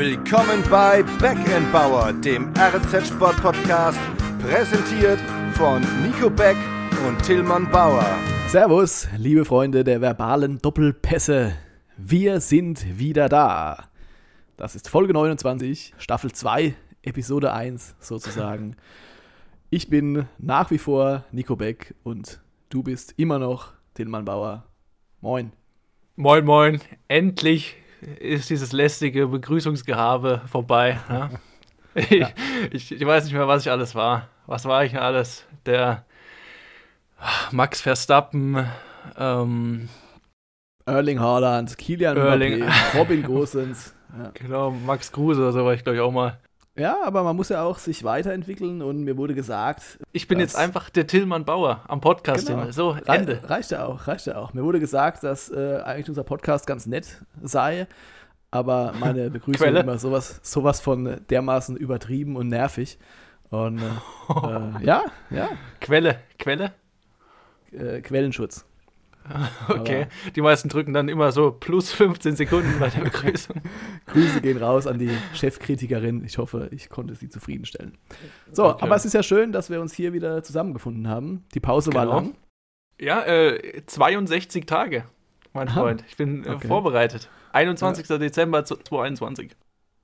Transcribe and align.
Willkommen 0.00 0.62
bei 0.70 1.02
Backend 1.20 2.24
dem 2.24 2.50
RZ 2.56 3.08
Sport 3.08 3.36
Podcast, 3.42 4.00
präsentiert 4.40 5.20
von 5.52 5.82
Nico 6.02 6.30
Beck 6.30 6.56
und 7.06 7.22
Tillmann 7.22 7.70
Bauer. 7.70 8.06
Servus, 8.48 9.08
liebe 9.18 9.44
Freunde 9.44 9.84
der 9.84 10.00
verbalen 10.00 10.58
Doppelpässe. 10.58 11.52
Wir 11.98 12.40
sind 12.40 12.98
wieder 12.98 13.28
da. 13.28 13.90
Das 14.56 14.74
ist 14.74 14.88
Folge 14.88 15.12
29, 15.12 15.92
Staffel 15.98 16.32
2, 16.32 16.74
Episode 17.02 17.52
1 17.52 17.96
sozusagen. 18.00 18.76
Ich 19.68 19.90
bin 19.90 20.24
nach 20.38 20.70
wie 20.70 20.78
vor 20.78 21.26
Nico 21.30 21.56
Beck 21.56 21.94
und 22.04 22.40
du 22.70 22.82
bist 22.82 23.12
immer 23.18 23.38
noch 23.38 23.74
Tillmann 23.92 24.24
Bauer. 24.24 24.64
Moin. 25.20 25.52
Moin, 26.16 26.46
moin. 26.46 26.80
Endlich 27.08 27.76
ist 28.18 28.50
dieses 28.50 28.72
lästige 28.72 29.26
Begrüßungsgehabe 29.26 30.42
vorbei. 30.46 30.98
Ja? 31.08 31.30
Ich, 31.94 32.10
ja. 32.10 32.28
ich, 32.70 32.92
ich, 32.92 33.04
weiß 33.04 33.24
nicht 33.24 33.32
mehr, 33.32 33.48
was 33.48 33.64
ich 33.64 33.70
alles 33.70 33.94
war. 33.94 34.28
Was 34.46 34.64
war 34.64 34.84
ich 34.84 34.98
alles? 34.98 35.44
Der 35.66 36.04
Max 37.50 37.80
Verstappen, 37.80 38.66
ähm, 39.18 39.88
Erling 40.86 41.20
Haaland, 41.20 41.76
Kilian 41.76 42.16
Erling. 42.16 42.62
Mbappé, 42.62 42.98
Robin 42.98 43.22
Gosens. 43.22 43.94
Ja. 44.18 44.32
Genau, 44.34 44.72
Max 44.72 45.12
Kruse 45.12 45.40
oder 45.40 45.52
so 45.52 45.64
war 45.64 45.72
ich, 45.72 45.84
glaube 45.84 45.94
ich, 45.94 46.02
auch 46.02 46.10
mal. 46.10 46.40
Ja, 46.76 46.98
aber 47.04 47.24
man 47.24 47.36
muss 47.36 47.48
ja 47.48 47.62
auch 47.62 47.78
sich 47.78 48.04
weiterentwickeln 48.04 48.80
und 48.80 49.02
mir 49.02 49.16
wurde 49.16 49.34
gesagt. 49.34 49.98
Ich 50.12 50.28
bin 50.28 50.38
jetzt 50.38 50.56
einfach 50.56 50.88
der 50.88 51.06
Tillmann 51.06 51.44
Bauer 51.44 51.84
am 51.88 52.00
Podcast. 52.00 52.46
Genau. 52.46 52.70
So, 52.70 52.96
Ende. 53.06 53.40
Reicht 53.44 53.70
ja 53.72 53.84
auch, 53.84 54.06
reicht 54.06 54.26
ja 54.26 54.36
auch. 54.36 54.54
Mir 54.54 54.62
wurde 54.62 54.80
gesagt, 54.80 55.24
dass 55.24 55.50
äh, 55.50 55.80
eigentlich 55.84 56.08
unser 56.08 56.24
Podcast 56.24 56.66
ganz 56.66 56.86
nett 56.86 57.22
sei, 57.42 57.86
aber 58.50 58.94
meine 58.98 59.30
Begrüßung 59.30 59.74
immer 59.74 59.98
sowas, 59.98 60.40
sowas 60.42 60.80
von 60.80 61.20
dermaßen 61.28 61.76
übertrieben 61.76 62.36
und 62.36 62.48
nervig. 62.48 62.98
Und 63.50 63.80
äh, 63.80 63.84
äh, 64.32 64.84
ja, 64.84 65.04
ja. 65.30 65.48
Quelle, 65.80 66.20
Quelle? 66.38 66.72
Äh, 67.72 68.00
Quellenschutz. 68.00 68.64
Okay, 69.68 70.02
Aber 70.02 70.30
die 70.34 70.40
meisten 70.40 70.68
drücken 70.68 70.92
dann 70.92 71.08
immer 71.08 71.32
so 71.32 71.52
plus 71.52 71.92
15 71.92 72.36
Sekunden 72.36 72.78
bei 72.78 72.88
der 72.88 73.00
Begrüßung. 73.04 73.56
Grüße 74.06 74.40
gehen 74.40 74.58
raus 74.58 74.86
an 74.86 74.98
die 74.98 75.10
Chefkritikerin. 75.34 76.24
Ich 76.24 76.38
hoffe, 76.38 76.68
ich 76.72 76.88
konnte 76.88 77.14
sie 77.14 77.28
zufriedenstellen. 77.28 77.96
So, 78.52 78.66
okay. 78.66 78.82
aber 78.82 78.96
es 78.96 79.04
ist 79.04 79.12
ja 79.12 79.22
schön, 79.22 79.52
dass 79.52 79.70
wir 79.70 79.80
uns 79.80 79.94
hier 79.94 80.12
wieder 80.12 80.42
zusammengefunden 80.42 81.08
haben. 81.08 81.44
Die 81.54 81.60
Pause 81.60 81.90
genau. 81.90 82.00
war 82.00 82.14
lang. 82.14 82.34
Ja, 83.00 83.22
äh, 83.24 83.82
62 83.86 84.66
Tage, 84.66 85.04
mein 85.52 85.68
Aha. 85.68 85.80
Freund. 85.80 86.04
Ich 86.08 86.16
bin 86.16 86.44
äh, 86.44 86.50
okay. 86.50 86.68
vorbereitet. 86.68 87.28
21. 87.52 88.08
Ja. 88.08 88.18
Dezember 88.18 88.64
2021. 88.64 89.56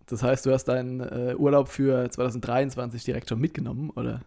Das 0.06 0.22
heißt, 0.22 0.47
du 0.47 0.53
hast 0.53 0.64
deinen 0.64 1.00
äh, 1.00 1.34
Urlaub 1.37 1.69
für 1.69 2.09
2023 2.09 3.05
direkt 3.05 3.28
schon 3.28 3.41
mitgenommen, 3.41 3.91
oder? 3.91 4.20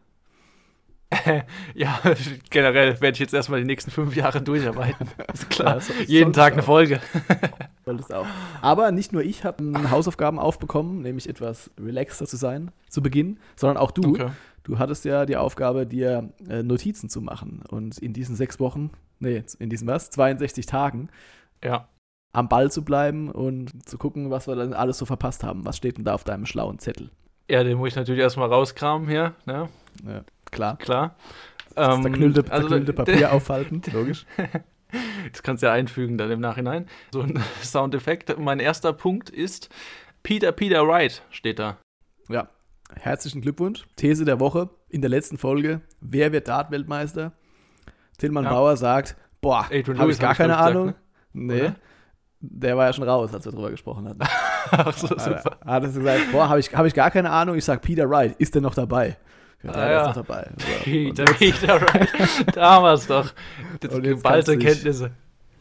ja, 1.74 2.00
generell 2.52 3.02
werde 3.02 3.16
ich 3.16 3.20
jetzt 3.20 3.34
erstmal 3.34 3.60
die 3.60 3.66
nächsten 3.66 3.90
fünf 3.90 4.16
Jahre 4.16 4.42
durcharbeiten. 4.42 5.08
Ist 5.34 5.50
klar. 5.50 5.78
Ja, 5.78 6.04
Jeden 6.06 6.34
Tag 6.34 6.54
eine 6.54 6.62
Folge. 6.62 7.02
Solltest 7.86 8.14
auch. 8.14 8.28
Aber 8.62 8.92
nicht 8.92 9.12
nur 9.12 9.24
ich 9.24 9.44
habe 9.44 9.90
Hausaufgaben 9.90 10.38
aufbekommen, 10.38 11.02
nämlich 11.02 11.28
etwas 11.28 11.72
relaxter 11.80 12.28
zu 12.28 12.38
sein 12.38 12.72
zu 12.90 13.02
Beginn, 13.02 13.40
sondern 13.56 13.78
auch 13.78 13.92
du. 13.92 14.12
Okay. 14.12 14.30
Du 14.64 14.78
hattest 14.78 15.04
ja 15.06 15.26
die 15.26 15.36
Aufgabe, 15.36 15.88
dir 15.88 16.32
äh, 16.48 16.62
Notizen 16.62 17.10
zu 17.10 17.22
machen. 17.22 17.64
Und 17.68 17.98
in 17.98 18.14
diesen 18.14 18.36
sechs 18.36 18.60
Wochen, 18.60 18.92
nee, 19.20 19.44
in 19.58 19.70
diesen 19.72 19.88
was, 19.88 20.12
62 20.12 20.68
Tagen, 20.68 21.10
ja. 21.64 21.88
am 22.34 22.50
Ball 22.50 22.72
zu 22.72 22.86
bleiben 22.86 23.32
und 23.32 23.90
zu 23.90 23.98
gucken, 23.98 24.30
was 24.30 24.48
wir 24.48 24.56
dann 24.56 24.74
alles 24.74 25.00
so 25.00 25.06
verpasst 25.06 25.44
haben. 25.44 25.66
Was 25.66 25.78
steht 25.78 25.98
denn 25.98 26.06
da 26.06 26.14
auf 26.14 26.24
deinem 26.24 26.46
schlauen 26.46 26.78
Zettel? 26.78 27.10
Ja, 27.50 27.64
den 27.64 27.80
muss 27.80 27.90
ich 27.90 27.96
natürlich 27.96 28.22
erstmal 28.22 28.50
rauskramen 28.50 29.10
hier. 29.10 29.34
Ne? 29.48 29.70
Ja. 30.06 30.22
Klar. 30.52 30.78
Klar. 30.78 31.16
Das 31.76 31.96
ähm, 31.96 32.02
zerknüllte, 32.04 32.46
zerknüllte 32.46 32.92
also, 32.92 32.94
Papier 32.94 33.34
aufhalten, 33.34 33.82
logisch. 33.94 34.26
Das 35.32 35.44
kannst 35.44 35.64
du 35.64 35.68
ja 35.68 35.74
einfügen 35.74 36.18
dann 36.18 36.32
im 36.32 36.40
Nachhinein. 36.40 36.88
So 37.14 37.22
ein 37.22 37.42
Soundeffekt. 37.62 38.38
Mein 38.40 38.60
erster 38.60 38.94
Punkt 38.94 39.30
ist 39.30 39.70
Peter 40.24 40.52
Peter 40.52 40.88
Wright 40.88 41.22
steht 41.30 41.60
da. 41.60 41.78
Ja, 42.28 42.50
herzlichen 42.96 43.42
Glückwunsch. 43.42 43.86
These 43.96 44.26
der 44.26 44.40
Woche 44.40 44.70
in 44.90 45.02
der 45.02 45.10
letzten 45.10 45.38
Folge. 45.38 45.82
Wer 46.02 46.32
wird 46.32 46.48
Dart-Weltmeister? 46.48 47.34
Tillmann 48.18 48.46
ja. 48.46 48.50
Bauer 48.50 48.76
sagt, 48.78 49.16
boah, 49.42 49.70
habe 49.70 50.12
ich 50.12 50.20
gar 50.20 50.36
keine 50.36 50.58
hab 50.58 50.68
Ahnung. 50.68 50.88
Gesagt, 50.88 51.06
ne? 51.34 51.54
Nee. 51.54 51.62
Oder? 51.62 51.76
Der 52.42 52.78
war 52.78 52.86
ja 52.86 52.94
schon 52.94 53.04
raus, 53.04 53.34
als 53.34 53.46
wir 53.46 53.52
drüber 53.52 53.70
gesprochen 53.70 54.08
hatten. 54.08 54.22
Ach 54.72 54.96
so, 54.96 55.08
super. 55.08 55.58
Hat 55.66 55.84
er 55.84 55.90
gesagt, 55.90 56.32
boah, 56.32 56.48
habe 56.48 56.60
ich, 56.60 56.74
hab 56.74 56.86
ich 56.86 56.94
gar 56.94 57.12
keine 57.12 57.32
Ahnung. 57.32 57.56
Ich 57.56 57.66
sag 57.66 57.82
Peter 57.82 58.10
Wright, 58.10 58.36
ist 58.38 58.56
der 58.56 58.62
noch 58.62 58.76
dabei? 58.76 59.18
Ja, 59.64 59.72
ah, 59.72 59.92
ja. 59.92 60.02
ist 60.02 60.16
noch 60.16 60.26
dabei. 60.26 60.50
So. 60.58 60.84
Peter, 60.84 61.26
Peter, 61.26 61.82
right. 61.82 62.56
da 62.56 62.72
haben 62.72 62.84
wir 62.84 62.94
es 62.94 63.08
doch. 63.08 63.34
Geballte 63.80 64.58
Kenntnisse. 64.58 65.12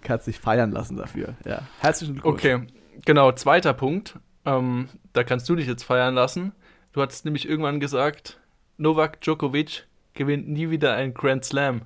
Kannst 0.03 0.27
dich 0.27 0.39
feiern 0.39 0.71
lassen 0.71 0.97
dafür. 0.97 1.35
Ja. 1.45 1.63
Herzlichen 1.81 2.15
Glückwunsch. 2.15 2.45
Okay, 2.45 2.67
genau. 3.05 3.33
Zweiter 3.33 3.75
Punkt. 3.75 4.19
Ähm, 4.45 4.89
da 5.13 5.25
kannst 5.25 5.49
du 5.49 5.57
dich 5.57 5.67
jetzt 5.67 5.83
feiern 5.83 6.15
lassen. 6.15 6.53
Du 6.93 7.03
hattest 7.03 7.25
nämlich 7.25 7.49
irgendwann 7.49 7.81
gesagt, 7.81 8.41
Novak 8.77 9.21
Djokovic 9.21 9.87
gewinnt 10.15 10.49
nie 10.49 10.71
wieder 10.71 10.95
einen 10.95 11.15
Grand 11.15 11.45
Slam. 11.45 11.83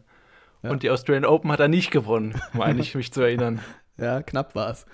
Ja. 0.62 0.70
Und 0.70 0.82
die 0.82 0.90
Australian 0.90 1.24
Open 1.24 1.50
hat 1.50 1.60
er 1.60 1.68
nicht 1.68 1.90
gewonnen, 1.90 2.40
meine 2.52 2.80
ich 2.80 2.94
mich 2.94 3.12
zu 3.12 3.22
erinnern. 3.22 3.60
Ja, 3.96 4.22
knapp 4.22 4.54
war 4.54 4.70
es. 4.70 4.86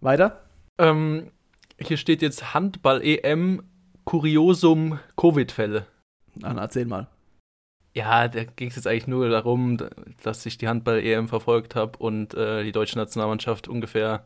Weiter? 0.00 0.44
Ähm, 0.78 1.30
hier 1.78 1.96
steht 1.96 2.22
jetzt 2.22 2.54
Handball-EM 2.54 3.62
Kuriosum 4.04 4.98
Covid-Fälle. 5.16 5.86
Dann 6.34 6.58
erzähl 6.58 6.86
mal. 6.86 7.08
Ja, 7.92 8.28
da 8.28 8.44
ging 8.44 8.68
es 8.68 8.76
jetzt 8.76 8.86
eigentlich 8.86 9.08
nur 9.08 9.28
darum, 9.28 9.78
dass 10.22 10.46
ich 10.46 10.58
die 10.58 10.68
Handball-EM 10.68 11.28
verfolgt 11.28 11.74
habe 11.74 11.98
und 11.98 12.34
äh, 12.34 12.62
die 12.62 12.72
deutsche 12.72 12.96
Nationalmannschaft 12.96 13.66
ungefähr 13.66 14.24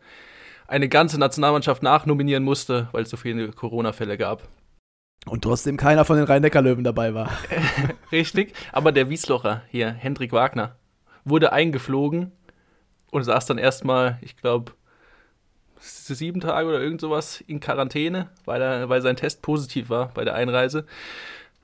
eine 0.66 0.88
ganze 0.88 1.18
Nationalmannschaft 1.18 1.82
nachnominieren 1.82 2.44
musste, 2.44 2.88
weil 2.92 3.04
es 3.04 3.10
so 3.10 3.16
viele 3.16 3.50
Corona-Fälle 3.52 4.18
gab. 4.18 4.48
Und 5.26 5.42
trotzdem 5.42 5.78
keiner 5.78 6.04
von 6.04 6.16
den 6.16 6.26
Rhein-Neckar-Löwen 6.26 6.84
dabei 6.84 7.14
war. 7.14 7.30
Richtig, 8.12 8.52
aber 8.72 8.92
der 8.92 9.08
Wieslocher 9.08 9.62
hier, 9.68 9.90
Hendrik 9.90 10.32
Wagner, 10.32 10.76
wurde 11.24 11.52
eingeflogen 11.52 12.32
und 13.10 13.22
saß 13.22 13.46
dann 13.46 13.56
erstmal, 13.56 14.18
ich 14.20 14.36
glaube, 14.36 14.72
sieben 15.78 16.40
Tage 16.40 16.68
oder 16.68 16.80
irgend 16.80 17.00
sowas 17.00 17.42
in 17.46 17.60
Quarantäne, 17.60 18.28
weil, 18.44 18.60
er, 18.60 18.88
weil 18.88 19.00
sein 19.02 19.16
Test 19.16 19.40
positiv 19.42 19.88
war 19.88 20.08
bei 20.12 20.24
der 20.24 20.34
Einreise. 20.34 20.86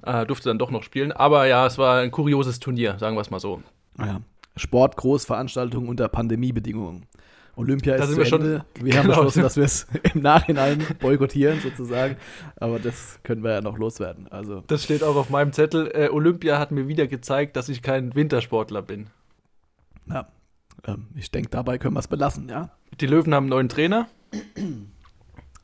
Äh, 0.02 0.26
durfte 0.26 0.48
dann 0.48 0.58
doch 0.58 0.70
noch 0.70 0.82
spielen. 0.82 1.12
Aber 1.12 1.46
ja, 1.46 1.66
es 1.66 1.78
war 1.78 2.00
ein 2.00 2.10
kurioses 2.10 2.60
Turnier, 2.60 2.98
sagen 2.98 3.16
wir 3.16 3.20
es 3.20 3.30
mal 3.30 3.40
so. 3.40 3.62
Ja. 3.98 4.20
Sportgroßveranstaltungen 4.56 5.88
unter 5.88 6.08
Pandemiebedingungen. 6.08 7.06
Olympia 7.56 7.96
da 7.96 8.04
ist 8.04 8.10
zu 8.10 8.16
wir 8.16 8.24
Ende. 8.24 8.64
Schon, 8.78 8.84
wir 8.86 8.94
haben 8.96 9.02
genau. 9.02 9.16
beschlossen, 9.16 9.42
dass 9.42 9.56
wir 9.56 9.64
es 9.64 9.86
im 10.14 10.22
Nachhinein 10.22 10.84
boykottieren 11.00 11.60
sozusagen. 11.60 12.16
Aber 12.56 12.78
das 12.78 13.20
können 13.22 13.42
wir 13.42 13.52
ja 13.52 13.60
noch 13.60 13.76
loswerden. 13.76 14.28
Also. 14.28 14.62
Das 14.66 14.84
steht 14.84 15.02
auch 15.02 15.16
auf 15.16 15.30
meinem 15.30 15.52
Zettel. 15.52 15.90
Äh, 15.92 16.08
Olympia 16.08 16.58
hat 16.58 16.70
mir 16.70 16.88
wieder 16.88 17.06
gezeigt, 17.06 17.56
dass 17.56 17.68
ich 17.68 17.82
kein 17.82 18.14
Wintersportler 18.14 18.82
bin. 18.82 19.08
Ja, 20.08 20.28
ähm, 20.86 21.08
ich 21.14 21.30
denke, 21.30 21.50
dabei 21.50 21.78
können 21.78 21.94
wir 21.94 22.00
es 22.00 22.08
belassen, 22.08 22.48
ja. 22.48 22.70
Die 23.00 23.06
Löwen 23.06 23.34
haben 23.34 23.44
einen 23.44 23.50
neuen 23.50 23.68
Trainer. 23.68 24.08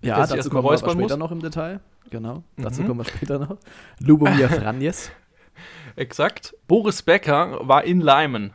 Ja, 0.03 0.27
dazu 0.27 0.51
kommen 0.51 0.69
wir 0.69 0.79
später 0.79 0.97
muss. 0.97 1.17
noch 1.17 1.31
im 1.33 1.41
Detail. 1.41 1.81
Genau, 2.11 2.43
mhm. 2.57 2.63
dazu 2.63 2.83
kommen 2.85 3.01
wir 3.01 3.05
später 3.05 3.39
noch. 3.39 3.57
Lubomir 3.99 4.49
Franjes. 4.61 5.11
Exakt. 5.97 6.55
Boris 6.67 7.03
Becker 7.03 7.61
war 7.67 7.85
in 7.85 8.01
Leimen. 8.01 8.53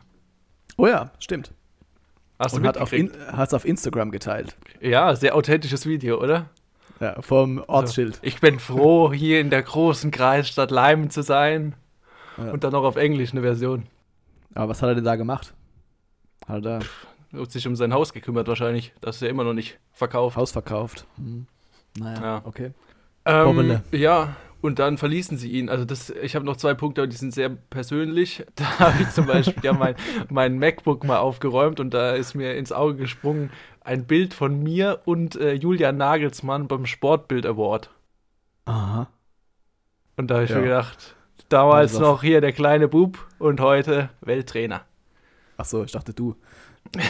Oh 0.76 0.86
ja, 0.86 1.10
stimmt. 1.18 1.52
Hast 2.38 2.54
Und 2.54 2.66
hat 2.66 2.76
es 2.76 3.54
auf 3.54 3.64
Instagram 3.64 4.10
geteilt. 4.10 4.56
Ja, 4.80 5.14
sehr 5.14 5.34
authentisches 5.36 5.86
Video, 5.86 6.20
oder? 6.20 6.46
Ja, 6.98 7.20
vom 7.20 7.62
Ortsschild. 7.66 8.14
Also, 8.14 8.26
ich 8.26 8.40
bin 8.40 8.58
froh, 8.58 9.12
hier 9.12 9.40
in 9.40 9.50
der 9.50 9.62
großen 9.62 10.10
Kreisstadt 10.10 10.70
Leimen 10.70 11.10
zu 11.10 11.22
sein. 11.22 11.74
Ja. 12.38 12.50
Und 12.50 12.64
dann 12.64 12.72
noch 12.72 12.84
auf 12.84 12.96
Englisch 12.96 13.32
eine 13.32 13.42
Version. 13.42 13.84
Aber 14.54 14.70
was 14.70 14.82
hat 14.82 14.88
er 14.88 14.94
denn 14.94 15.04
da 15.04 15.16
gemacht? 15.16 15.54
Hat 16.46 16.64
er 16.64 16.80
Pff, 16.80 17.06
sich 17.48 17.66
um 17.66 17.76
sein 17.76 17.92
Haus 17.92 18.12
gekümmert 18.12 18.48
wahrscheinlich. 18.48 18.92
Das 19.00 19.16
ist 19.16 19.22
ja 19.22 19.28
immer 19.28 19.44
noch 19.44 19.54
nicht 19.54 19.78
verkauft. 19.92 20.36
Haus 20.36 20.52
verkauft. 20.52 21.06
Hm. 21.16 21.46
Naja, 21.98 22.22
ja. 22.22 22.42
okay. 22.44 22.72
Ähm, 23.24 23.80
ja, 23.92 24.36
und 24.62 24.78
dann 24.78 24.96
verließen 24.96 25.36
sie 25.36 25.50
ihn. 25.50 25.68
Also 25.68 25.84
das, 25.84 26.10
ich 26.10 26.34
habe 26.36 26.46
noch 26.46 26.56
zwei 26.56 26.74
Punkte, 26.74 27.06
die 27.08 27.16
sind 27.16 27.34
sehr 27.34 27.50
persönlich. 27.50 28.44
Da 28.54 28.78
habe 28.78 29.02
ich 29.02 29.10
zum 29.10 29.26
Beispiel 29.26 29.62
ja 29.62 29.72
mein, 29.72 29.96
mein 30.30 30.58
MacBook 30.58 31.04
mal 31.04 31.18
aufgeräumt 31.18 31.80
und 31.80 31.92
da 31.92 32.12
ist 32.12 32.34
mir 32.34 32.54
ins 32.54 32.72
Auge 32.72 32.96
gesprungen 32.96 33.50
ein 33.80 34.06
Bild 34.06 34.34
von 34.34 34.62
mir 34.62 35.00
und 35.04 35.34
äh, 35.36 35.54
Julian 35.54 35.96
Nagelsmann 35.96 36.68
beim 36.68 36.86
Sportbild 36.86 37.44
Award. 37.44 37.90
Aha. 38.64 39.08
Und 40.16 40.30
da 40.30 40.34
habe 40.36 40.44
ich 40.44 40.50
ja. 40.50 40.56
mir 40.58 40.64
gedacht, 40.64 41.16
damals 41.48 41.98
noch 41.98 42.22
hier 42.22 42.40
der 42.40 42.52
kleine 42.52 42.86
Bub 42.86 43.18
und 43.40 43.60
heute 43.60 44.10
Welttrainer. 44.20 44.82
Ach 45.56 45.64
so, 45.64 45.82
ich 45.82 45.90
dachte 45.90 46.14
du. 46.14 46.36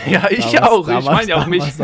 Ja, 0.06 0.28
ich 0.30 0.44
Damals- 0.52 0.62
auch. 0.70 0.80
ich 0.88 0.94
damals- 0.94 1.06
meine 1.06 1.28
ja 1.28 1.36
auch 1.36 1.46
mich. 1.46 1.64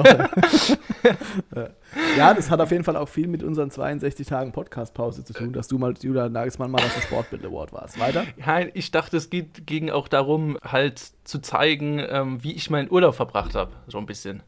ja, 2.17 2.35
das 2.35 2.51
hat 2.51 2.61
auf 2.61 2.71
jeden 2.71 2.85
Fall 2.85 2.97
auch 2.97 3.09
viel 3.09 3.27
mit 3.29 3.43
unseren 3.43 3.71
62 3.71 4.27
Tagen 4.27 4.53
Podcast-Pause 4.53 5.25
zu 5.25 5.33
tun, 5.33 5.53
dass 5.53 5.69
du 5.69 5.79
mal 5.79 5.95
Julian 6.01 6.33
Nagelsmann 6.33 6.71
mal 6.71 6.83
auf 6.83 6.93
dem 6.95 7.03
Sportbild 7.03 7.45
Award 7.45 7.73
warst. 7.73 7.99
Weiter? 7.99 8.25
Ja, 8.45 8.61
ich 8.75 8.91
dachte, 8.91 9.17
es 9.17 9.31
geht, 9.31 9.67
ging 9.67 9.91
auch 9.91 10.09
darum, 10.09 10.59
halt 10.63 11.01
zu 11.25 11.41
zeigen, 11.41 12.01
ähm, 12.09 12.43
wie 12.45 12.53
ich 12.53 12.71
meinen 12.71 12.91
Urlaub 12.91 13.15
verbracht 13.15 13.55
habe. 13.55 13.73
So 13.89 13.99
ein 13.99 14.07
bisschen. 14.07 14.43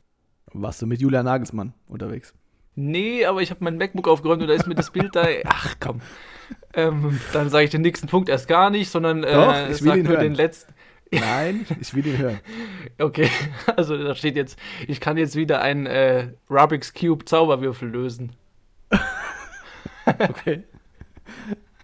Warst 0.53 0.83
du 0.83 0.87
mit 0.87 1.01
Julian 1.01 1.25
Nagelsmann 1.25 1.75
unterwegs? 1.89 2.35
Nee, 2.77 3.25
aber 3.25 3.43
ich 3.43 3.51
habe 3.51 3.65
mein 3.65 3.77
MacBook 3.79 4.07
aufgeräumt 4.09 4.43
und 4.43 4.49
da 4.49 4.55
ist 4.55 4.67
mir 4.67 4.75
das 4.77 4.91
Bild 4.91 5.15
da. 5.17 5.25
Ach 5.47 5.75
komm. 5.81 6.01
Ähm, 6.75 7.21
dann 7.33 7.49
sage 7.51 7.65
ich 7.65 7.71
den 7.71 7.83
nächsten 7.83 8.07
Punkt 8.07 8.29
erst 8.29 8.49
gar 8.49 8.71
nicht, 8.71 8.91
sondern 8.91 9.23
äh, 9.25 9.33
Doch, 9.35 9.55
ich 9.71 9.83
will 9.83 9.91
sag 9.91 9.97
nur 10.03 10.09
hören. 10.13 10.21
den 10.23 10.35
letzten. 10.35 10.73
Nein, 11.13 11.67
ich 11.81 11.93
will 11.95 12.07
ihn 12.07 12.19
hören. 12.19 12.41
Okay, 12.99 13.29
also 13.77 13.97
da 13.97 14.15
steht 14.15 14.37
jetzt, 14.37 14.59
ich 14.87 15.01
kann 15.01 15.17
jetzt 15.17 15.35
wieder 15.37 15.61
einen 15.63 15.87
äh, 15.87 16.29
Rubik's 16.51 16.93
Cube 16.95 17.25
Zauberwürfel 17.25 17.89
lösen. 17.89 18.33
Okay. 20.07 20.65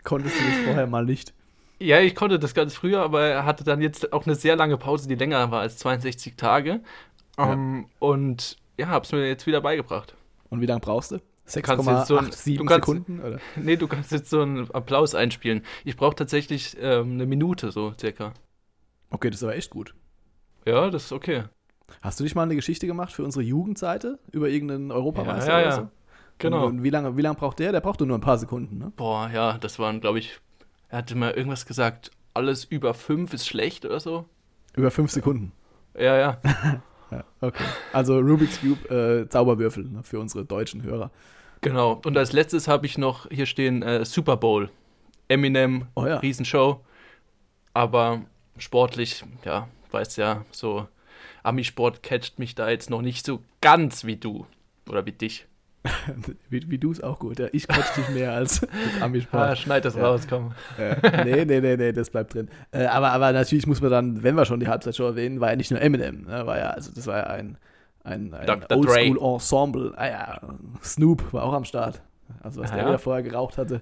Konntest 0.03 0.35
du 0.39 0.45
das 0.45 0.57
vorher 0.65 0.87
mal 0.87 1.05
nicht? 1.05 1.33
Ja, 1.79 2.01
ich 2.01 2.15
konnte 2.15 2.39
das 2.39 2.55
ganz 2.55 2.75
früher, 2.75 3.03
aber 3.03 3.23
er 3.23 3.45
hatte 3.45 3.63
dann 3.65 3.81
jetzt 3.83 4.13
auch 4.13 4.27
eine 4.27 4.35
sehr 4.35 4.57
lange 4.57 4.79
Pause, 4.79 5.09
die 5.09 5.15
länger 5.15 5.51
war 5.51 5.61
als 5.61 5.77
62 5.79 6.35
Tage. 6.37 6.81
Ja. 7.39 7.53
Ähm, 7.53 7.87
und 7.99 8.57
ja, 8.79 8.89
hab's 8.89 9.13
mir 9.13 9.27
jetzt 9.29 9.47
wieder 9.47 9.61
beigebracht. 9.61 10.15
Und 10.49 10.61
wie 10.61 10.67
lange 10.67 10.81
brauchst 10.81 11.13
du? 11.13 11.21
kannst 11.63 11.87
jetzt 11.87 12.07
so 12.09 12.17
ein- 12.19 12.31
6,87 12.31 12.57
du 12.57 12.65
kannst- 12.65 12.87
Sekunden? 12.87 13.21
Oder? 13.21 13.41
Nee, 13.57 13.77
du 13.77 13.87
kannst 13.87 14.11
jetzt 14.11 14.31
so 14.31 14.41
einen 14.43 14.71
Applaus 14.73 15.15
einspielen. 15.15 15.63
Ich 15.85 15.97
brauche 15.97 16.17
tatsächlich 16.17 16.77
ähm, 16.81 17.13
eine 17.13 17.27
Minute 17.27 17.71
so 17.71 17.93
circa. 18.01 18.33
Okay, 19.11 19.31
das 19.31 19.39
ist 19.41 19.45
aber 19.45 19.57
echt 19.57 19.71
gut. 19.71 19.95
Ja, 20.65 20.91
das 20.91 21.05
ist 21.05 21.13
okay. 21.13 21.45
Hast 22.03 22.19
du 22.19 22.25
nicht 22.25 22.35
mal 22.35 22.43
eine 22.43 22.57
Geschichte 22.57 22.87
gemacht 22.87 23.13
für 23.13 23.25
unsere 23.25 23.45
Jugendseite 23.45 24.19
über 24.33 24.49
irgendeinen 24.49 24.91
Europameister 24.91 25.53
Ja, 25.53 25.61
ja, 25.61 25.67
oder 25.67 25.77
ja. 25.77 25.83
so? 25.83 25.89
Genau. 26.39 26.67
Und 26.67 26.83
wie 26.83 26.91
lange, 26.91 27.17
wie 27.17 27.23
lange 27.23 27.37
braucht 27.37 27.59
der? 27.61 27.73
Der 27.73 27.81
braucht 27.81 28.01
nur 28.01 28.17
ein 28.17 28.21
paar 28.21 28.39
Sekunden, 28.39 28.79
ne? 28.79 28.93
Boah, 28.97 29.31
ja, 29.33 29.57
das 29.59 29.79
waren, 29.79 30.01
glaube 30.01 30.19
ich, 30.19 30.39
er 30.89 30.99
hatte 30.99 31.15
mal 31.17 31.31
irgendwas 31.33 31.65
gesagt, 31.67 32.11
alles 32.35 32.65
über 32.65 32.93
fünf 32.95 33.33
ist 33.33 33.47
schlecht 33.47 33.87
oder 33.87 34.01
so. 34.01 34.27
Über 34.77 34.91
fünf 34.91 35.11
Sekunden. 35.11 35.53
Ja, 35.99 36.17
ja. 36.17 36.41
Ja, 37.13 37.23
okay. 37.41 37.63
Also 37.93 38.19
Rubik's 38.19 38.61
Cube 38.61 38.91
äh, 38.93 39.29
Zauberwürfel 39.29 39.85
ne, 39.85 40.03
für 40.03 40.19
unsere 40.19 40.45
deutschen 40.45 40.83
Hörer. 40.83 41.13
Genau. 41.61 42.01
Und 42.05 42.19
als 42.19 42.33
letztes 42.33 42.67
habe 42.67 42.85
ich 42.87 42.99
noch 42.99 43.31
hier 43.31 43.47
stehen 43.47 43.83
äh, 43.85 44.05
Super 44.05 44.37
Bowl. 44.37 44.71
Eminem, 45.29 45.87
Oh 45.95 46.05
ja. 46.05 46.17
Riesenshow. 46.17 46.81
Aber 47.75 48.23
sportlich, 48.59 49.25
ja, 49.45 49.69
weißt 49.91 50.17
ja, 50.19 50.45
so 50.51 50.87
Amisport 51.43 52.03
catcht 52.03 52.39
mich 52.39 52.55
da 52.55 52.69
jetzt 52.69 52.91
noch 52.91 53.03
nicht 53.03 53.25
so 53.27 53.41
ganz 53.61 54.05
wie 54.05 54.17
du. 54.17 54.47
Oder 54.89 55.05
wie 55.07 55.13
dich. 55.13 55.47
Wie, 56.51 56.69
wie 56.69 56.79
du 56.79 56.91
es 56.91 57.01
auch 57.01 57.21
gut. 57.21 57.39
Ja, 57.39 57.47
ich 57.53 57.69
catch 57.69 57.95
dich 57.97 58.09
mehr 58.09 58.33
als, 58.33 58.61
Ah, 59.01 59.05
Amisport. 59.05 59.57
schneid 59.59 59.85
das 59.85 59.95
Ja. 59.95 60.05
raus, 60.09 60.27
komm. 60.29 60.53
Äh, 60.79 60.97
nee, 61.25 61.45
nee, 61.45 61.61
nee, 61.61 61.77
nee, 61.77 61.93
das 61.93 62.11
bleibt 62.11 62.35
drin. 62.35 62.49
Äh, 62.73 62.87
aber, 62.87 63.13
aber 63.13 63.31
natürlich 63.33 63.69
muss 63.69 63.81
man 63.81 63.93
dann, 63.93 64.23
wenn 64.25 64.35
wir 64.35 64.45
schon 64.47 64.59
die 64.59 64.67
Halbzeitshow 64.67 65.05
erwähnen, 65.05 65.41
war 65.41 65.51
ja 65.51 65.57
nicht 65.57 65.71
nur 65.71 65.81
Eminem, 65.81 66.25
ne, 66.25 66.45
war 66.45 66.59
ja, 66.59 66.71
also 66.71 66.91
das 66.93 67.07
war 67.07 67.19
ja 67.19 67.27
ein, 67.27 67.57
ein, 68.03 68.35
ein. 68.35 68.65
Oldschool-Ensemble. 68.69 69.93
Ah 69.97 70.09
ja, 70.09 70.41
Snoop 70.83 71.33
war 71.33 71.45
auch 71.45 71.53
am 71.53 71.65
Start. 71.65 72.03
Also 72.43 72.63
was 72.63 72.73
Ah 72.73 72.75
der 72.75 72.83
ja? 72.83 72.89
wieder 72.91 72.99
vorher 72.99 73.23
geraucht 73.23 73.57
hatte. 73.57 73.81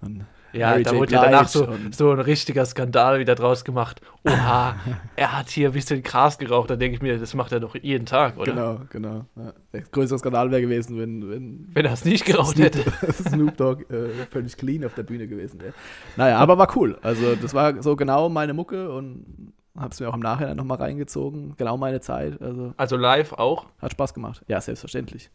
Und 0.00 0.24
Ja, 0.52 0.70
Mary 0.70 0.82
da 0.84 0.92
J. 0.92 1.00
wurde 1.00 1.12
ja 1.12 1.22
danach 1.24 1.48
so, 1.48 1.68
so 1.90 2.10
ein 2.12 2.20
richtiger 2.20 2.64
Skandal 2.64 3.18
wieder 3.18 3.34
draus 3.34 3.64
gemacht. 3.64 4.00
Oha, 4.26 4.76
er 5.16 5.36
hat 5.38 5.50
hier 5.50 5.68
ein 5.68 5.72
bisschen 5.72 6.02
Gras 6.02 6.38
geraucht. 6.38 6.70
Da 6.70 6.76
denke 6.76 6.96
ich 6.96 7.02
mir, 7.02 7.18
das 7.18 7.34
macht 7.34 7.52
er 7.52 7.60
doch 7.60 7.74
jeden 7.74 8.06
Tag, 8.06 8.38
oder? 8.38 8.52
Genau, 8.52 8.80
genau. 8.90 9.24
Ja. 9.36 9.52
Der 9.72 9.82
größere 9.82 10.18
Skandal 10.18 10.50
wäre 10.50 10.62
gewesen, 10.62 10.98
wenn, 10.98 11.28
wenn 11.30 11.68
Wenn 11.74 11.84
er 11.84 11.92
es 11.92 12.04
nicht 12.04 12.24
geraucht 12.24 12.56
Snoop, 12.56 12.64
hätte. 12.64 13.12
Snoop 13.12 13.56
Dogg 13.56 13.82
äh, 13.92 14.08
völlig 14.30 14.56
clean 14.56 14.84
auf 14.84 14.94
der 14.94 15.02
Bühne 15.02 15.26
gewesen 15.28 15.60
wäre. 15.60 15.74
Naja, 16.16 16.38
aber 16.38 16.56
war 16.56 16.74
cool. 16.76 16.98
Also 17.02 17.34
das 17.34 17.52
war 17.54 17.82
so 17.82 17.96
genau 17.96 18.28
meine 18.28 18.54
Mucke 18.54 18.90
und 18.90 19.52
hab's 19.76 20.00
mir 20.00 20.08
auch 20.08 20.14
im 20.14 20.20
Nachhinein 20.20 20.56
nochmal 20.56 20.78
reingezogen. 20.78 21.54
Genau 21.56 21.76
meine 21.76 22.00
Zeit. 22.00 22.40
Also 22.40 22.72
Also 22.76 22.96
live 22.96 23.32
auch. 23.34 23.66
hat 23.80 23.92
Spaß 23.92 24.14
gemacht. 24.14 24.42
Ja, 24.48 24.60
selbstverständlich. 24.60 25.30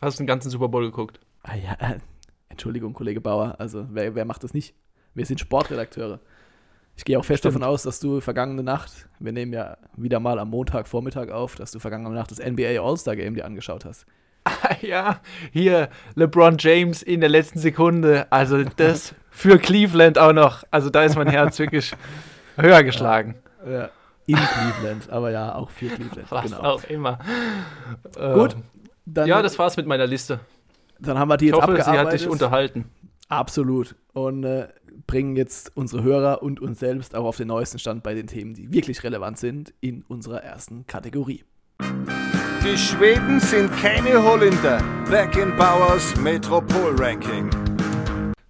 Hast 0.00 0.18
du 0.18 0.22
den 0.22 0.26
ganzen 0.28 0.50
Super 0.50 0.68
Bowl 0.68 0.84
geguckt? 0.84 1.20
Ah 1.42 1.54
ja, 1.56 1.72
äh, 1.78 1.98
Entschuldigung, 2.52 2.92
Kollege 2.92 3.20
Bauer. 3.20 3.56
Also 3.58 3.86
wer, 3.90 4.14
wer 4.14 4.24
macht 4.24 4.44
das 4.44 4.54
nicht? 4.54 4.74
Wir 5.14 5.26
sind 5.26 5.40
Sportredakteure. 5.40 6.20
Ich 6.96 7.04
gehe 7.04 7.18
auch 7.18 7.24
fest 7.24 7.40
Stimmt. 7.40 7.56
davon 7.56 7.66
aus, 7.66 7.82
dass 7.82 7.98
du 7.98 8.20
vergangene 8.20 8.62
Nacht, 8.62 9.08
wir 9.18 9.32
nehmen 9.32 9.52
ja 9.52 9.78
wieder 9.96 10.20
mal 10.20 10.38
am 10.38 10.50
Montagvormittag 10.50 11.30
auf, 11.30 11.56
dass 11.56 11.72
du 11.72 11.78
vergangene 11.78 12.14
Nacht 12.14 12.30
das 12.30 12.38
NBA 12.38 12.80
All-Star 12.80 13.16
Game 13.16 13.34
dir 13.34 13.46
angeschaut 13.46 13.84
hast. 13.84 14.06
Ah, 14.44 14.74
ja, 14.80 15.20
hier 15.52 15.88
LeBron 16.14 16.56
James 16.58 17.02
in 17.02 17.20
der 17.20 17.28
letzten 17.28 17.58
Sekunde. 17.58 18.26
Also 18.30 18.62
das 18.76 19.14
für 19.30 19.58
Cleveland 19.58 20.18
auch 20.18 20.32
noch. 20.32 20.64
Also 20.70 20.90
da 20.90 21.04
ist 21.04 21.16
mein 21.16 21.28
Herz 21.28 21.58
wirklich 21.58 21.92
höher 22.56 22.82
geschlagen. 22.82 23.36
Ja. 23.66 23.88
In 24.26 24.36
Cleveland, 24.36 25.10
aber 25.10 25.30
ja, 25.30 25.54
auch 25.54 25.70
für 25.70 25.86
Cleveland. 25.86 26.30
Was 26.30 26.44
genau. 26.44 26.60
auch 26.60 26.84
immer. 26.84 27.18
Gut, 28.34 28.56
Dann, 29.06 29.28
ja, 29.28 29.40
das 29.42 29.58
war's 29.58 29.76
mit 29.76 29.86
meiner 29.86 30.06
Liste. 30.06 30.40
Dann 31.02 31.18
haben 31.18 31.28
wir 31.28 31.36
die 31.36 31.46
Ich 31.46 31.52
jetzt 31.52 31.62
hoffe, 31.62 31.74
sie 31.74 31.80
hat 31.80 31.88
abgearbeitet. 31.88 32.20
dich 32.20 32.28
unterhalten. 32.28 32.84
Absolut. 33.28 33.94
Und 34.12 34.44
äh, 34.44 34.68
bringen 35.06 35.36
jetzt 35.36 35.76
unsere 35.76 36.02
Hörer 36.02 36.42
und 36.42 36.60
uns 36.60 36.78
selbst 36.78 37.14
auch 37.14 37.24
auf 37.24 37.36
den 37.36 37.48
neuesten 37.48 37.78
Stand 37.78 38.02
bei 38.02 38.14
den 38.14 38.26
Themen, 38.26 38.54
die 38.54 38.72
wirklich 38.72 39.02
relevant 39.02 39.38
sind, 39.38 39.74
in 39.80 40.02
unserer 40.06 40.42
ersten 40.42 40.86
Kategorie. 40.86 41.44
Die 42.64 42.78
Schweden 42.78 43.40
sind 43.40 43.70
keine 43.78 44.22
Holländer. 44.22 44.80
Beckenbauers 45.10 46.16
Metropol-Ranking. 46.20 47.50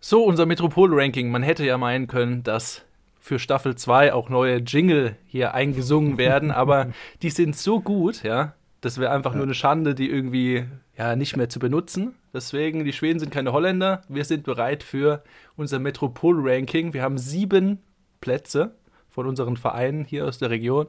So, 0.00 0.24
unser 0.24 0.44
Metropol-Ranking. 0.44 1.30
Man 1.30 1.42
hätte 1.42 1.64
ja 1.64 1.78
meinen 1.78 2.06
können, 2.06 2.42
dass 2.42 2.82
für 3.18 3.38
Staffel 3.38 3.76
2 3.76 4.12
auch 4.12 4.28
neue 4.28 4.56
Jingle 4.56 5.16
hier 5.26 5.54
eingesungen 5.54 6.18
werden, 6.18 6.50
aber 6.50 6.88
die 7.22 7.30
sind 7.30 7.56
so 7.56 7.80
gut, 7.80 8.24
ja, 8.24 8.54
das 8.80 8.98
wäre 8.98 9.12
einfach 9.12 9.34
nur 9.34 9.44
eine 9.44 9.54
Schande, 9.54 9.94
die 9.94 10.10
irgendwie 10.10 10.66
ja 10.96 11.16
nicht 11.16 11.36
mehr 11.36 11.48
zu 11.48 11.58
benutzen. 11.58 12.14
Deswegen, 12.34 12.84
die 12.84 12.92
Schweden 12.92 13.18
sind 13.18 13.30
keine 13.32 13.52
Holländer. 13.52 14.02
Wir 14.08 14.24
sind 14.24 14.44
bereit 14.44 14.82
für 14.82 15.22
unser 15.56 15.78
Metropol-Ranking. 15.78 16.92
Wir 16.94 17.02
haben 17.02 17.18
sieben 17.18 17.78
Plätze 18.20 18.76
von 19.08 19.26
unseren 19.26 19.56
Vereinen 19.56 20.04
hier 20.04 20.26
aus 20.26 20.38
der 20.38 20.50
Region, 20.50 20.86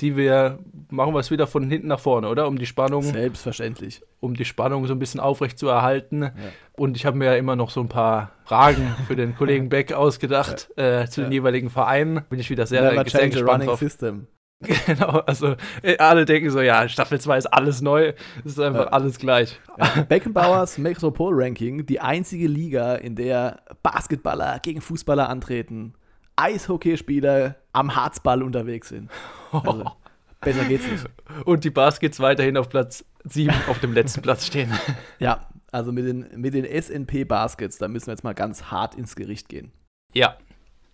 die 0.00 0.16
wir 0.16 0.58
machen 0.88 1.14
wir 1.14 1.20
es 1.20 1.30
wieder 1.30 1.46
von 1.46 1.70
hinten 1.70 1.86
nach 1.88 2.00
vorne, 2.00 2.28
oder? 2.28 2.48
Um 2.48 2.58
die 2.58 2.66
Spannung 2.66 3.02
Selbstverständlich. 3.02 4.02
um 4.18 4.34
die 4.34 4.44
Spannung 4.44 4.86
so 4.86 4.94
ein 4.94 4.98
bisschen 4.98 5.20
aufrecht 5.20 5.58
zu 5.58 5.68
erhalten. 5.68 6.32
Und 6.72 6.96
ich 6.96 7.06
habe 7.06 7.16
mir 7.18 7.26
ja 7.26 7.34
immer 7.36 7.54
noch 7.54 7.70
so 7.70 7.80
ein 7.80 7.88
paar 7.88 8.32
Fragen 8.44 8.94
für 9.06 9.14
den 9.14 9.36
Kollegen 9.36 9.68
Beck 9.68 9.92
ausgedacht 9.92 10.70
äh, 10.76 11.06
zu 11.06 11.20
den 11.20 11.30
Ja. 11.30 11.34
jeweiligen 11.40 11.70
Vereinen. 11.70 12.22
Bin 12.28 12.40
ich 12.40 12.50
wieder 12.50 12.66
sehr, 12.66 12.90
sehr 13.08 13.28
gespannt 13.28 13.66
drauf. 13.66 13.78
system. 13.78 14.26
Genau, 14.86 15.20
also 15.20 15.56
äh, 15.82 15.96
alle 15.98 16.24
denken 16.26 16.50
so, 16.50 16.60
ja, 16.60 16.86
Staffel 16.88 17.18
2 17.20 17.38
ist 17.38 17.46
alles 17.46 17.80
neu, 17.80 18.12
es 18.44 18.52
ist 18.52 18.60
einfach 18.60 18.86
Ja. 18.86 18.88
alles 18.88 19.18
gleich. 19.18 19.58
Ja, 19.78 20.02
Beckenbauers 20.02 20.76
Metropol-Ranking, 20.76 21.86
die 21.86 22.00
einzige 22.00 22.46
Liga, 22.46 22.96
in 22.96 23.16
der 23.16 23.62
Basketballer 23.82 24.58
gegen 24.60 24.80
Fußballer 24.82 25.28
antreten, 25.30 25.94
Eishockeyspieler 26.36 27.56
am 27.72 27.94
Harzball 27.96 28.42
unterwegs 28.42 28.88
sind. 28.90 29.10
Also, 29.52 29.92
besser 30.40 30.64
geht's 30.64 30.86
nicht. 30.90 31.06
Und 31.46 31.64
die 31.64 31.70
Baskets 31.70 32.20
weiterhin 32.20 32.56
auf 32.56 32.68
Platz 32.68 33.04
7 33.24 33.54
auf 33.68 33.78
dem 33.80 33.92
letzten 33.92 34.22
Platz 34.22 34.46
stehen. 34.46 34.72
Ja, 35.18 35.48
also 35.72 35.92
mit 35.92 36.04
den, 36.06 36.26
mit 36.36 36.52
den 36.54 36.64
SNP 36.64 37.24
Baskets, 37.26 37.78
da 37.78 37.88
müssen 37.88 38.06
wir 38.08 38.12
jetzt 38.12 38.24
mal 38.24 38.34
ganz 38.34 38.64
hart 38.64 38.94
ins 38.94 39.16
Gericht 39.16 39.48
gehen. 39.48 39.72
Ja, 40.12 40.36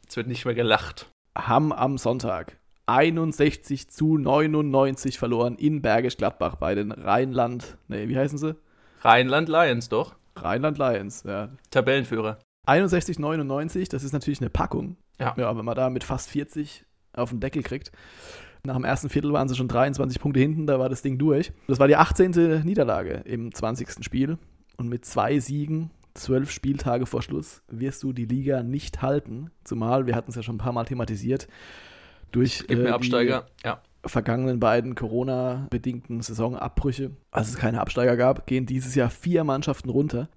es 0.08 0.16
wird 0.16 0.26
nicht 0.28 0.44
mehr 0.44 0.54
gelacht. 0.54 1.11
Haben 1.37 1.73
am 1.73 1.96
Sonntag 1.99 2.58
61 2.87 3.88
zu 3.88 4.16
99 4.16 5.19
verloren 5.19 5.57
in 5.57 5.83
Bergisch 5.83 6.16
Gladbach 6.16 6.57
bei 6.57 6.75
den 6.75 6.93
Rheinland, 6.93 7.76
nee, 7.88 8.09
wie 8.09 8.16
heißen 8.16 8.38
sie? 8.38 8.57
Rheinland 9.02 9.49
Lions 9.49 9.88
doch, 9.88 10.14
Rheinland 10.37 10.78
Lions, 10.78 11.25
ja. 11.25 11.50
Tabellenführer. 11.71 12.38
61, 12.66 13.19
99, 13.19 13.88
das 13.88 14.05
ist 14.05 14.12
natürlich 14.12 14.40
eine 14.40 14.50
Packung. 14.50 14.97
Ja. 15.19 15.35
Ja, 15.37 15.57
wenn 15.57 15.64
man 15.64 15.76
da 15.76 15.90
mit 15.90 16.05
fast 16.05 16.31
40 16.31 16.85
auf 17.12 17.31
den 17.31 17.40
Deckel 17.40 17.62
kriegt. 17.62 17.93
Nach 18.64 18.75
dem 18.75 18.85
ersten 18.85 19.09
Viertel 19.09 19.33
waren 19.33 19.49
sie 19.49 19.55
schon 19.55 19.69
23 19.69 20.21
Punkte 20.21 20.40
hinten, 20.40 20.66
da 20.66 20.78
war 20.78 20.88
das 20.88 21.02
Ding 21.02 21.19
durch. 21.19 21.52
Das 21.69 21.78
war 21.78 21.88
die 21.88 21.97
18. 21.97 22.62
Niederlage 22.64 23.23
im 23.25 23.55
20. 23.55 24.05
Spiel. 24.05 24.38
Und 24.76 24.88
mit 24.88 25.05
zwei 25.07 25.38
Siegen, 25.38 25.90
zwölf 26.14 26.50
Spieltage 26.50 27.07
vor 27.07 27.23
Schluss, 27.23 27.62
wirst 27.69 28.02
du 28.02 28.12
die 28.12 28.26
Liga 28.26 28.62
nicht 28.62 29.02
halten. 29.02 29.50
Zumal, 29.64 30.07
wir 30.07 30.14
hatten 30.14 30.31
es 30.31 30.37
ja 30.37 30.43
schon 30.43 30.57
ein 30.57 30.59
paar 30.59 30.73
Mal 30.73 30.85
thematisiert, 30.85 31.49
durch 32.33 32.64
Gib 32.66 32.78
mir 32.78 32.88
äh, 32.88 32.90
Absteiger. 32.92 33.47
Ja. 33.64 33.80
die 34.04 34.09
vergangenen 34.09 34.61
beiden 34.61 34.95
Corona-bedingten 34.95 36.21
Saisonabbrüche, 36.21 37.11
als 37.30 37.49
es 37.49 37.56
keine 37.56 37.80
Absteiger 37.80 38.16
gab, 38.16 38.47
gehen 38.47 38.66
dieses 38.66 38.95
Jahr 38.95 39.11
vier 39.11 39.45
Mannschaften 39.45 39.90
runter. 39.90 40.28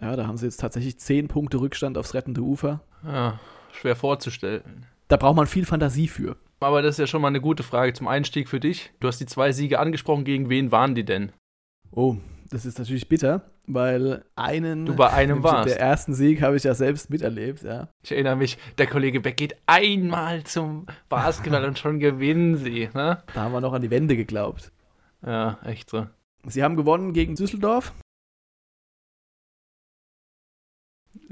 Ja, 0.00 0.14
da 0.16 0.26
haben 0.26 0.36
sie 0.36 0.46
jetzt 0.46 0.60
tatsächlich 0.60 0.98
zehn 0.98 1.28
Punkte 1.28 1.60
Rückstand 1.60 1.98
aufs 1.98 2.14
rettende 2.14 2.40
Ufer. 2.40 2.80
ja, 3.04 3.38
schwer 3.72 3.96
vorzustellen. 3.96 4.86
Da 5.08 5.16
braucht 5.16 5.36
man 5.36 5.46
viel 5.46 5.64
Fantasie 5.66 6.08
für. 6.08 6.36
Aber 6.60 6.82
das 6.82 6.94
ist 6.96 6.98
ja 6.98 7.06
schon 7.06 7.22
mal 7.22 7.28
eine 7.28 7.40
gute 7.40 7.62
Frage 7.62 7.92
zum 7.92 8.08
Einstieg 8.08 8.48
für 8.48 8.60
dich. 8.60 8.90
Du 9.00 9.08
hast 9.08 9.18
die 9.20 9.26
zwei 9.26 9.52
Siege 9.52 9.78
angesprochen. 9.78 10.24
Gegen 10.24 10.48
wen 10.48 10.72
waren 10.72 10.94
die 10.94 11.04
denn? 11.04 11.32
Oh, 11.90 12.16
das 12.50 12.66
ist 12.66 12.78
natürlich 12.78 13.08
bitter, 13.08 13.42
weil 13.68 14.24
einen. 14.34 14.86
Du 14.86 14.96
bei 14.96 15.10
einem 15.10 15.42
warst. 15.44 15.68
Der 15.68 15.80
ersten 15.80 16.14
Sieg 16.14 16.42
habe 16.42 16.56
ich 16.56 16.64
ja 16.64 16.74
selbst 16.74 17.10
miterlebt, 17.10 17.62
ja. 17.62 17.88
Ich 18.02 18.12
erinnere 18.12 18.36
mich, 18.36 18.58
der 18.78 18.86
Kollege 18.86 19.20
Beck 19.20 19.36
geht 19.36 19.56
einmal 19.66 20.44
zum 20.44 20.86
Basketball 21.08 21.64
und 21.64 21.78
schon 21.78 22.00
gewinnen 22.00 22.56
sie. 22.56 22.88
Ne? 22.94 23.22
Da 23.34 23.40
haben 23.40 23.52
wir 23.52 23.60
noch 23.60 23.72
an 23.72 23.82
die 23.82 23.90
Wende 23.90 24.16
geglaubt. 24.16 24.72
Ja, 25.24 25.58
echt 25.64 25.90
so. 25.90 26.06
Sie 26.46 26.62
haben 26.62 26.76
gewonnen 26.76 27.12
gegen 27.12 27.34
Düsseldorf. 27.34 27.92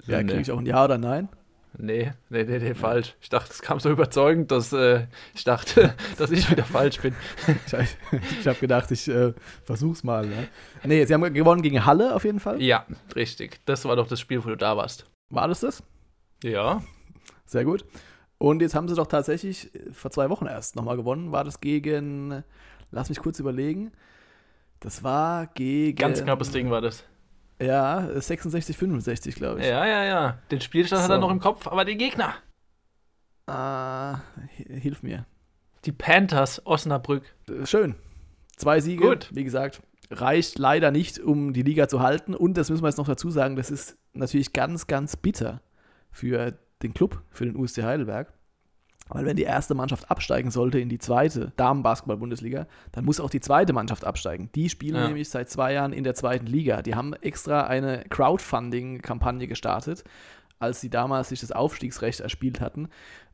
Ja, 0.06 0.22
kriege 0.22 0.40
ich 0.40 0.52
auch 0.52 0.58
ein 0.58 0.66
Ja 0.66 0.84
oder 0.84 0.98
Nein? 0.98 1.28
Nee, 1.78 2.12
nee, 2.30 2.44
nee, 2.44 2.58
nee, 2.58 2.74
falsch. 2.74 3.14
Ich 3.20 3.28
dachte, 3.28 3.50
es 3.52 3.60
kam 3.60 3.80
so 3.80 3.90
überzeugend, 3.90 4.50
dass 4.50 4.72
äh, 4.72 5.06
ich 5.34 5.44
dachte, 5.44 5.94
dass 6.18 6.30
ich 6.30 6.50
wieder 6.50 6.64
falsch 6.64 7.00
bin. 7.00 7.14
ich, 7.66 7.96
ich 8.40 8.46
habe 8.46 8.58
gedacht, 8.58 8.90
ich 8.90 9.08
äh, 9.08 9.34
versuch's 9.64 10.02
mal. 10.02 10.26
Ne? 10.26 10.48
Nee, 10.84 11.04
sie 11.04 11.12
haben 11.12 11.34
gewonnen 11.34 11.62
gegen 11.62 11.84
Halle 11.84 12.14
auf 12.14 12.24
jeden 12.24 12.40
Fall. 12.40 12.62
Ja, 12.62 12.86
richtig. 13.14 13.60
Das 13.66 13.84
war 13.84 13.96
doch 13.96 14.08
das 14.08 14.20
Spiel, 14.20 14.42
wo 14.44 14.48
du 14.48 14.56
da 14.56 14.76
warst. 14.76 15.06
War 15.28 15.48
das 15.48 15.60
das? 15.60 15.82
Ja. 16.42 16.82
Sehr 17.44 17.64
gut. 17.64 17.84
Und 18.38 18.62
jetzt 18.62 18.74
haben 18.74 18.88
sie 18.88 18.94
doch 18.94 19.06
tatsächlich 19.06 19.70
vor 19.92 20.10
zwei 20.10 20.30
Wochen 20.30 20.46
erst 20.46 20.76
nochmal 20.76 20.96
gewonnen. 20.96 21.32
War 21.32 21.44
das 21.44 21.60
gegen, 21.60 22.42
lass 22.90 23.08
mich 23.08 23.18
kurz 23.18 23.38
überlegen. 23.38 23.92
Das 24.80 25.02
war 25.02 25.46
gegen. 25.48 25.96
Ganz 25.96 26.22
knappes 26.22 26.50
Ding 26.50 26.70
war 26.70 26.80
das. 26.80 27.04
Ja, 27.60 28.20
66, 28.20 28.76
65, 28.76 29.34
glaube 29.34 29.60
ich. 29.60 29.66
Ja, 29.66 29.86
ja, 29.86 30.04
ja. 30.04 30.38
Den 30.50 30.60
Spielstand 30.60 31.02
so. 31.02 31.04
hat 31.04 31.16
er 31.16 31.20
noch 31.20 31.30
im 31.30 31.40
Kopf, 31.40 31.66
aber 31.66 31.84
den 31.84 31.98
Gegner. 31.98 32.34
Ah, 33.46 34.20
hilf 34.56 35.02
mir. 35.02 35.24
Die 35.84 35.92
Panthers 35.92 36.66
Osnabrück. 36.66 37.22
Schön. 37.64 37.94
Zwei 38.56 38.80
Siege, 38.80 39.06
Gut. 39.06 39.30
wie 39.32 39.44
gesagt, 39.44 39.80
reicht 40.10 40.58
leider 40.58 40.90
nicht, 40.90 41.18
um 41.18 41.52
die 41.52 41.62
Liga 41.62 41.88
zu 41.88 42.00
halten. 42.00 42.34
Und 42.34 42.56
das 42.56 42.70
müssen 42.70 42.82
wir 42.82 42.88
jetzt 42.88 42.98
noch 42.98 43.06
dazu 43.06 43.30
sagen, 43.30 43.56
das 43.56 43.70
ist 43.70 43.96
natürlich 44.12 44.52
ganz, 44.52 44.86
ganz 44.86 45.16
bitter 45.16 45.60
für 46.10 46.54
den 46.82 46.94
Club, 46.94 47.22
für 47.30 47.44
den 47.44 47.56
USC 47.56 47.82
Heidelberg. 47.82 48.32
Weil 49.08 49.24
wenn 49.24 49.36
die 49.36 49.44
erste 49.44 49.74
Mannschaft 49.74 50.10
absteigen 50.10 50.50
sollte 50.50 50.80
in 50.80 50.88
die 50.88 50.98
zweite 50.98 51.52
Damenbasketball-Bundesliga, 51.56 52.66
dann 52.92 53.04
muss 53.04 53.20
auch 53.20 53.30
die 53.30 53.40
zweite 53.40 53.72
Mannschaft 53.72 54.04
absteigen. 54.04 54.50
Die 54.54 54.68
spielen 54.68 54.96
ja. 54.96 55.06
nämlich 55.06 55.28
seit 55.28 55.48
zwei 55.48 55.72
Jahren 55.72 55.92
in 55.92 56.04
der 56.04 56.14
zweiten 56.14 56.46
Liga. 56.46 56.82
Die 56.82 56.94
haben 56.94 57.14
extra 57.14 57.66
eine 57.66 58.04
Crowdfunding-Kampagne 58.08 59.46
gestartet, 59.46 60.02
als 60.58 60.80
sie 60.80 60.90
damals 60.90 61.28
sich 61.28 61.40
das 61.40 61.52
Aufstiegsrecht 61.52 62.20
erspielt 62.20 62.60
hatten, 62.60 62.88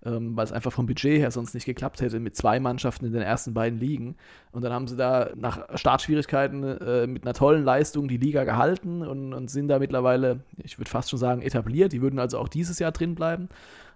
ähm, 0.05 0.37
weil 0.37 0.45
es 0.45 0.53
einfach 0.53 0.73
vom 0.73 0.87
Budget 0.87 1.19
her 1.19 1.31
sonst 1.31 1.55
nicht 1.55 1.65
geklappt 1.65 2.01
hätte 2.01 2.19
mit 2.21 2.37
zwei 2.37 2.59
Mannschaften 2.61 3.07
in 3.07 3.13
den 3.13 3.23
ersten 3.23 3.55
beiden 3.55 3.79
Ligen. 3.79 4.17
Und 4.51 4.63
dann 4.65 4.73
haben 4.73 4.89
sie 4.89 4.97
da 4.97 5.31
nach 5.37 5.67
Startschwierigkeiten 5.79 6.65
äh, 6.65 7.07
mit 7.07 7.25
einer 7.25 7.35
tollen 7.35 7.65
Leistung 7.65 8.09
die 8.09 8.17
Liga 8.19 8.45
gehalten 8.45 9.03
und, 9.03 9.33
und 9.33 9.51
sind 9.51 9.69
da 9.69 9.79
mittlerweile, 9.79 10.41
ich 10.59 10.79
würde 10.79 10.91
fast 10.91 11.11
schon 11.11 11.19
sagen, 11.19 11.41
etabliert. 11.41 11.93
Die 11.93 12.03
würden 12.03 12.19
also 12.19 12.39
auch 12.39 12.49
dieses 12.49 12.79
Jahr 12.79 12.93
drin 12.93 13.15
bleiben 13.15 13.49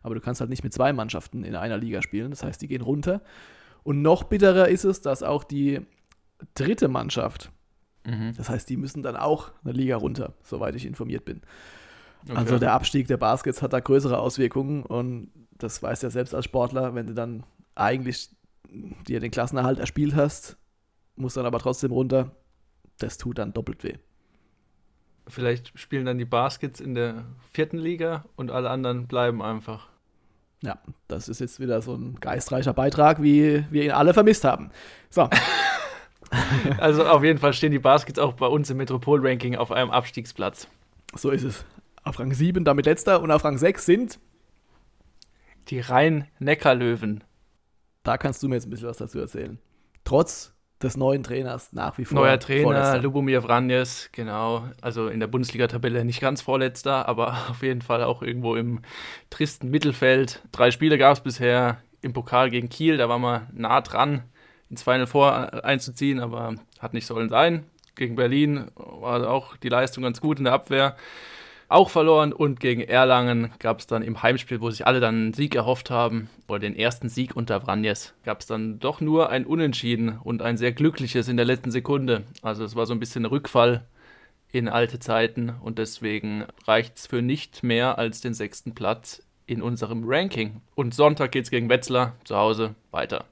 aber 0.03 0.15
du 0.15 0.21
kannst 0.21 0.41
halt 0.41 0.51
nicht 0.51 0.65
mit 0.65 0.73
zwei 0.73 0.93
Mannschaften 0.93 1.45
in 1.45 1.57
einer 1.57 1.79
Liga 1.79 2.03
spielen. 2.03 2.31
Das 2.31 2.43
heißt, 2.43 2.61
die 2.63 2.69
gehen 2.69 2.83
runter. 2.83 3.23
Und 3.83 4.03
noch 4.03 4.25
bitterer 4.25 4.69
ist 4.69 4.85
es, 4.85 5.01
dass 5.01 5.23
auch 5.23 5.45
die 5.45 5.81
dritte 6.55 6.89
Mannschaft, 6.89 7.51
mhm. 8.05 8.35
das 8.37 8.49
heißt, 8.49 8.69
die 8.69 8.77
müssen 8.77 9.03
dann 9.03 9.17
auch 9.17 9.53
eine 9.65 9.73
Liga 9.73 9.97
runter, 9.97 10.35
soweit 10.43 10.75
ich 10.75 10.87
informiert 10.87 11.25
bin. 11.25 11.43
Okay. 12.29 12.37
Also 12.37 12.59
der 12.59 12.73
Abstieg 12.73 13.07
der 13.07 13.17
Baskets 13.17 13.63
hat 13.63 13.73
da 13.73 13.81
größere 13.81 14.19
Auswirkungen 14.19 14.83
und 14.83 15.31
das 15.53 15.83
weißt 15.83 16.03
ja 16.03 16.11
selbst 16.11 16.35
als 16.35 16.45
Sportler, 16.45 16.95
wenn 16.95 17.07
du 17.07 17.15
dann 17.15 17.45
eigentlich 17.75 18.31
dir 19.07 19.21
den 19.21 19.31
Klassenerhalt 19.31 19.79
erspielt 19.79 20.15
hast, 20.15 20.57
musst 21.15 21.37
dann 21.37 21.47
aber 21.47 21.59
trotzdem 21.59 21.93
runter, 21.93 22.33
das 22.99 23.19
tut 23.19 23.39
dann 23.39 23.53
doppelt 23.53 23.85
weh. 23.85 23.95
Vielleicht 25.29 25.79
spielen 25.79 26.07
dann 26.07 26.19
die 26.19 26.25
Baskets 26.25 26.81
in 26.81 26.95
der 26.95 27.25
vierten 27.53 27.79
Liga 27.79 28.25
und 28.37 28.51
alle 28.51 28.71
anderen 28.71 29.07
bleiben 29.07 29.43
einfach. 29.43 29.89
Ja, 30.63 30.79
das 31.09 31.29
ist 31.29 31.41
jetzt 31.41 31.61
wieder 31.61 31.83
so 31.83 31.95
ein 31.95 32.19
geistreicher 32.21 32.73
Beitrag, 32.73 33.23
wie 33.23 33.65
wir 33.71 33.85
ihn 33.85 33.91
alle 33.91 34.15
vermisst 34.15 34.45
haben. 34.45 34.71
So. 35.11 35.29
also 36.79 37.07
auf 37.07 37.23
jeden 37.23 37.39
Fall 37.39 37.53
stehen 37.53 37.73
die 37.73 37.79
Baskets 37.79 38.19
auch 38.19 38.35
bei 38.35 38.47
uns 38.47 38.71
im 38.71 38.79
Metropol-Ranking 38.79 39.57
auf 39.57 39.73
einem 39.73 39.91
Abstiegsplatz. 39.91 40.69
So 41.15 41.31
ist 41.31 41.43
es. 41.43 41.65
Auf 42.05 42.21
Rang 42.21 42.33
7 42.33 42.65
damit 42.65 42.87
letzter 42.87 43.21
und 43.21 43.31
auf 43.31 43.45
Rang 43.45 43.59
6 43.59 43.85
sind 43.85 44.19
die 45.69 45.81
Rhein-Neckar-Löwen. 45.81 47.25
Da 48.05 48.17
kannst 48.17 48.43
du 48.43 48.49
mir 48.49 48.55
jetzt 48.55 48.67
ein 48.67 48.71
bisschen 48.71 48.89
was 48.89 48.99
dazu 48.99 49.19
erzählen. 49.19 49.59
Trotz 50.05 50.55
des 50.83 50.97
neuen 50.97 51.23
Trainers 51.23 51.73
nach 51.73 51.97
wie 51.99 52.05
vor. 52.05 52.21
Neuer 52.21 52.39
Trainer, 52.39 52.63
vorletzter. 52.63 52.99
Lubomir 53.01 53.43
Vranjes, 53.43 54.11
genau. 54.13 54.65
Also 54.83 55.09
in 55.09 55.21
der 55.21 55.27
Bundesliga-Tabelle 55.27 56.05
nicht 56.05 56.21
ganz 56.21 56.43
vorletzter, 56.43 57.09
aber 57.09 57.37
auf 57.51 57.63
jeden 57.63 57.83
Fall 57.83 58.03
auch 58.03 58.23
irgendwo 58.23 58.57
im 58.57 58.81
tristen 59.31 59.71
Mittelfeld. 59.71 60.43
Drei 60.53 60.71
Spiele 60.71 60.99
gab 60.99 61.17
es 61.17 61.21
bisher 61.23 61.79
im 62.03 62.13
Pokal 62.13 62.51
gegen 62.51 62.69
Kiel, 62.69 62.99
da 62.99 63.09
war 63.09 63.19
man 63.19 63.49
nah 63.53 63.81
dran, 63.81 64.23
ins 64.69 64.83
Final 64.83 65.07
Four 65.07 65.65
einzuziehen, 65.65 66.21
aber 66.21 66.55
hat 66.79 66.93
nicht 66.93 67.07
sollen 67.07 67.29
sein. 67.29 67.65
Gegen 67.95 68.15
Berlin 68.15 68.71
war 68.75 69.31
auch 69.31 69.57
die 69.57 69.71
Leistung 69.71 70.03
ganz 70.03 70.21
gut 70.21 70.39
in 70.39 70.45
der 70.45 70.53
Abwehr 70.53 70.97
auch 71.69 71.91
verloren 71.91 72.33
und 72.33 72.61
gegen 72.61 72.81
Erlangen 72.81 73.51
gab 73.59 73.81
es 73.81 73.87
dann 73.87 74.03
im 74.03 74.23
Heimspiel, 74.23 74.61
wo 74.61 74.71
sich 74.71 74.87
alle 74.87 75.01
dann 75.01 75.15
einen 75.17 75.35
Sieg 75.35 75.55
erhofft 75.55 75.91
haben, 75.91 76.31
oder 76.49 76.61
den 76.61 76.77
ersten 76.77 77.09
Sieg 77.09 77.35
unter 77.35 77.61
Vranjes, 77.61 78.15
gab 78.25 78.41
es 78.41 78.47
dann 78.47 78.79
doch 78.79 79.01
nur 79.01 79.31
ein 79.31 79.47
Unentschieden 79.47 80.19
und 80.23 80.43
ein 80.43 80.57
sehr 80.57 80.73
glückliches 80.73 81.29
in 81.29 81.37
der 81.37 81.47
letzten 81.47 81.71
Sekunde. 81.71 82.23
Also 82.43 82.65
es 82.65 82.77
war 82.77 82.87
so 82.87 82.93
ein 82.93 83.01
bisschen 83.01 83.25
ein 83.25 83.31
Rückfall 83.31 83.85
in 84.53 84.69
alte 84.69 84.99
Zeiten 84.99 85.51
und 85.61 85.79
deswegen 85.79 86.45
reicht 86.67 86.97
es 86.97 87.07
für 87.07 87.21
nicht 87.21 87.63
mehr 87.63 87.99
als 87.99 88.21
den 88.21 88.35
sechsten 88.35 88.75
Platz 88.75 89.23
in 89.47 89.63
unserem 89.63 90.05
Ranking. 90.07 90.63
Und 90.75 90.95
Sonntag 90.95 91.33
geht 91.33 91.45
es 91.45 91.51
gegen 91.51 91.69
Wetzlar 91.69 92.15
zu 92.25 92.37
Hause 92.37 92.75
weiter. 92.91 93.25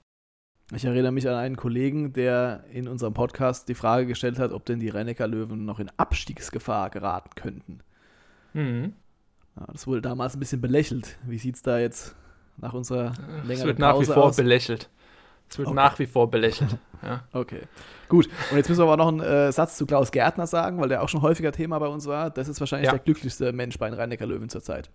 Ich 0.75 0.85
erinnere 0.85 1.13
mich 1.13 1.29
an 1.29 1.35
einen 1.35 1.57
Kollegen, 1.57 2.13
der 2.15 2.65
in 2.73 2.89
unserem 2.89 3.15
Podcast 3.15 3.69
die 3.69 3.75
Frage 3.75 4.07
gestellt 4.07 4.39
hat, 4.39 4.51
ob 4.51 4.65
denn 4.65 4.81
die 4.81 4.89
Rennecker 4.89 5.29
Löwen 5.29 5.65
noch 5.65 5.79
in 5.79 5.91
Abstiegsgefahr 5.97 6.91
geraten 6.91 7.31
könnten. 7.37 7.81
Mhm. 8.55 8.95
Ja, 9.57 9.67
das 9.73 9.87
wurde 9.87 10.03
damals 10.03 10.35
ein 10.35 10.41
bisschen 10.41 10.61
belächelt. 10.61 11.19
Wie 11.27 11.39
sieht 11.39 11.57
es 11.57 11.63
da 11.63 11.79
jetzt 11.79 12.17
nach 12.57 12.73
unserer 12.73 13.13
längeren 13.45 13.51
Es 13.51 13.65
wird 13.65 13.79
nach 13.79 14.01
wie 14.01 14.05
vor 14.05 14.25
aus? 14.25 14.37
belächelt. 14.37 14.91
Es 15.49 15.59
wird 15.59 15.69
okay. 15.69 15.77
nach 15.77 15.99
wie 15.99 16.07
vor 16.07 16.31
belächelt. 16.31 16.77
Ja. 17.03 17.23
Okay, 17.35 17.61
gut. 18.09 18.31
Und 18.51 18.57
jetzt 18.57 18.71
müssen 18.71 18.81
wir 18.81 18.91
aber 18.91 18.97
noch 18.97 19.09
einen 19.09 19.21
äh, 19.21 19.53
Satz 19.53 19.77
zu 19.77 19.85
Klaus 19.85 20.11
Gärtner 20.11 20.47
sagen, 20.47 20.81
weil 20.81 20.89
der 20.89 21.03
auch 21.03 21.11
schon 21.11 21.21
häufiger 21.21 21.53
Thema 21.53 21.79
bei 21.79 21.87
uns 21.87 22.07
war. 22.07 22.31
Das 22.31 22.49
ist 22.49 22.61
wahrscheinlich 22.61 22.87
ja. 22.87 22.93
der 22.93 23.01
glücklichste 23.01 23.53
Mensch 23.53 23.79
bei 23.79 23.91
den 23.91 23.99
rhein 23.99 24.11
löwen 24.11 24.49
zurzeit. 24.49 24.91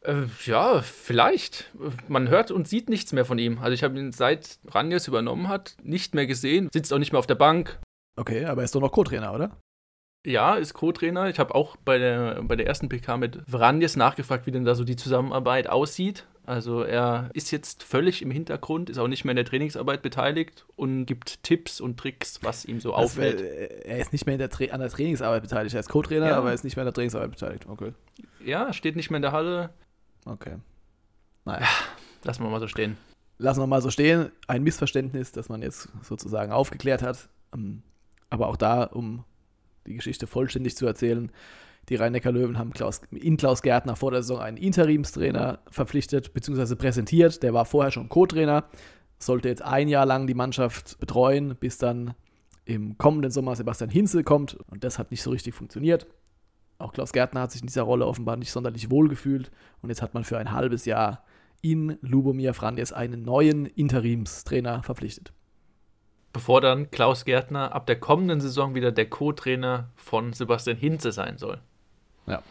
Äh, 0.00 0.24
ja, 0.44 0.82
vielleicht. 0.82 1.70
Man 2.08 2.28
hört 2.28 2.50
und 2.50 2.66
sieht 2.66 2.90
nichts 2.90 3.12
mehr 3.12 3.24
von 3.24 3.38
ihm. 3.38 3.58
Also 3.58 3.74
ich 3.74 3.84
habe 3.84 3.96
ihn 3.96 4.10
seit 4.10 4.58
Ranjes 4.66 5.06
übernommen 5.06 5.46
hat 5.46 5.76
nicht 5.84 6.16
mehr 6.16 6.26
gesehen. 6.26 6.68
Sitzt 6.72 6.92
auch 6.92 6.98
nicht 6.98 7.12
mehr 7.12 7.20
auf 7.20 7.28
der 7.28 7.36
Bank. 7.36 7.78
Okay, 8.16 8.44
aber 8.46 8.62
er 8.62 8.64
ist 8.64 8.74
doch 8.74 8.80
noch 8.80 8.90
Co-Trainer, 8.90 9.32
oder? 9.32 9.56
Ja, 10.24 10.54
ist 10.54 10.74
Co-Trainer. 10.74 11.28
Ich 11.28 11.38
habe 11.38 11.54
auch 11.54 11.76
bei 11.76 11.98
der, 11.98 12.42
bei 12.42 12.54
der 12.54 12.66
ersten 12.66 12.88
PK 12.88 13.16
mit 13.16 13.42
Vranjes 13.48 13.96
nachgefragt, 13.96 14.46
wie 14.46 14.52
denn 14.52 14.64
da 14.64 14.74
so 14.74 14.84
die 14.84 14.96
Zusammenarbeit 14.96 15.68
aussieht. 15.68 16.26
Also 16.44 16.82
er 16.82 17.30
ist 17.34 17.52
jetzt 17.52 17.84
völlig 17.84 18.20
im 18.20 18.30
Hintergrund, 18.30 18.90
ist 18.90 18.98
auch 18.98 19.06
nicht 19.06 19.24
mehr 19.24 19.32
in 19.32 19.36
der 19.36 19.44
Trainingsarbeit 19.44 20.02
beteiligt 20.02 20.66
und 20.74 21.06
gibt 21.06 21.42
Tipps 21.44 21.80
und 21.80 21.98
Tricks, 21.98 22.40
was 22.42 22.64
ihm 22.64 22.80
so 22.80 22.94
also, 22.94 23.04
auffällt. 23.04 23.40
Er 23.40 23.98
ist 23.98 24.12
nicht 24.12 24.26
mehr 24.26 24.38
der 24.38 24.50
an 24.72 24.80
der 24.80 24.88
Trainingsarbeit 24.88 25.42
beteiligt. 25.42 25.74
Er 25.74 25.80
ist 25.80 25.88
Co-Trainer, 25.88 26.28
ja. 26.28 26.36
aber 26.36 26.48
er 26.48 26.54
ist 26.54 26.64
nicht 26.64 26.76
mehr 26.76 26.82
in 26.82 26.86
der 26.86 26.94
Trainingsarbeit 26.94 27.30
beteiligt. 27.30 27.66
Okay. 27.68 27.92
Ja, 28.44 28.72
steht 28.72 28.96
nicht 28.96 29.10
mehr 29.10 29.18
in 29.18 29.22
der 29.22 29.32
Halle. 29.32 29.70
Okay. 30.24 30.56
Naja. 31.44 31.60
Ja, 31.60 31.68
lassen 32.24 32.42
wir 32.42 32.50
mal 32.50 32.60
so 32.60 32.68
stehen. 32.68 32.96
Lassen 33.38 33.60
wir 33.60 33.66
mal 33.66 33.82
so 33.82 33.90
stehen. 33.90 34.30
Ein 34.48 34.62
Missverständnis, 34.62 35.32
das 35.32 35.48
man 35.48 35.62
jetzt 35.62 35.88
sozusagen 36.02 36.52
aufgeklärt 36.52 37.02
hat. 37.02 37.28
Ähm, 37.54 37.82
aber 38.30 38.48
auch 38.48 38.56
da, 38.56 38.84
um 38.84 39.24
die 39.86 39.94
Geschichte 39.94 40.26
vollständig 40.26 40.76
zu 40.76 40.86
erzählen. 40.86 41.30
Die 41.88 41.96
Rhein-Neckar-Löwen 41.96 42.58
haben 42.58 42.72
Klaus, 42.72 43.00
in 43.10 43.36
Klaus 43.36 43.62
Gärtner 43.62 43.96
vor 43.96 44.12
der 44.12 44.22
Saison 44.22 44.40
einen 44.40 44.56
Interimstrainer 44.56 45.60
verpflichtet 45.70 46.32
bzw. 46.32 46.76
präsentiert. 46.76 47.42
Der 47.42 47.54
war 47.54 47.64
vorher 47.64 47.90
schon 47.90 48.08
Co-Trainer, 48.08 48.64
sollte 49.18 49.48
jetzt 49.48 49.62
ein 49.62 49.88
Jahr 49.88 50.06
lang 50.06 50.26
die 50.26 50.34
Mannschaft 50.34 50.98
betreuen, 51.00 51.56
bis 51.58 51.78
dann 51.78 52.14
im 52.64 52.96
kommenden 52.98 53.32
Sommer 53.32 53.56
Sebastian 53.56 53.90
Hinze 53.90 54.22
kommt. 54.22 54.54
Und 54.70 54.84
das 54.84 54.98
hat 54.98 55.10
nicht 55.10 55.22
so 55.22 55.30
richtig 55.30 55.54
funktioniert. 55.54 56.06
Auch 56.78 56.92
Klaus 56.92 57.12
Gärtner 57.12 57.42
hat 57.42 57.52
sich 57.52 57.62
in 57.62 57.66
dieser 57.66 57.82
Rolle 57.82 58.06
offenbar 58.06 58.36
nicht 58.36 58.52
sonderlich 58.52 58.90
wohl 58.90 59.08
gefühlt. 59.08 59.50
Und 59.82 59.88
jetzt 59.88 60.02
hat 60.02 60.14
man 60.14 60.24
für 60.24 60.38
ein 60.38 60.52
halbes 60.52 60.84
Jahr 60.84 61.24
in 61.60 61.98
Lubomir 62.00 62.54
Franjes 62.54 62.92
einen 62.92 63.22
neuen 63.22 63.66
Interimstrainer 63.66 64.82
verpflichtet 64.82 65.32
bevor 66.32 66.60
dann 66.60 66.90
Klaus 66.90 67.24
Gärtner 67.24 67.74
ab 67.74 67.86
der 67.86 67.98
kommenden 67.98 68.40
Saison 68.40 68.74
wieder 68.74 68.92
der 68.92 69.08
Co-Trainer 69.08 69.88
von 69.96 70.32
Sebastian 70.32 70.76
Hinze 70.76 71.12
sein 71.12 71.38
soll. 71.38 71.58
Ja. 72.26 72.42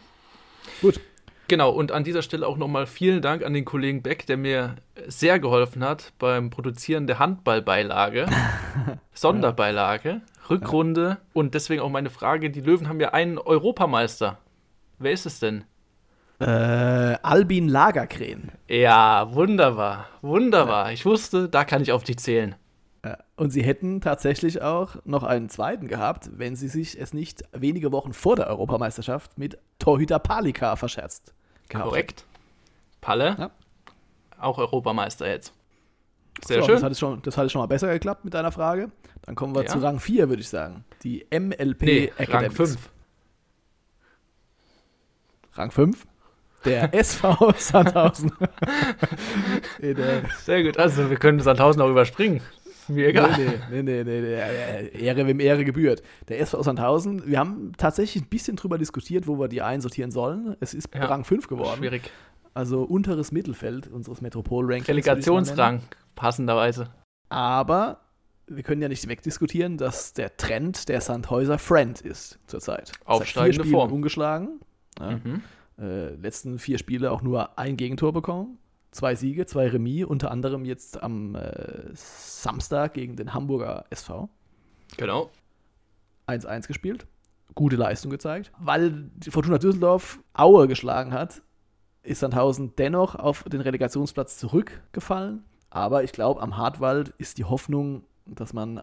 Gut. 0.80 1.00
Genau, 1.48 1.70
und 1.70 1.92
an 1.92 2.02
dieser 2.02 2.22
Stelle 2.22 2.46
auch 2.46 2.56
nochmal 2.56 2.86
vielen 2.86 3.20
Dank 3.20 3.44
an 3.44 3.52
den 3.52 3.66
Kollegen 3.66 4.02
Beck, 4.02 4.26
der 4.26 4.38
mir 4.38 4.76
sehr 5.06 5.38
geholfen 5.38 5.84
hat 5.84 6.12
beim 6.18 6.48
Produzieren 6.48 7.06
der 7.06 7.18
Handballbeilage, 7.18 8.26
Sonderbeilage, 9.12 10.22
Rückrunde 10.48 11.18
und 11.34 11.54
deswegen 11.54 11.82
auch 11.82 11.90
meine 11.90 12.08
Frage, 12.08 12.48
die 12.48 12.62
Löwen 12.62 12.88
haben 12.88 13.00
ja 13.00 13.10
einen 13.10 13.36
Europameister. 13.36 14.38
Wer 14.98 15.12
ist 15.12 15.26
es 15.26 15.40
denn? 15.40 15.64
Äh, 16.40 17.18
Albin 17.22 17.68
Lagerkrähen. 17.68 18.52
Ja, 18.66 19.34
wunderbar, 19.34 20.06
wunderbar. 20.22 20.92
Ich 20.92 21.04
wusste, 21.04 21.48
da 21.48 21.64
kann 21.64 21.82
ich 21.82 21.92
auf 21.92 22.02
dich 22.02 22.18
zählen. 22.18 22.54
Ja, 23.04 23.18
Und 23.36 23.50
sie 23.50 23.62
hätten 23.64 24.00
tatsächlich 24.00 24.62
auch 24.62 24.96
noch 25.04 25.24
einen 25.24 25.48
zweiten 25.48 25.88
gehabt, 25.88 26.30
wenn 26.38 26.54
sie 26.54 26.68
sich 26.68 27.00
es 27.00 27.12
nicht 27.12 27.42
wenige 27.52 27.90
Wochen 27.90 28.12
vor 28.12 28.36
der 28.36 28.46
Europameisterschaft 28.46 29.36
mit 29.38 29.58
Torhüter 29.80 30.20
Palika 30.20 30.76
verscherzt. 30.76 31.34
Korrekt. 31.68 32.24
Palle, 33.00 33.34
Ja. 33.38 33.50
auch 34.38 34.58
Europameister 34.58 35.28
jetzt. 35.28 35.52
Sehr 36.44 36.60
so, 36.60 36.66
schön. 36.66 36.74
Das 36.76 36.82
hat, 36.84 36.96
schon, 36.96 37.22
das 37.22 37.36
hat 37.36 37.50
schon 37.50 37.60
mal 37.60 37.66
besser 37.66 37.92
geklappt 37.92 38.24
mit 38.24 38.34
deiner 38.34 38.52
Frage. 38.52 38.90
Dann 39.22 39.34
kommen 39.34 39.54
wir 39.54 39.62
Ja. 39.62 39.68
zu 39.68 39.78
Rang 39.78 39.98
4, 39.98 40.28
würde 40.28 40.40
ich 40.42 40.48
sagen. 40.48 40.84
Die 41.02 41.26
MLP 41.30 41.82
nee, 41.82 42.12
Rang 42.18 42.24
Academics. 42.26 42.56
5. 42.56 42.90
Rang 45.54 45.70
5? 45.70 46.06
Der 46.64 46.94
SV 46.94 47.52
Sandhausen. 47.56 48.32
Sehr 50.44 50.62
gut. 50.62 50.78
Also, 50.78 51.10
wir 51.10 51.16
können 51.16 51.40
Sandhausen 51.40 51.82
auch 51.82 51.88
überspringen. 51.90 52.40
Mir 52.88 53.08
egal. 53.08 53.30
Nee, 53.70 53.82
nee, 53.82 53.82
nee, 53.82 54.04
nee, 54.04 54.20
nee, 54.20 54.90
nee. 54.92 54.98
Ehre, 55.04 55.26
wem 55.26 55.40
Ehre 55.40 55.64
gebührt. 55.64 56.02
Der 56.28 56.40
SV 56.40 56.62
Sandhausen, 56.62 57.26
wir 57.26 57.38
haben 57.38 57.72
tatsächlich 57.76 58.24
ein 58.24 58.28
bisschen 58.28 58.56
drüber 58.56 58.78
diskutiert, 58.78 59.26
wo 59.26 59.38
wir 59.38 59.48
die 59.48 59.62
einsortieren 59.62 60.10
sollen. 60.10 60.56
Es 60.60 60.74
ist 60.74 60.88
Ja. 60.94 61.06
Rang 61.06 61.24
5 61.24 61.48
geworden. 61.48 61.78
Schwierig. 61.78 62.10
Also 62.54 62.82
unteres 62.82 63.32
Mittelfeld 63.32 63.88
unseres 63.88 64.20
Metropol-Rankings. 64.20 64.88
Relegationsrang, 64.88 65.82
passenderweise. 66.14 66.90
Aber 67.28 68.00
wir 68.46 68.62
können 68.62 68.82
ja 68.82 68.88
nicht 68.88 69.08
wegdiskutieren, 69.08 69.78
dass 69.78 70.12
der 70.12 70.36
Trend 70.36 70.88
der 70.88 71.00
Sandhäuser 71.00 71.58
Friend 71.58 72.00
ist 72.00 72.38
zurzeit. 72.46 72.92
Aufsteigende 73.04 73.64
Form. 73.68 73.92
ungeschlagen. 73.92 74.60
Ja. 74.98 75.12
Mhm. 75.12 75.42
Äh, 75.78 76.10
letzten 76.16 76.58
vier 76.58 76.76
Spiele 76.78 77.10
auch 77.10 77.22
nur 77.22 77.58
ein 77.58 77.76
Gegentor 77.78 78.12
bekommen. 78.12 78.58
Zwei 78.92 79.14
Siege, 79.14 79.46
zwei 79.46 79.68
Remis, 79.68 80.04
unter 80.04 80.30
anderem 80.30 80.64
jetzt 80.64 81.02
am 81.02 81.34
äh, 81.34 81.90
Samstag 81.94 82.94
gegen 82.94 83.16
den 83.16 83.32
Hamburger 83.32 83.86
SV. 83.90 84.28
Genau. 84.98 85.30
1-1 86.28 86.66
gespielt. 86.68 87.06
Gute 87.54 87.76
Leistung 87.76 88.10
gezeigt. 88.10 88.52
Weil 88.58 89.10
Fortuna 89.28 89.58
Düsseldorf 89.58 90.20
Aue 90.34 90.68
geschlagen 90.68 91.12
hat, 91.12 91.42
ist 92.02 92.20
Sandhausen 92.20 92.74
dennoch 92.76 93.14
auf 93.14 93.44
den 93.44 93.60
Relegationsplatz 93.60 94.38
zurückgefallen. 94.38 95.44
Aber 95.70 96.04
ich 96.04 96.12
glaube, 96.12 96.42
am 96.42 96.58
Hartwald 96.58 97.14
ist 97.16 97.38
die 97.38 97.44
Hoffnung, 97.44 98.04
dass 98.26 98.52
man 98.52 98.82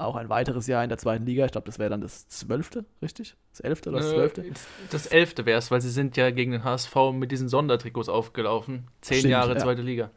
auch 0.00 0.16
ein 0.16 0.28
weiteres 0.28 0.66
Jahr 0.66 0.82
in 0.82 0.88
der 0.88 0.98
zweiten 0.98 1.26
Liga, 1.26 1.44
ich 1.44 1.52
glaube, 1.52 1.66
das 1.66 1.78
wäre 1.78 1.90
dann 1.90 2.00
das 2.00 2.28
zwölfte, 2.28 2.84
richtig? 3.02 3.36
Das 3.52 3.60
elfte 3.60 3.90
oder 3.90 3.98
das 3.98 4.10
Äh, 4.12 4.14
zwölfte? 4.14 4.44
Das 4.90 5.06
elfte 5.06 5.46
wäre 5.46 5.58
es, 5.58 5.70
weil 5.70 5.80
sie 5.80 5.90
sind 5.90 6.16
ja 6.16 6.30
gegen 6.30 6.52
den 6.52 6.64
HSV 6.64 6.94
mit 7.12 7.30
diesen 7.30 7.48
Sondertrikots 7.48 8.08
aufgelaufen. 8.08 8.88
Zehn 9.00 9.18
Stimmt, 9.18 9.32
Jahre 9.32 9.54
ja. 9.54 9.58
zweite 9.58 9.82
Liga. 9.82 10.10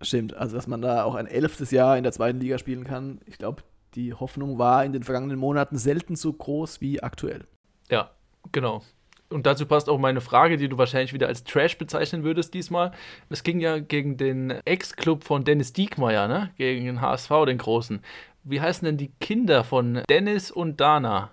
Stimmt, 0.00 0.34
also 0.34 0.56
dass 0.56 0.66
man 0.66 0.82
da 0.82 1.04
auch 1.04 1.14
ein 1.14 1.26
elftes 1.26 1.70
Jahr 1.70 1.96
in 1.96 2.02
der 2.02 2.12
zweiten 2.12 2.40
Liga 2.40 2.58
spielen 2.58 2.84
kann. 2.84 3.20
Ich 3.26 3.38
glaube, 3.38 3.62
die 3.94 4.12
Hoffnung 4.12 4.58
war 4.58 4.84
in 4.84 4.92
den 4.92 5.02
vergangenen 5.02 5.38
Monaten 5.38 5.78
selten 5.78 6.16
so 6.16 6.32
groß 6.32 6.80
wie 6.80 7.02
aktuell. 7.02 7.44
Ja, 7.90 8.10
genau. 8.52 8.82
Und 9.30 9.46
dazu 9.46 9.66
passt 9.66 9.88
auch 9.88 9.98
meine 9.98 10.20
Frage, 10.20 10.56
die 10.56 10.68
du 10.68 10.78
wahrscheinlich 10.78 11.12
wieder 11.12 11.26
als 11.26 11.44
Trash 11.44 11.78
bezeichnen 11.78 12.22
würdest 12.22 12.54
diesmal. 12.54 12.92
Es 13.30 13.42
ging 13.42 13.58
ja 13.58 13.78
gegen 13.78 14.16
den 14.16 14.50
Ex-Club 14.64 15.24
von 15.24 15.44
Dennis 15.44 15.72
Diekmeyer, 15.72 16.28
ne? 16.28 16.50
Gegen 16.56 16.84
den 16.84 17.00
HSV, 17.00 17.30
den 17.46 17.58
Großen. 17.58 18.00
Wie 18.44 18.60
heißen 18.60 18.84
denn 18.84 18.96
die 18.98 19.12
Kinder 19.20 19.64
von 19.64 20.02
Dennis 20.08 20.50
und 20.50 20.80
Dana? 20.80 21.32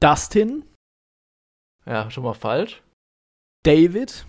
Dustin, 0.00 0.64
Ja, 1.86 2.10
schon 2.10 2.24
mal 2.24 2.34
falsch. 2.34 2.82
David, 3.64 4.26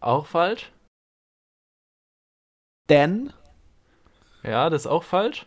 Auch 0.00 0.26
falsch. 0.26 0.72
Dan. 2.88 3.32
Ja, 4.42 4.68
das 4.70 4.82
ist 4.82 4.86
auch 4.88 5.04
falsch. 5.04 5.46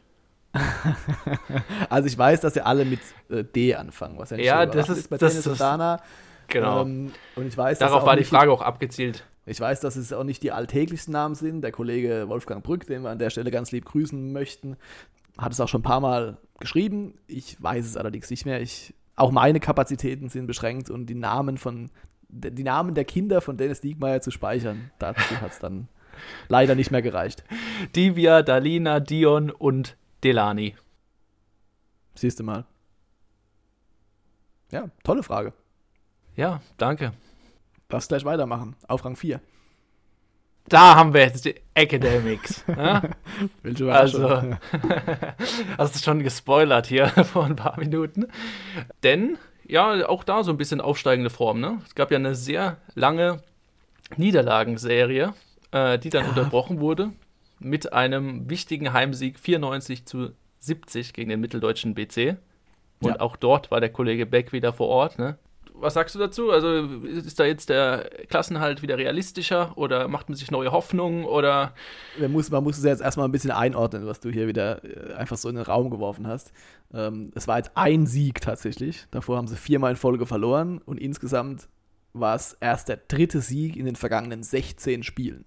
also 1.89 2.07
ich 2.07 2.17
weiß, 2.17 2.39
dass 2.41 2.53
sie 2.53 2.61
alle 2.65 2.85
mit 2.85 3.01
äh, 3.29 3.43
D 3.43 3.75
anfangen, 3.75 4.17
was 4.17 4.29
ja 4.29 4.37
nicht 4.37 4.45
Ja, 4.45 4.65
so 4.65 4.71
das 4.71 4.87
ist- 4.89 5.09
bei 5.09 5.17
das 5.17 5.33
Dennis 5.33 5.47
und 5.47 5.59
Dana. 5.59 6.01
Genau. 6.47 6.83
Ähm, 6.83 7.11
und 7.35 7.47
ich 7.47 7.57
weiß, 7.57 7.79
Darauf 7.79 8.05
war 8.05 8.15
die 8.15 8.23
Frage 8.23 8.51
auch 8.51 8.61
abgezielt. 8.61 9.25
Ich 9.47 9.59
weiß, 9.59 9.79
dass 9.81 9.95
es 9.95 10.13
auch 10.13 10.23
nicht 10.23 10.41
die 10.43 10.51
alltäglichsten 10.51 11.11
Namen 11.11 11.35
sind. 11.35 11.61
Der 11.61 11.71
Kollege 11.71 12.29
Wolfgang 12.29 12.63
Brück, 12.63 12.85
den 12.87 13.01
wir 13.03 13.09
an 13.09 13.19
der 13.19 13.29
Stelle 13.31 13.51
ganz 13.51 13.71
lieb 13.71 13.85
grüßen 13.85 14.31
möchten, 14.31 14.77
hat 15.37 15.51
es 15.51 15.59
auch 15.59 15.67
schon 15.67 15.81
ein 15.81 15.83
paar 15.83 15.99
Mal 15.99 16.37
geschrieben. 16.59 17.15
Ich 17.27 17.61
weiß 17.61 17.85
es 17.85 17.97
allerdings 17.97 18.29
nicht 18.29 18.45
mehr. 18.45 18.61
Ich, 18.61 18.93
auch 19.15 19.31
meine 19.31 19.59
Kapazitäten 19.59 20.29
sind 20.29 20.47
beschränkt 20.47 20.89
und 20.89 21.07
die 21.07 21.15
Namen 21.15 21.57
von 21.57 21.89
die 22.27 22.63
Namen 22.63 22.95
der 22.95 23.05
Kinder 23.05 23.41
von 23.41 23.57
Dennis 23.57 23.81
Diekmeyer 23.81 24.21
zu 24.21 24.31
speichern, 24.31 24.91
dazu 24.99 25.39
hat 25.41 25.51
es 25.51 25.59
dann 25.59 25.87
leider 26.47 26.75
nicht 26.75 26.91
mehr 26.91 27.01
gereicht. 27.01 27.43
Divya, 27.95 28.41
Dalina, 28.41 28.99
Dion 28.99 29.51
und 29.51 29.97
Delani. 30.23 30.75
Siehst 32.15 32.39
du 32.39 32.43
mal. 32.43 32.65
Ja, 34.71 34.89
tolle 35.03 35.23
Frage. 35.23 35.53
Ja, 36.35 36.61
danke. 36.77 37.13
Darfst 37.87 38.09
gleich 38.09 38.25
weitermachen. 38.25 38.75
Auf 38.87 39.05
Rang 39.05 39.15
4. 39.15 39.39
Da 40.67 40.95
haben 40.95 41.13
wir 41.13 41.21
jetzt 41.21 41.45
die 41.45 41.55
Academics. 41.75 42.63
ja? 42.67 43.03
Welche 43.63 43.91
Also, 43.93 44.27
hast 45.77 45.95
du 45.95 45.99
schon 45.99 46.23
gespoilert 46.23 46.87
hier 46.87 47.07
vor 47.33 47.45
ein 47.45 47.55
paar 47.55 47.77
Minuten. 47.79 48.27
Denn, 49.03 49.37
ja, 49.67 50.07
auch 50.09 50.23
da 50.23 50.43
so 50.43 50.51
ein 50.51 50.57
bisschen 50.57 50.81
aufsteigende 50.81 51.29
Form. 51.29 51.59
Ne? 51.59 51.81
Es 51.85 51.93
gab 51.95 52.11
ja 52.11 52.17
eine 52.17 52.33
sehr 52.35 52.77
lange 52.95 53.41
Niederlagenserie, 54.17 55.33
äh, 55.71 55.99
die 55.99 56.09
dann 56.09 56.25
unterbrochen 56.27 56.79
wurde 56.79 57.11
mit 57.59 57.93
einem 57.93 58.49
wichtigen 58.49 58.91
Heimsieg 58.93 59.39
94 59.39 60.05
zu 60.05 60.31
70 60.59 61.13
gegen 61.13 61.29
den 61.29 61.39
mitteldeutschen 61.41 61.93
BC. 61.93 62.37
Und 63.01 63.09
Ja. 63.09 63.19
auch 63.19 63.35
dort 63.35 63.71
war 63.71 63.79
der 63.81 63.89
Kollege 63.91 64.25
Beck 64.25 64.51
wieder 64.51 64.73
vor 64.73 64.87
Ort. 64.87 65.19
Ne? 65.19 65.37
Was 65.79 65.93
sagst 65.93 66.15
du 66.15 66.19
dazu? 66.19 66.51
Also 66.51 66.83
ist 67.03 67.39
da 67.39 67.45
jetzt 67.45 67.69
der 67.69 68.09
Klassenhalt 68.29 68.81
wieder 68.81 68.97
realistischer 68.97 69.77
oder 69.77 70.07
macht 70.07 70.29
man 70.29 70.35
sich 70.35 70.51
neue 70.51 70.71
Hoffnungen 70.71 71.25
oder 71.25 71.73
man 72.19 72.31
muss, 72.31 72.49
man 72.49 72.63
muss 72.63 72.77
es 72.77 72.83
jetzt 72.83 73.01
erstmal 73.01 73.27
ein 73.27 73.31
bisschen 73.31 73.51
einordnen, 73.51 74.05
was 74.05 74.19
du 74.19 74.29
hier 74.29 74.47
wieder 74.47 74.83
äh, 74.83 75.13
einfach 75.13 75.37
so 75.37 75.49
in 75.49 75.55
den 75.55 75.65
Raum 75.65 75.89
geworfen 75.89 76.27
hast. 76.27 76.51
Ähm, 76.93 77.31
es 77.35 77.47
war 77.47 77.57
jetzt 77.57 77.71
ein 77.75 78.07
Sieg 78.07 78.41
tatsächlich. 78.41 79.05
Davor 79.11 79.37
haben 79.37 79.47
sie 79.47 79.57
viermal 79.57 79.91
in 79.91 79.97
Folge 79.97 80.25
verloren 80.25 80.79
und 80.79 80.99
insgesamt 80.99 81.67
war 82.13 82.35
es 82.35 82.53
erst 82.59 82.87
der 82.89 82.97
dritte 82.97 83.41
Sieg 83.41 83.75
in 83.75 83.85
den 83.85 83.95
vergangenen 83.95 84.41
16 84.41 85.03
Spielen. 85.03 85.45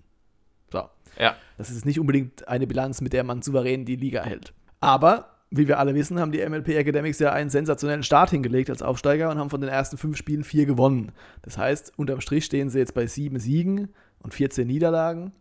So. 0.70 0.88
ja, 1.18 1.34
Das 1.56 1.70
ist 1.70 1.86
nicht 1.86 1.98
unbedingt 1.98 2.46
eine 2.46 2.66
Bilanz, 2.66 3.00
mit 3.00 3.12
der 3.12 3.24
man 3.24 3.42
souverän 3.42 3.84
die 3.84 3.96
Liga 3.96 4.22
hält. 4.22 4.52
Aber, 4.80 5.37
wie 5.50 5.66
wir 5.66 5.78
alle 5.78 5.94
wissen, 5.94 6.20
haben 6.20 6.32
die 6.32 6.46
MLP 6.46 6.68
Academics 6.68 7.18
ja 7.18 7.32
einen 7.32 7.50
sensationellen 7.50 8.02
Start 8.02 8.30
hingelegt 8.30 8.70
als 8.70 8.82
Aufsteiger 8.82 9.30
und 9.30 9.38
haben 9.38 9.50
von 9.50 9.60
den 9.60 9.70
ersten 9.70 9.96
fünf 9.96 10.16
Spielen 10.16 10.44
vier 10.44 10.66
gewonnen. 10.66 11.12
Das 11.42 11.56
heißt, 11.56 11.92
unterm 11.96 12.20
Strich 12.20 12.44
stehen 12.44 12.68
sie 12.68 12.78
jetzt 12.78 12.94
bei 12.94 13.06
sieben 13.06 13.38
Siegen 13.38 13.88
und 14.20 14.34
14 14.34 14.66
Niederlagen. 14.66 15.32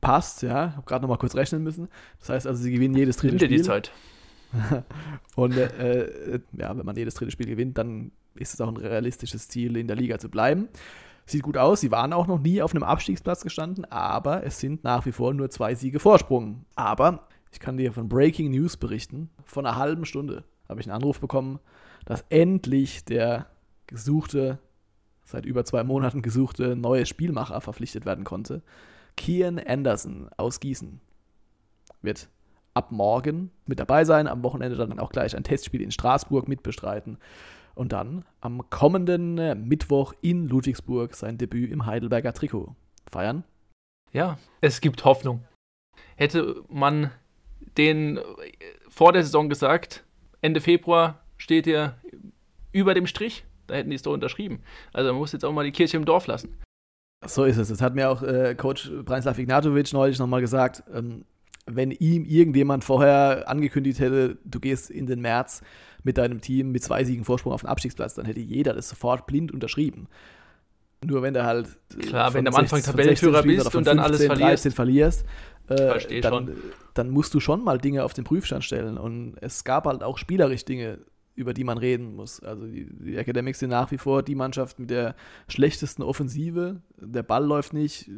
Passt, 0.00 0.42
ja. 0.42 0.74
Hab 0.76 0.84
gerade 0.84 1.02
noch 1.02 1.08
mal 1.08 1.16
kurz 1.16 1.36
rechnen 1.36 1.62
müssen. 1.62 1.88
Das 2.18 2.28
heißt 2.28 2.46
also, 2.46 2.62
sie 2.62 2.72
gewinnen 2.72 2.96
jedes 2.96 3.16
dritte 3.16 3.36
nimm 3.36 3.38
dir 3.38 3.46
Spiel. 3.46 3.58
die 3.58 3.62
Zeit. 3.62 3.92
Und 5.36 5.56
äh, 5.56 6.02
äh, 6.02 6.40
ja, 6.58 6.76
wenn 6.76 6.84
man 6.84 6.96
jedes 6.96 7.14
dritte 7.14 7.30
Spiel 7.30 7.46
gewinnt, 7.46 7.78
dann 7.78 8.10
ist 8.34 8.52
es 8.52 8.60
auch 8.60 8.68
ein 8.68 8.76
realistisches 8.76 9.48
Ziel, 9.48 9.76
in 9.76 9.86
der 9.86 9.96
Liga 9.96 10.18
zu 10.18 10.28
bleiben. 10.28 10.68
Sieht 11.26 11.42
gut 11.42 11.56
aus. 11.56 11.80
Sie 11.80 11.90
waren 11.90 12.12
auch 12.12 12.26
noch 12.26 12.40
nie 12.40 12.62
auf 12.62 12.74
einem 12.74 12.82
Abstiegsplatz 12.82 13.42
gestanden, 13.42 13.84
aber 13.86 14.44
es 14.44 14.58
sind 14.58 14.84
nach 14.84 15.06
wie 15.06 15.12
vor 15.12 15.32
nur 15.34 15.50
zwei 15.50 15.74
Siege 15.74 16.00
Vorsprung. 16.00 16.64
Aber 16.74 17.26
ich 17.52 17.60
kann 17.60 17.76
dir 17.76 17.92
von 17.92 18.08
Breaking 18.08 18.50
News 18.50 18.76
berichten. 18.76 19.30
Vor 19.44 19.64
einer 19.64 19.76
halben 19.76 20.04
Stunde 20.04 20.44
habe 20.68 20.80
ich 20.80 20.86
einen 20.86 20.96
Anruf 20.96 21.20
bekommen, 21.20 21.60
dass 22.04 22.24
endlich 22.28 23.04
der 23.04 23.46
gesuchte, 23.86 24.58
seit 25.24 25.46
über 25.46 25.64
zwei 25.64 25.84
Monaten 25.84 26.22
gesuchte 26.22 26.74
neue 26.74 27.06
Spielmacher 27.06 27.60
verpflichtet 27.60 28.04
werden 28.04 28.24
konnte. 28.24 28.62
Kian 29.16 29.58
Anderson 29.58 30.30
aus 30.36 30.60
Gießen 30.60 31.00
wird 32.00 32.28
ab 32.74 32.90
morgen 32.90 33.50
mit 33.66 33.78
dabei 33.78 34.04
sein, 34.04 34.26
am 34.26 34.42
Wochenende 34.42 34.76
dann 34.76 34.98
auch 34.98 35.12
gleich 35.12 35.36
ein 35.36 35.44
Testspiel 35.44 35.82
in 35.82 35.90
Straßburg 35.90 36.48
mitbestreiten 36.48 37.18
und 37.74 37.92
dann 37.92 38.24
am 38.40 38.68
kommenden 38.70 39.38
äh, 39.38 39.54
Mittwoch 39.54 40.14
in 40.20 40.48
Ludwigsburg 40.48 41.14
sein 41.14 41.38
Debüt 41.38 41.70
im 41.70 41.86
Heidelberger 41.86 42.32
Trikot 42.32 42.74
feiern. 43.10 43.44
Ja, 44.12 44.38
es 44.60 44.80
gibt 44.80 45.04
Hoffnung. 45.04 45.44
Hätte 46.16 46.62
man 46.68 47.10
den 47.76 48.18
äh, 48.18 48.22
vor 48.88 49.12
der 49.12 49.22
Saison 49.22 49.48
gesagt, 49.48 50.04
Ende 50.40 50.60
Februar 50.60 51.20
steht 51.36 51.66
ihr 51.66 51.96
über 52.72 52.94
dem 52.94 53.06
Strich, 53.06 53.44
Da 53.66 53.74
hätten 53.74 53.90
die 53.90 53.96
es 53.96 54.02
doch 54.02 54.12
unterschrieben. 54.12 54.62
Also 54.92 55.10
man 55.10 55.18
muss 55.18 55.32
jetzt 55.32 55.44
auch 55.44 55.52
mal 55.52 55.64
die 55.64 55.72
Kirche 55.72 55.96
im 55.96 56.04
Dorf 56.04 56.26
lassen. 56.26 56.58
So 57.24 57.44
ist 57.44 57.56
es. 57.56 57.68
Das 57.68 57.80
hat 57.80 57.94
mir 57.94 58.10
auch 58.10 58.22
äh, 58.22 58.54
Coach 58.56 58.90
Branislav 59.04 59.38
Ignatovic 59.38 59.92
neulich 59.92 60.18
nochmal 60.18 60.40
gesagt. 60.40 60.82
Ähm, 60.92 61.24
wenn 61.66 61.90
ihm 61.90 62.24
irgendjemand 62.24 62.84
vorher 62.84 63.48
angekündigt 63.48 64.00
hätte, 64.00 64.38
du 64.44 64.60
gehst 64.60 64.90
in 64.90 65.06
den 65.06 65.20
März 65.20 65.62
mit 66.02 66.18
deinem 66.18 66.40
Team 66.40 66.72
mit 66.72 66.82
zwei 66.82 67.04
Siegen 67.04 67.24
Vorsprung 67.24 67.52
auf 67.52 67.62
den 67.62 67.68
Abstiegsplatz, 67.68 68.14
dann 68.14 68.26
hätte 68.26 68.40
jeder 68.40 68.74
das 68.74 68.88
sofort 68.88 69.26
blind 69.26 69.52
unterschrieben. 69.52 70.08
Nur 71.04 71.22
wenn 71.22 71.34
du 71.34 71.44
halt 71.44 71.68
Klar, 72.00 72.34
wenn 72.34 72.44
du 72.44 72.52
am 72.52 72.56
Anfang 72.56 72.82
Tabellenführer 72.82 73.42
bist 73.42 73.74
und 73.74 73.86
dann 73.86 73.98
15, 73.98 73.98
alles 73.98 74.24
verlierst, 74.24 74.74
verlierst 74.74 75.24
äh, 75.68 76.20
dann, 76.20 76.56
dann 76.94 77.10
musst 77.10 77.34
du 77.34 77.40
schon 77.40 77.64
mal 77.64 77.78
Dinge 77.78 78.04
auf 78.04 78.12
den 78.12 78.24
Prüfstand 78.24 78.64
stellen. 78.64 78.98
Und 78.98 79.36
es 79.40 79.64
gab 79.64 79.86
halt 79.86 80.02
auch 80.02 80.18
spielerisch 80.18 80.64
Dinge, 80.64 80.98
über 81.34 81.54
die 81.54 81.64
man 81.64 81.78
reden 81.78 82.14
muss. 82.14 82.40
Also 82.40 82.66
die, 82.66 82.86
die 82.90 83.16
Academics 83.16 83.58
sind 83.58 83.70
nach 83.70 83.90
wie 83.90 83.98
vor 83.98 84.22
die 84.22 84.34
Mannschaft 84.34 84.78
mit 84.78 84.90
der 84.90 85.14
schlechtesten 85.48 86.02
Offensive. 86.02 86.82
Der 87.00 87.22
Ball 87.22 87.44
läuft 87.44 87.72
nicht. 87.72 88.10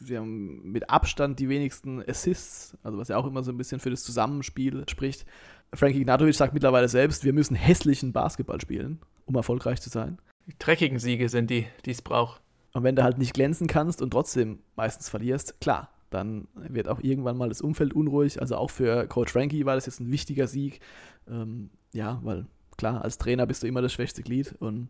Sie 0.00 0.16
haben 0.16 0.70
mit 0.70 0.88
Abstand 0.88 1.38
die 1.38 1.48
wenigsten 1.48 2.02
Assists, 2.08 2.76
also 2.82 2.98
was 2.98 3.08
ja 3.08 3.16
auch 3.16 3.26
immer 3.26 3.42
so 3.42 3.52
ein 3.52 3.58
bisschen 3.58 3.80
für 3.80 3.90
das 3.90 4.02
Zusammenspiel 4.02 4.84
spricht. 4.88 5.26
Frankie 5.74 6.00
Ignatovic 6.00 6.34
sagt 6.34 6.54
mittlerweile 6.54 6.88
selbst, 6.88 7.24
wir 7.24 7.32
müssen 7.32 7.54
hässlichen 7.54 8.12
Basketball 8.12 8.60
spielen, 8.60 9.00
um 9.26 9.34
erfolgreich 9.34 9.80
zu 9.80 9.90
sein. 9.90 10.18
Die 10.46 10.54
dreckigen 10.58 10.98
Siege 10.98 11.28
sind 11.28 11.50
die, 11.50 11.66
die 11.84 11.90
es 11.90 12.02
braucht. 12.02 12.40
Und 12.72 12.82
wenn 12.82 12.96
du 12.96 13.02
halt 13.02 13.18
nicht 13.18 13.34
glänzen 13.34 13.66
kannst 13.66 14.02
und 14.02 14.10
trotzdem 14.10 14.58
meistens 14.76 15.08
verlierst, 15.08 15.60
klar, 15.60 15.90
dann 16.10 16.48
wird 16.54 16.88
auch 16.88 17.00
irgendwann 17.00 17.36
mal 17.36 17.48
das 17.48 17.60
Umfeld 17.60 17.92
unruhig. 17.92 18.40
Also 18.40 18.56
auch 18.56 18.70
für 18.70 19.06
Coach 19.06 19.32
Frankie 19.32 19.66
war 19.66 19.74
das 19.74 19.86
jetzt 19.86 20.00
ein 20.00 20.10
wichtiger 20.10 20.46
Sieg. 20.46 20.80
Ähm, 21.28 21.70
ja, 21.92 22.20
weil 22.22 22.46
klar, 22.76 23.02
als 23.02 23.18
Trainer 23.18 23.46
bist 23.46 23.62
du 23.62 23.66
immer 23.66 23.82
das 23.82 23.92
schwächste 23.92 24.22
Glied 24.22 24.54
und 24.60 24.88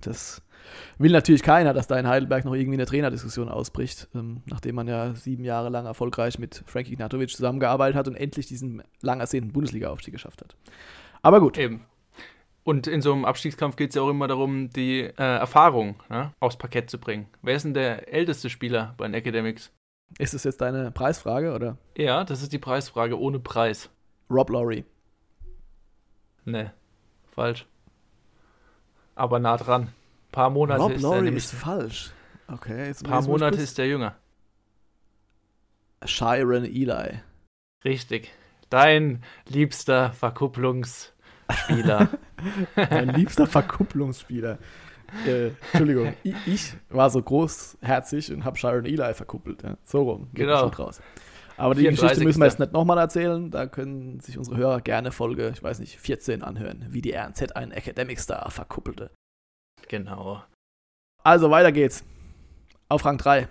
das 0.00 0.42
will 0.98 1.12
natürlich 1.12 1.42
keiner, 1.42 1.74
dass 1.74 1.86
da 1.86 1.98
in 1.98 2.08
Heidelberg 2.08 2.44
noch 2.44 2.54
irgendwie 2.54 2.76
eine 2.76 2.86
Trainerdiskussion 2.86 3.48
ausbricht, 3.48 4.08
ähm, 4.14 4.42
nachdem 4.46 4.74
man 4.74 4.88
ja 4.88 5.14
sieben 5.14 5.44
Jahre 5.44 5.68
lang 5.68 5.86
erfolgreich 5.86 6.38
mit 6.38 6.62
Frankie 6.66 6.92
Ignatovic 6.92 7.30
zusammengearbeitet 7.30 7.96
hat 7.96 8.08
und 8.08 8.16
endlich 8.16 8.46
diesen 8.46 8.82
lang 9.00 9.20
ersehnten 9.20 9.52
Bundesliga-Aufstieg 9.52 10.14
geschafft 10.14 10.42
hat. 10.42 10.56
Aber 11.22 11.40
gut. 11.40 11.58
Eben. 11.58 11.84
Und 12.64 12.86
in 12.86 13.02
so 13.02 13.12
einem 13.12 13.26
Abstiegskampf 13.26 13.76
geht 13.76 13.90
es 13.90 13.96
ja 13.96 14.02
auch 14.02 14.08
immer 14.08 14.26
darum, 14.26 14.70
die 14.70 15.00
äh, 15.02 15.12
Erfahrung 15.16 16.02
ja, 16.08 16.32
aufs 16.40 16.56
Parkett 16.56 16.88
zu 16.88 16.98
bringen. 16.98 17.26
Wer 17.42 17.56
ist 17.56 17.64
denn 17.64 17.74
der 17.74 18.12
älteste 18.12 18.48
Spieler 18.48 18.94
bei 18.96 19.06
den 19.06 19.14
Academics? 19.14 19.70
Ist 20.18 20.32
das 20.32 20.44
jetzt 20.44 20.62
deine 20.62 20.90
Preisfrage, 20.90 21.52
oder? 21.52 21.76
Ja, 21.96 22.24
das 22.24 22.42
ist 22.42 22.52
die 22.52 22.58
Preisfrage 22.58 23.18
ohne 23.18 23.38
Preis. 23.38 23.90
Rob 24.30 24.48
Laurie. 24.48 24.84
Nee, 26.46 26.70
falsch. 27.34 27.66
Aber 29.14 29.38
nah 29.38 29.56
dran. 29.56 29.82
Ein 29.82 29.92
paar 30.32 30.50
Monate 30.50 30.80
Rob 30.80 30.92
ist 30.92 31.02
Laurie 31.02 31.16
er 31.16 31.22
nämlich. 31.22 31.44
ist 31.44 31.54
falsch. 31.54 32.12
Okay, 32.48 32.86
jetzt 32.86 33.04
Ein 33.04 33.10
paar 33.10 33.22
Monate 33.22 33.60
ist 33.60 33.78
der 33.78 33.86
jünger. 33.86 34.16
Sharon 36.04 36.64
Eli. 36.64 37.20
Richtig. 37.84 38.32
Dein 38.70 39.22
liebster 39.48 40.12
Verkupplungsspieler. 40.12 42.08
Mein 42.76 43.08
liebster 43.10 43.46
Verkupplungsspieler. 43.46 44.58
Äh, 45.26 45.50
Entschuldigung, 45.72 46.14
ich, 46.24 46.34
ich 46.46 46.72
war 46.90 47.08
so 47.08 47.22
großherzig 47.22 48.32
und 48.32 48.44
habe 48.44 48.56
Sharon 48.56 48.84
Eli 48.84 49.14
verkuppelt. 49.14 49.62
Ja. 49.62 49.76
So 49.84 50.02
rum. 50.02 50.28
geht 50.32 50.46
Genau. 50.46 50.70
Aber 51.56 51.74
die 51.74 51.82
Geschichte 51.84 52.06
34. 52.16 52.24
müssen 52.24 52.40
wir 52.40 52.46
jetzt 52.46 52.58
nicht 52.58 52.72
nochmal 52.72 52.98
erzählen. 52.98 53.50
Da 53.50 53.66
können 53.66 54.20
sich 54.20 54.38
unsere 54.38 54.56
Hörer 54.56 54.80
gerne 54.80 55.12
Folge, 55.12 55.50
ich 55.54 55.62
weiß 55.62 55.78
nicht, 55.78 55.98
14 55.98 56.42
anhören, 56.42 56.86
wie 56.90 57.00
die 57.00 57.12
RNZ 57.12 57.52
einen 57.52 57.72
Academic 57.72 58.18
Star 58.18 58.50
verkuppelte. 58.50 59.10
genau. 59.88 60.42
Also 61.22 61.50
weiter 61.50 61.72
geht's. 61.72 62.04
Auf 62.88 63.04
Rang 63.04 63.16
3. 63.18 63.48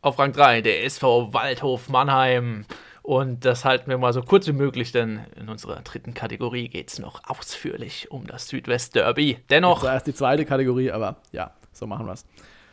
Auf 0.00 0.18
Rang 0.18 0.32
3, 0.32 0.60
der 0.60 0.84
SV 0.84 1.32
Waldhof 1.32 1.88
Mannheim. 1.88 2.66
Und 3.02 3.44
das 3.44 3.64
halten 3.64 3.88
wir 3.88 3.98
mal 3.98 4.12
so 4.12 4.22
kurz 4.22 4.46
wie 4.46 4.52
möglich, 4.52 4.92
denn 4.92 5.20
in 5.34 5.48
unserer 5.48 5.80
dritten 5.80 6.12
Kategorie 6.14 6.68
geht 6.68 6.90
es 6.90 6.98
noch 6.98 7.22
ausführlich 7.26 8.10
um 8.10 8.26
das 8.26 8.48
Südwest-Derby. 8.48 9.38
Dennoch, 9.48 9.80
Zuerst 9.80 10.06
die 10.06 10.14
zweite 10.14 10.44
Kategorie, 10.44 10.92
aber 10.92 11.16
ja, 11.32 11.52
so 11.72 11.86
machen 11.86 12.06
wir's. 12.06 12.26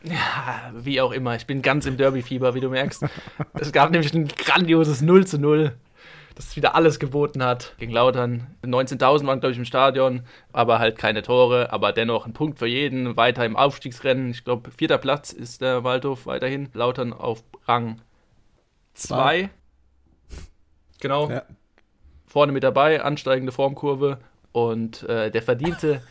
Ja, 0.10 0.72
wie 0.74 1.02
auch 1.02 1.12
immer, 1.12 1.36
ich 1.36 1.48
bin 1.48 1.62
ganz 1.62 1.86
im 1.86 1.98
Derby-Fieber, 1.98 2.54
wie 2.54 2.60
du 2.60 2.70
merkst. 2.70 3.06
es 3.54 3.72
gab 3.72 3.92
nämlich 3.92 4.14
ein 4.14 4.28
grandioses 4.28 5.02
0 5.02 5.26
zu 5.26 5.40
0, 5.40 5.74
das 6.36 6.56
wieder 6.56 6.76
alles 6.76 7.00
geboten 7.00 7.44
hat 7.44 7.74
gegen 7.78 7.92
Lautern. 7.92 8.48
19.000 8.64 9.26
waren, 9.26 9.40
glaube 9.40 9.54
ich, 9.54 9.58
im 9.58 9.66
Stadion, 9.66 10.24
aber 10.52 10.80
halt 10.80 10.98
keine 10.98 11.22
Tore, 11.22 11.72
aber 11.72 11.94
dennoch 11.94 12.26
ein 12.26 12.34
Punkt 12.34 12.60
für 12.60 12.68
jeden. 12.68 13.16
Weiter 13.16 13.46
im 13.46 13.56
Aufstiegsrennen. 13.56 14.32
Ich 14.32 14.44
glaube, 14.44 14.70
vierter 14.72 14.98
Platz 14.98 15.32
ist 15.32 15.62
der 15.62 15.84
Waldhof 15.84 16.26
weiterhin. 16.26 16.70
Lautern 16.74 17.14
auf 17.14 17.44
Rang 17.68 18.02
2. 18.96 19.50
Genau. 21.00 21.30
Ja. 21.30 21.44
Vorne 22.26 22.52
mit 22.52 22.64
dabei, 22.64 23.02
ansteigende 23.02 23.54
Formkurve 23.54 24.20
und 24.52 25.04
äh, 25.04 25.32
der 25.32 25.42
verdiente 25.42 26.02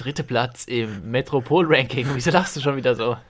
dritte 0.00 0.24
Platz 0.24 0.64
im 0.64 1.10
Metropol-Ranking. 1.10 2.06
Wieso 2.14 2.30
lachst 2.30 2.56
du 2.56 2.60
schon 2.60 2.76
wieder 2.76 2.94
so? 2.94 3.16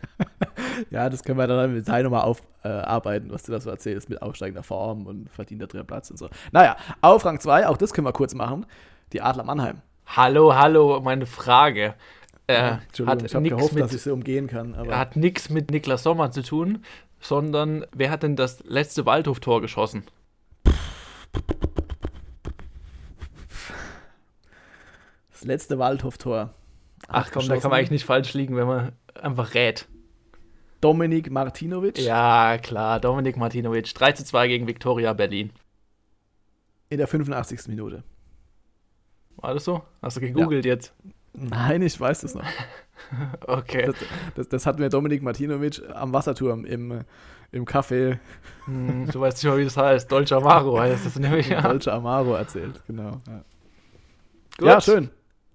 Ja, 0.91 1.11
das 1.11 1.23
können 1.23 1.39
wir 1.39 1.47
dann 1.47 1.71
im 1.71 1.75
Detail 1.75 2.05
nochmal 2.05 2.23
aufarbeiten, 2.23 3.31
was 3.31 3.43
du 3.43 3.53
da 3.53 3.61
so 3.61 3.69
erzählst 3.69 4.09
mit 4.09 4.23
aufsteigender 4.23 4.63
Form 4.63 5.07
und 5.07 5.29
verdienter 5.29 5.67
dritter 5.67 5.85
Platz 5.85 6.11
und 6.11 6.17
so. 6.17 6.31
Naja, 6.53 6.77
auf 7.03 7.25
Rang 7.27 7.39
2, 7.39 7.67
auch 7.67 7.77
das 7.77 7.93
können 7.93 8.07
wir 8.07 8.13
kurz 8.13 8.35
machen. 8.35 8.65
Die 9.13 9.21
Adler 9.21 9.45
Mannheim. 9.45 9.83
Hallo, 10.07 10.55
hallo, 10.55 11.01
meine 11.01 11.27
Frage. 11.27 11.95
Äh, 12.47 12.77
Entschuldigung, 12.87 13.09
hat 13.09 13.23
ich 13.27 13.35
habe 13.35 13.49
gehofft, 13.49 13.75
mit, 13.75 13.85
dass 13.85 13.93
ich 13.93 14.03
sie 14.03 14.13
umgehen 14.13 14.47
kann. 14.47 14.75
Hat 14.91 15.17
nichts 15.17 15.51
mit 15.51 15.71
Niklas 15.71 16.03
Sommer 16.03 16.31
zu 16.31 16.43
tun, 16.43 16.83
sondern 17.21 17.85
wer 17.95 18.11
hat 18.11 18.23
denn 18.23 18.37
das 18.37 18.65
letzte 18.65 19.05
Waldhof-Tor 19.05 19.61
geschossen? 19.61 20.05
das 25.41 25.47
letzte 25.47 25.79
Waldhof-Tor. 25.79 26.55
Ach 27.13 27.31
komm, 27.33 27.49
da 27.49 27.57
kann 27.57 27.71
man 27.71 27.79
eigentlich 27.79 27.91
nicht 27.91 28.05
falsch 28.05 28.35
liegen, 28.35 28.57
wenn 28.57 28.67
man 28.67 28.93
einfach 29.21 29.55
rät. 29.55 29.87
Dominik 30.81 31.31
Martinovic 31.31 31.99
Ja, 31.99 32.57
klar, 32.59 33.01
Dominik 33.01 33.37
Martinovic. 33.37 33.93
3 33.95 34.13
zu 34.13 34.25
2 34.25 34.49
gegen 34.49 34.67
Viktoria 34.67 35.13
Berlin. 35.13 35.51
in 36.89 36.99
der 36.99 37.07
85. 37.07 37.69
Minute. 37.69 38.03
War 39.37 39.55
das 39.55 39.65
so? 39.65 39.83
Hast 40.03 40.17
du 40.17 40.21
gegoogelt 40.21 40.65
jetzt? 40.65 40.93
Nein, 41.33 41.83
ich 41.83 41.99
weiß 42.01 42.21
das 42.23 42.35
noch. 42.35 42.45
Okay. 43.47 43.87
Das, 43.87 43.97
das, 44.35 44.49
das 44.49 44.67
hat 44.67 44.79
mir 44.79 44.91
Dominik 44.91 45.23
Martinovic 45.23 45.81
am 45.95 46.13
Wasserturm 46.13 46.67
im, 46.67 47.01
im 47.51 47.65
Café 47.65 48.19
Hm, 48.67 49.09
du 49.11 49.21
weißt 49.21 49.43
nicht 49.43 49.51
mal, 49.51 49.59
wie 49.59 49.65
das 49.65 49.77
heißt. 49.77 50.13
Dolce 50.13 50.37
Amaro 50.37 50.79
heißt 50.79 51.07
das 51.07 51.19
nämlich. 51.19 51.49
Ja. 51.51 51.63
Dolce 51.63 51.93
Amaro 51.93 52.35
erzählt. 52.35 52.83
Genau. 52.87 53.21
Ja, 54.61 54.67
ja 54.67 54.81
schön. 54.81 55.11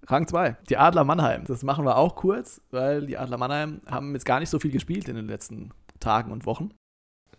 Rang 0.07 0.27
2. 0.27 0.57
Die 0.69 0.77
Adler 0.77 1.03
Mannheim. 1.03 1.43
Das 1.45 1.63
machen 1.63 1.85
wir 1.85 1.97
auch 1.97 2.15
kurz, 2.15 2.61
weil 2.71 3.05
die 3.07 3.17
Adler 3.17 3.37
Mannheim 3.37 3.81
haben 3.87 4.13
jetzt 4.13 4.25
gar 4.25 4.39
nicht 4.39 4.49
so 4.49 4.59
viel 4.59 4.71
gespielt 4.71 5.09
in 5.09 5.15
den 5.15 5.27
letzten 5.27 5.71
Tagen 5.99 6.31
und 6.31 6.45
Wochen. 6.45 6.69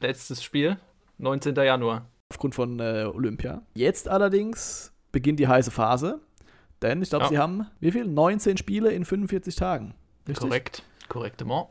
Letztes 0.00 0.42
Spiel, 0.42 0.76
19. 1.18 1.55
Januar. 1.55 2.07
aufgrund 2.31 2.55
von 2.57 2.81
äh, 2.81 3.05
Olympia. 3.05 3.62
Jetzt 3.74 4.09
allerdings 4.09 4.92
beginnt 5.12 5.38
die 5.38 5.46
heiße 5.48 5.70
Phase, 5.70 6.20
denn 6.83 7.00
ich 7.02 7.09
glaube, 7.11 7.26
Ja. 7.26 7.29
sie 7.31 7.38
haben 7.38 7.66
wie 7.81 7.92
viel? 7.92 8.05
19 8.05 8.57
Spiele 8.57 8.90
in 8.92 9.05
45 9.05 9.55
Tagen. 9.55 9.94
Richtig? 10.26 10.48
Korrekt. 10.48 10.83
Korrektement. 11.09 11.68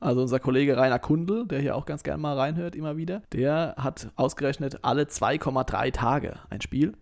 Also 0.00 0.20
unser 0.22 0.38
Kollege 0.38 0.76
Rainer 0.76 0.98
Kundel, 0.98 1.46
der 1.46 1.60
hier 1.60 1.76
auch 1.76 1.86
ganz 1.86 2.02
gerne 2.02 2.20
mal 2.22 2.36
reinhört, 2.38 2.76
immer 2.76 2.96
wieder, 2.96 3.22
der 3.32 3.74
hat 3.78 4.10
ausgerechnet 4.16 4.78
alle 4.82 5.04
2,3 5.04 5.92
Tage 5.92 6.38
ein 6.50 6.60
Spiel. 6.60 6.92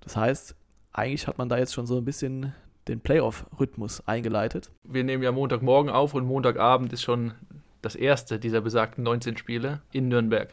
Das 0.00 0.16
heißt, 0.16 0.54
eigentlich 0.92 1.26
hat 1.26 1.38
man 1.38 1.48
da 1.48 1.58
jetzt 1.58 1.74
schon 1.74 1.86
so 1.86 1.96
ein 1.98 2.04
bisschen 2.04 2.54
den 2.88 3.00
Playoff-Rhythmus 3.00 4.06
eingeleitet. 4.06 4.70
Wir 4.84 5.04
nehmen 5.04 5.22
ja 5.22 5.32
Montagmorgen 5.32 5.90
auf 5.90 6.14
und 6.14 6.24
Montagabend 6.26 6.92
ist 6.92 7.02
schon 7.02 7.32
das 7.82 7.94
erste 7.94 8.38
dieser 8.38 8.60
besagten 8.60 9.04
19 9.04 9.36
Spiele 9.36 9.82
in 9.92 10.08
Nürnberg. 10.08 10.52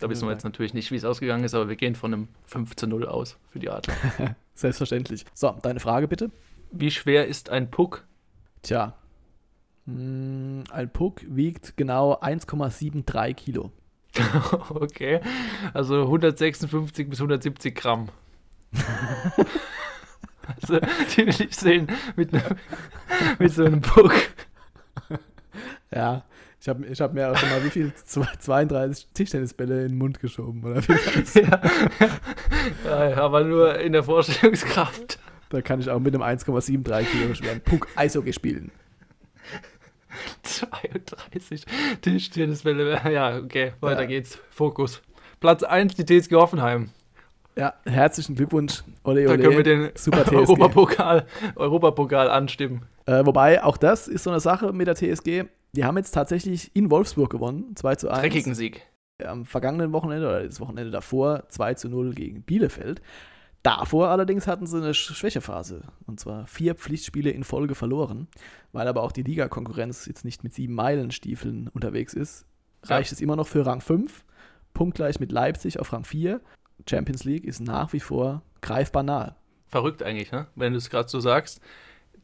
Da 0.00 0.08
wissen 0.08 0.26
wir 0.26 0.32
jetzt 0.32 0.44
natürlich 0.44 0.72
nicht, 0.72 0.90
wie 0.90 0.96
es 0.96 1.04
ausgegangen 1.04 1.44
ist, 1.44 1.54
aber 1.54 1.68
wir 1.68 1.76
gehen 1.76 1.94
von 1.94 2.12
einem 2.12 2.28
5 2.46 2.74
zu 2.74 2.86
0 2.86 3.06
aus 3.06 3.38
für 3.50 3.58
die 3.58 3.68
Adler. 3.68 3.94
Selbstverständlich. 4.54 5.26
So, 5.34 5.54
deine 5.62 5.78
Frage 5.78 6.08
bitte. 6.08 6.30
Wie 6.72 6.90
schwer 6.90 7.26
ist 7.26 7.50
ein 7.50 7.70
Puck? 7.70 8.06
Tja, 8.62 8.94
mm, 9.84 10.62
ein 10.70 10.90
Puck 10.90 11.20
wiegt 11.28 11.76
genau 11.76 12.14
1,73 12.14 13.34
Kilo. 13.34 13.72
okay, 14.70 15.20
also 15.74 16.02
156 16.02 17.08
bis 17.08 17.20
170 17.20 17.74
Gramm. 17.74 18.08
also, 20.60 20.78
die 21.16 21.26
will 21.26 21.46
ich 21.48 21.56
sehen 21.56 21.88
mit, 22.16 22.32
einem, 22.32 22.56
mit 23.38 23.52
so 23.52 23.64
einem 23.64 23.80
Puck. 23.80 24.12
Ja, 25.94 26.24
ich 26.60 26.68
habe 26.68 26.86
ich 26.86 27.00
hab 27.00 27.14
mir 27.14 27.30
auch 27.30 27.36
schon 27.36 27.48
mal 27.48 27.64
wie 27.64 27.70
viel? 27.70 27.92
Zwei- 27.94 28.36
32 28.38 29.08
Tischtennisbälle 29.14 29.82
in 29.82 29.88
den 29.88 29.98
Mund 29.98 30.20
geschoben, 30.20 30.62
oder 30.62 30.86
wie 30.86 31.40
ja. 31.40 33.10
ja, 33.10 33.16
aber 33.16 33.44
nur 33.44 33.78
in 33.78 33.92
der 33.92 34.02
Vorstellungskraft. 34.02 35.18
Da 35.48 35.62
kann 35.62 35.80
ich 35.80 35.90
auch 35.90 35.98
mit 35.98 36.14
einem 36.14 36.22
1,73 36.22 37.04
Kilo 37.04 37.34
schweren 37.34 37.60
Puck 37.60 37.88
Eishockey 37.96 38.32
spielen. 38.32 38.70
32 40.42 41.64
Tischtennisbälle. 42.02 43.00
Ja, 43.10 43.38
okay, 43.38 43.72
weiter 43.80 44.02
ja. 44.02 44.06
geht's. 44.06 44.38
Fokus. 44.50 45.02
Platz 45.40 45.62
1, 45.62 45.94
die 45.94 46.04
TSG 46.04 46.34
Hoffenheim. 46.34 46.90
Ja, 47.56 47.74
herzlichen 47.84 48.36
Glückwunsch, 48.36 48.82
Ole, 49.04 49.28
Ole. 49.28 49.36
Da 49.36 49.42
können 49.42 49.56
wir 49.56 49.64
den 49.64 49.90
Super 49.94 50.24
TSG. 50.24 50.34
Europapokal, 50.36 51.26
Europapokal 51.56 52.30
anstimmen. 52.30 52.82
Äh, 53.06 53.24
wobei, 53.26 53.62
auch 53.62 53.76
das 53.76 54.08
ist 54.08 54.24
so 54.24 54.30
eine 54.30 54.40
Sache 54.40 54.72
mit 54.72 54.86
der 54.86 54.94
TSG. 54.94 55.44
Die 55.72 55.84
haben 55.84 55.96
jetzt 55.96 56.12
tatsächlich 56.12 56.74
in 56.74 56.90
Wolfsburg 56.90 57.30
gewonnen, 57.30 57.74
2 57.76 57.94
zu 57.96 58.08
1. 58.08 58.20
Dreckigen 58.20 58.54
Sieg. 58.54 58.86
Am 59.24 59.44
vergangenen 59.44 59.92
Wochenende 59.92 60.26
oder 60.26 60.44
das 60.44 60.60
Wochenende 60.60 60.90
davor 60.90 61.44
2 61.48 61.74
zu 61.74 61.88
0 61.88 62.14
gegen 62.14 62.42
Bielefeld. 62.42 63.02
Davor 63.62 64.08
allerdings 64.08 64.46
hatten 64.46 64.66
sie 64.66 64.78
eine 64.78 64.94
Schwächephase. 64.94 65.82
Und 66.06 66.18
zwar 66.18 66.46
vier 66.46 66.74
Pflichtspiele 66.74 67.30
in 67.30 67.44
Folge 67.44 67.74
verloren. 67.74 68.28
Weil 68.72 68.88
aber 68.88 69.02
auch 69.02 69.12
die 69.12 69.22
Liga-Konkurrenz 69.22 70.06
jetzt 70.06 70.24
nicht 70.24 70.42
mit 70.42 70.54
sieben 70.54 70.74
Meilenstiefeln 70.74 71.68
unterwegs 71.68 72.14
ist, 72.14 72.46
reicht 72.84 73.10
ja. 73.10 73.16
es 73.16 73.20
immer 73.20 73.36
noch 73.36 73.46
für 73.46 73.66
Rang 73.66 73.82
5. 73.82 74.24
Punktgleich 74.72 75.20
mit 75.20 75.30
Leipzig 75.30 75.78
auf 75.78 75.92
Rang 75.92 76.04
4. 76.04 76.40
Champions 76.88 77.24
League 77.24 77.44
ist 77.44 77.60
nach 77.60 77.92
wie 77.92 78.00
vor 78.00 78.42
greifbar 78.60 79.02
nahe. 79.02 79.36
Verrückt 79.68 80.02
eigentlich, 80.02 80.32
ne? 80.32 80.46
wenn 80.56 80.72
du 80.72 80.78
es 80.78 80.90
gerade 80.90 81.08
so 81.08 81.20
sagst. 81.20 81.60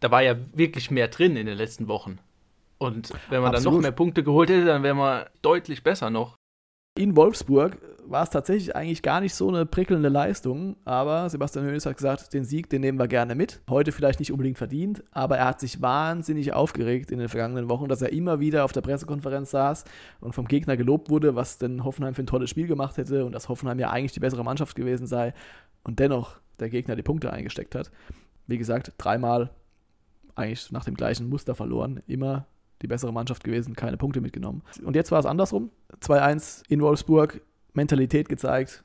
Da 0.00 0.10
war 0.10 0.22
ja 0.22 0.36
wirklich 0.52 0.90
mehr 0.90 1.08
drin 1.08 1.36
in 1.36 1.46
den 1.46 1.56
letzten 1.56 1.88
Wochen. 1.88 2.18
Und 2.78 3.10
wenn 3.30 3.40
man 3.40 3.54
Absolut. 3.54 3.66
dann 3.66 3.74
noch 3.74 3.82
mehr 3.82 3.92
Punkte 3.92 4.22
geholt 4.22 4.50
hätte, 4.50 4.66
dann 4.66 4.82
wäre 4.82 4.94
man 4.94 5.24
deutlich 5.40 5.82
besser 5.82 6.10
noch. 6.10 6.36
In 6.96 7.14
Wolfsburg 7.14 7.76
war 8.06 8.22
es 8.22 8.30
tatsächlich 8.30 8.74
eigentlich 8.74 9.02
gar 9.02 9.20
nicht 9.20 9.34
so 9.34 9.48
eine 9.48 9.66
prickelnde 9.66 10.08
Leistung, 10.08 10.76
aber 10.86 11.28
Sebastian 11.28 11.66
Hoeneß 11.66 11.84
hat 11.84 11.98
gesagt, 11.98 12.32
den 12.32 12.44
Sieg, 12.44 12.70
den 12.70 12.80
nehmen 12.80 12.98
wir 12.98 13.06
gerne 13.06 13.34
mit. 13.34 13.60
Heute 13.68 13.92
vielleicht 13.92 14.18
nicht 14.18 14.32
unbedingt 14.32 14.56
verdient, 14.56 15.04
aber 15.10 15.36
er 15.36 15.44
hat 15.44 15.60
sich 15.60 15.82
wahnsinnig 15.82 16.54
aufgeregt 16.54 17.10
in 17.10 17.18
den 17.18 17.28
vergangenen 17.28 17.68
Wochen, 17.68 17.88
dass 17.88 18.00
er 18.00 18.14
immer 18.14 18.40
wieder 18.40 18.64
auf 18.64 18.72
der 18.72 18.80
Pressekonferenz 18.80 19.50
saß 19.50 19.84
und 20.20 20.34
vom 20.34 20.48
Gegner 20.48 20.78
gelobt 20.78 21.10
wurde, 21.10 21.36
was 21.36 21.58
denn 21.58 21.84
Hoffenheim 21.84 22.14
für 22.14 22.22
ein 22.22 22.26
tolles 22.26 22.48
Spiel 22.48 22.66
gemacht 22.66 22.96
hätte 22.96 23.26
und 23.26 23.32
dass 23.32 23.50
Hoffenheim 23.50 23.78
ja 23.78 23.90
eigentlich 23.90 24.12
die 24.12 24.20
bessere 24.20 24.42
Mannschaft 24.42 24.74
gewesen 24.74 25.06
sei 25.06 25.34
und 25.84 25.98
dennoch 25.98 26.40
der 26.60 26.70
Gegner 26.70 26.96
die 26.96 27.02
Punkte 27.02 27.30
eingesteckt 27.30 27.74
hat. 27.74 27.90
Wie 28.46 28.56
gesagt, 28.56 28.94
dreimal 28.96 29.50
eigentlich 30.34 30.72
nach 30.72 30.84
dem 30.84 30.94
gleichen 30.94 31.28
Muster 31.28 31.54
verloren, 31.54 32.02
immer 32.06 32.46
die 32.82 32.86
bessere 32.86 33.12
Mannschaft 33.12 33.44
gewesen, 33.44 33.74
keine 33.74 33.96
Punkte 33.96 34.20
mitgenommen. 34.20 34.62
Und 34.84 34.96
jetzt 34.96 35.10
war 35.10 35.18
es 35.18 35.26
andersrum. 35.26 35.70
2-1 36.00 36.62
in 36.68 36.80
Wolfsburg, 36.80 37.40
Mentalität 37.72 38.28
gezeigt, 38.28 38.84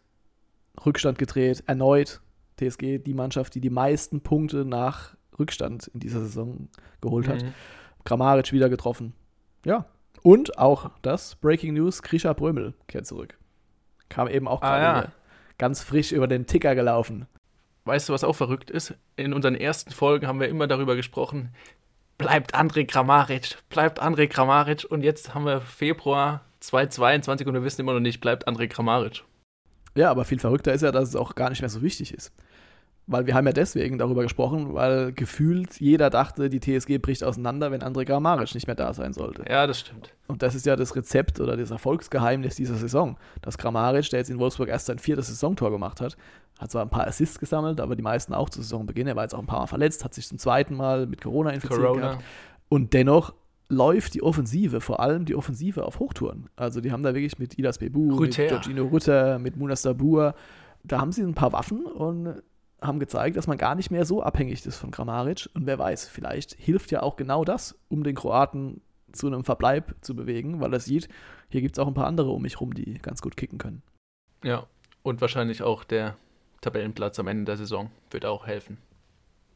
Rückstand 0.86 1.17
gedreht, 1.17 1.63
erneut. 1.67 2.21
TSG 2.58 2.99
die 2.99 3.13
Mannschaft, 3.13 3.56
die 3.56 3.62
die 3.62 3.69
meisten 3.69 4.21
Punkte 4.21 4.65
nach 4.65 5.15
Rückstand 5.39 5.88
in 5.88 5.99
dieser 5.99 6.19
Saison 6.19 6.69
geholt 7.01 7.27
hat. 7.27 7.43
Mhm. 7.43 7.54
Grammaric 8.06 8.51
wieder 8.51 8.69
getroffen. 8.69 9.13
Ja. 9.65 9.86
Und 10.23 10.58
auch 10.58 10.91
das, 11.01 11.36
Breaking 11.36 11.73
News, 11.73 12.04
Krisha 12.04 12.34
Brömel 12.34 12.73
kehrt 12.88 13.08
zurück. 13.08 13.38
Kam 14.10 14.27
eben 14.27 14.47
auch 14.47 14.62
ah, 14.62 14.77
gerade 14.77 15.08
ja. 15.08 15.13
ganz 15.58 15.82
frisch 15.82 16.12
über 16.12 16.27
den 16.27 16.45
Ticker 16.45 16.75
gelaufen. 16.75 17.25
Weißt 17.86 18.10
du, 18.10 18.13
was 18.13 18.23
auch 18.23 18.36
verrückt 18.36 18.69
ist? 18.69 18.93
In 19.15 19.34
unseren 19.34 19.56
ersten 19.56 19.91
Folgen 19.91 20.27
haben 20.27 20.39
wir 20.39 20.49
immer 20.49 20.67
darüber 20.67 20.95
gesprochen, 20.95 21.49
bleibt 22.22 22.56
André 22.56 22.86
Kramaric, 22.86 23.58
bleibt 23.70 24.02
André 24.02 24.28
Kramaric. 24.28 24.86
Und 24.90 25.04
jetzt 25.04 25.34
haben 25.34 25.46
wir 25.46 25.60
Februar 25.60 26.42
2022 26.60 27.48
und 27.48 27.54
wir 27.56 27.64
wissen 27.64 27.82
immer 27.82 27.94
noch 27.94 28.00
nicht, 28.00 28.22
bleibt 28.22 28.48
André 28.48 28.68
Kramaric. 28.68 29.24
Ja, 29.96 30.10
aber 30.10 30.24
viel 30.24 30.40
verrückter 30.40 30.72
ist 30.72 30.82
ja, 30.82 30.92
dass 30.92 31.10
es 31.10 31.16
auch 31.16 31.36
gar 31.36 31.50
nicht 31.50 31.62
mehr 31.62 31.70
so 31.70 31.82
wichtig 31.82 32.14
ist. 32.14 32.32
Weil 33.12 33.28
wir 33.28 33.36
haben 33.36 33.45
ja 33.45 33.52
deswegen 33.52 33.97
darüber 33.97 34.24
gesprochen, 34.24 34.74
weil 34.74 35.12
gefühlt 35.12 35.80
jeder 35.82 36.10
dachte, 36.10 36.50
die 36.50 36.60
TSG 36.60 36.97
bricht 37.00 37.24
auseinander, 37.24 37.69
wenn 37.69 37.82
André 37.82 38.06
Kramaric 38.06 38.56
nicht 38.56 38.67
mehr 38.67 38.76
da 38.76 38.93
sein 38.93 39.12
sollte. 39.12 39.43
Ja, 39.50 39.67
das 39.67 39.82
stimmt. 39.82 40.13
Und 40.28 40.41
das 40.41 40.56
ist 40.56 40.65
ja 40.65 40.78
das 40.78 40.95
Rezept 40.95 41.41
oder 41.41 41.58
das 41.58 41.71
Erfolgsgeheimnis 41.71 42.56
dieser 42.56 42.76
Saison. 42.76 43.17
Dass 43.41 43.58
Kramaric, 43.58 44.10
der 44.12 44.19
jetzt 44.19 44.30
in 44.30 44.39
Wolfsburg 44.39 44.69
erst 44.69 44.86
sein 44.86 44.97
viertes 44.97 45.28
Saisontor 45.28 45.71
gemacht 45.71 46.00
hat, 46.00 46.15
hat 46.58 46.71
zwar 46.71 46.84
ein 46.84 46.89
paar 46.89 47.06
Assists 47.06 47.38
gesammelt, 47.38 47.82
aber 47.82 47.97
die 47.97 48.04
meisten 48.04 48.34
auch 48.34 48.50
zu 48.50 48.62
Saisonbeginn. 48.62 49.08
Er 49.08 49.15
war 49.17 49.24
jetzt 49.24 49.34
auch 49.34 49.39
ein 49.39 49.47
paar 49.47 49.60
Mal 49.60 49.67
verletzt, 49.67 50.06
hat 50.06 50.13
sich 50.13 50.28
zum 50.28 50.38
zweiten 50.38 50.76
Mal 50.76 51.06
mit 51.06 51.21
Corona 51.21 51.50
infiziert 51.50 51.82
Corona. 51.82 52.02
gehabt. 52.02 52.24
Und 52.69 52.93
dennoch 52.93 53.34
läuft 53.67 54.13
die 54.13 54.24
Offensive, 54.24 54.80
vor 54.80 55.00
allem 55.02 55.26
die 55.26 55.36
Offensive 55.36 55.84
auf 55.84 56.00
Hochtouren. 56.00 56.50
Also 56.56 56.80
die 56.80 56.91
haben 56.91 57.04
da 57.04 57.13
wirklich 57.13 57.39
mit 57.39 57.58
Idas 57.58 57.78
Bebu, 57.78 58.17
Rüther. 58.17 58.43
mit 58.43 58.50
Giorgino 58.52 58.86
Rütter, 58.86 59.39
mit 59.39 59.58
Munas 59.58 59.82
Dabur, 59.82 60.34
da 60.84 61.00
haben 61.00 61.12
sie 61.12 61.21
ein 61.21 61.34
paar 61.34 61.54
Waffen 61.54 61.86
und 61.86 62.41
haben 62.82 63.00
gezeigt, 63.00 63.38
dass 63.38 63.48
man 63.48 63.58
gar 63.58 63.76
nicht 63.76 63.91
mehr 63.91 64.06
so 64.06 64.24
abhängig 64.24 64.65
ist 64.65 64.78
von 64.78 64.91
Kramaric. 64.91 65.50
Und 65.54 65.65
wer 65.67 65.78
weiß, 65.78 66.08
vielleicht 66.08 66.54
hilft 66.54 66.91
ja 66.91 67.04
auch 67.04 67.15
genau 67.15 67.46
das, 67.46 67.80
um 67.89 68.04
den 68.04 68.15
Kroaten 68.15 68.82
zu 69.12 69.28
einem 69.28 69.44
Verbleib 69.44 69.96
zu 70.02 70.15
bewegen, 70.15 70.62
weil 70.62 70.74
er 70.74 70.80
sieht, 70.80 71.10
hier 71.50 71.62
gibt 71.62 71.78
es 71.78 71.80
auch 71.80 71.88
ein 71.88 71.94
paar 71.94 72.08
andere 72.08 72.32
um 72.32 72.41
mich 72.41 72.60
rum, 72.60 72.74
die 72.74 72.96
ganz 73.00 73.22
gut 73.22 73.38
kicken 73.38 73.58
können. 73.58 73.84
Ja, 74.44 74.65
und 75.04 75.22
wahrscheinlich 75.22 75.62
auch 75.62 75.84
der 75.84 76.15
Tabellenplatz 76.62 77.20
am 77.20 77.28
Ende 77.28 77.46
der 77.46 77.58
Saison 77.58 77.91
wird 78.10 78.26
auch 78.26 78.48
helfen. 78.48 78.78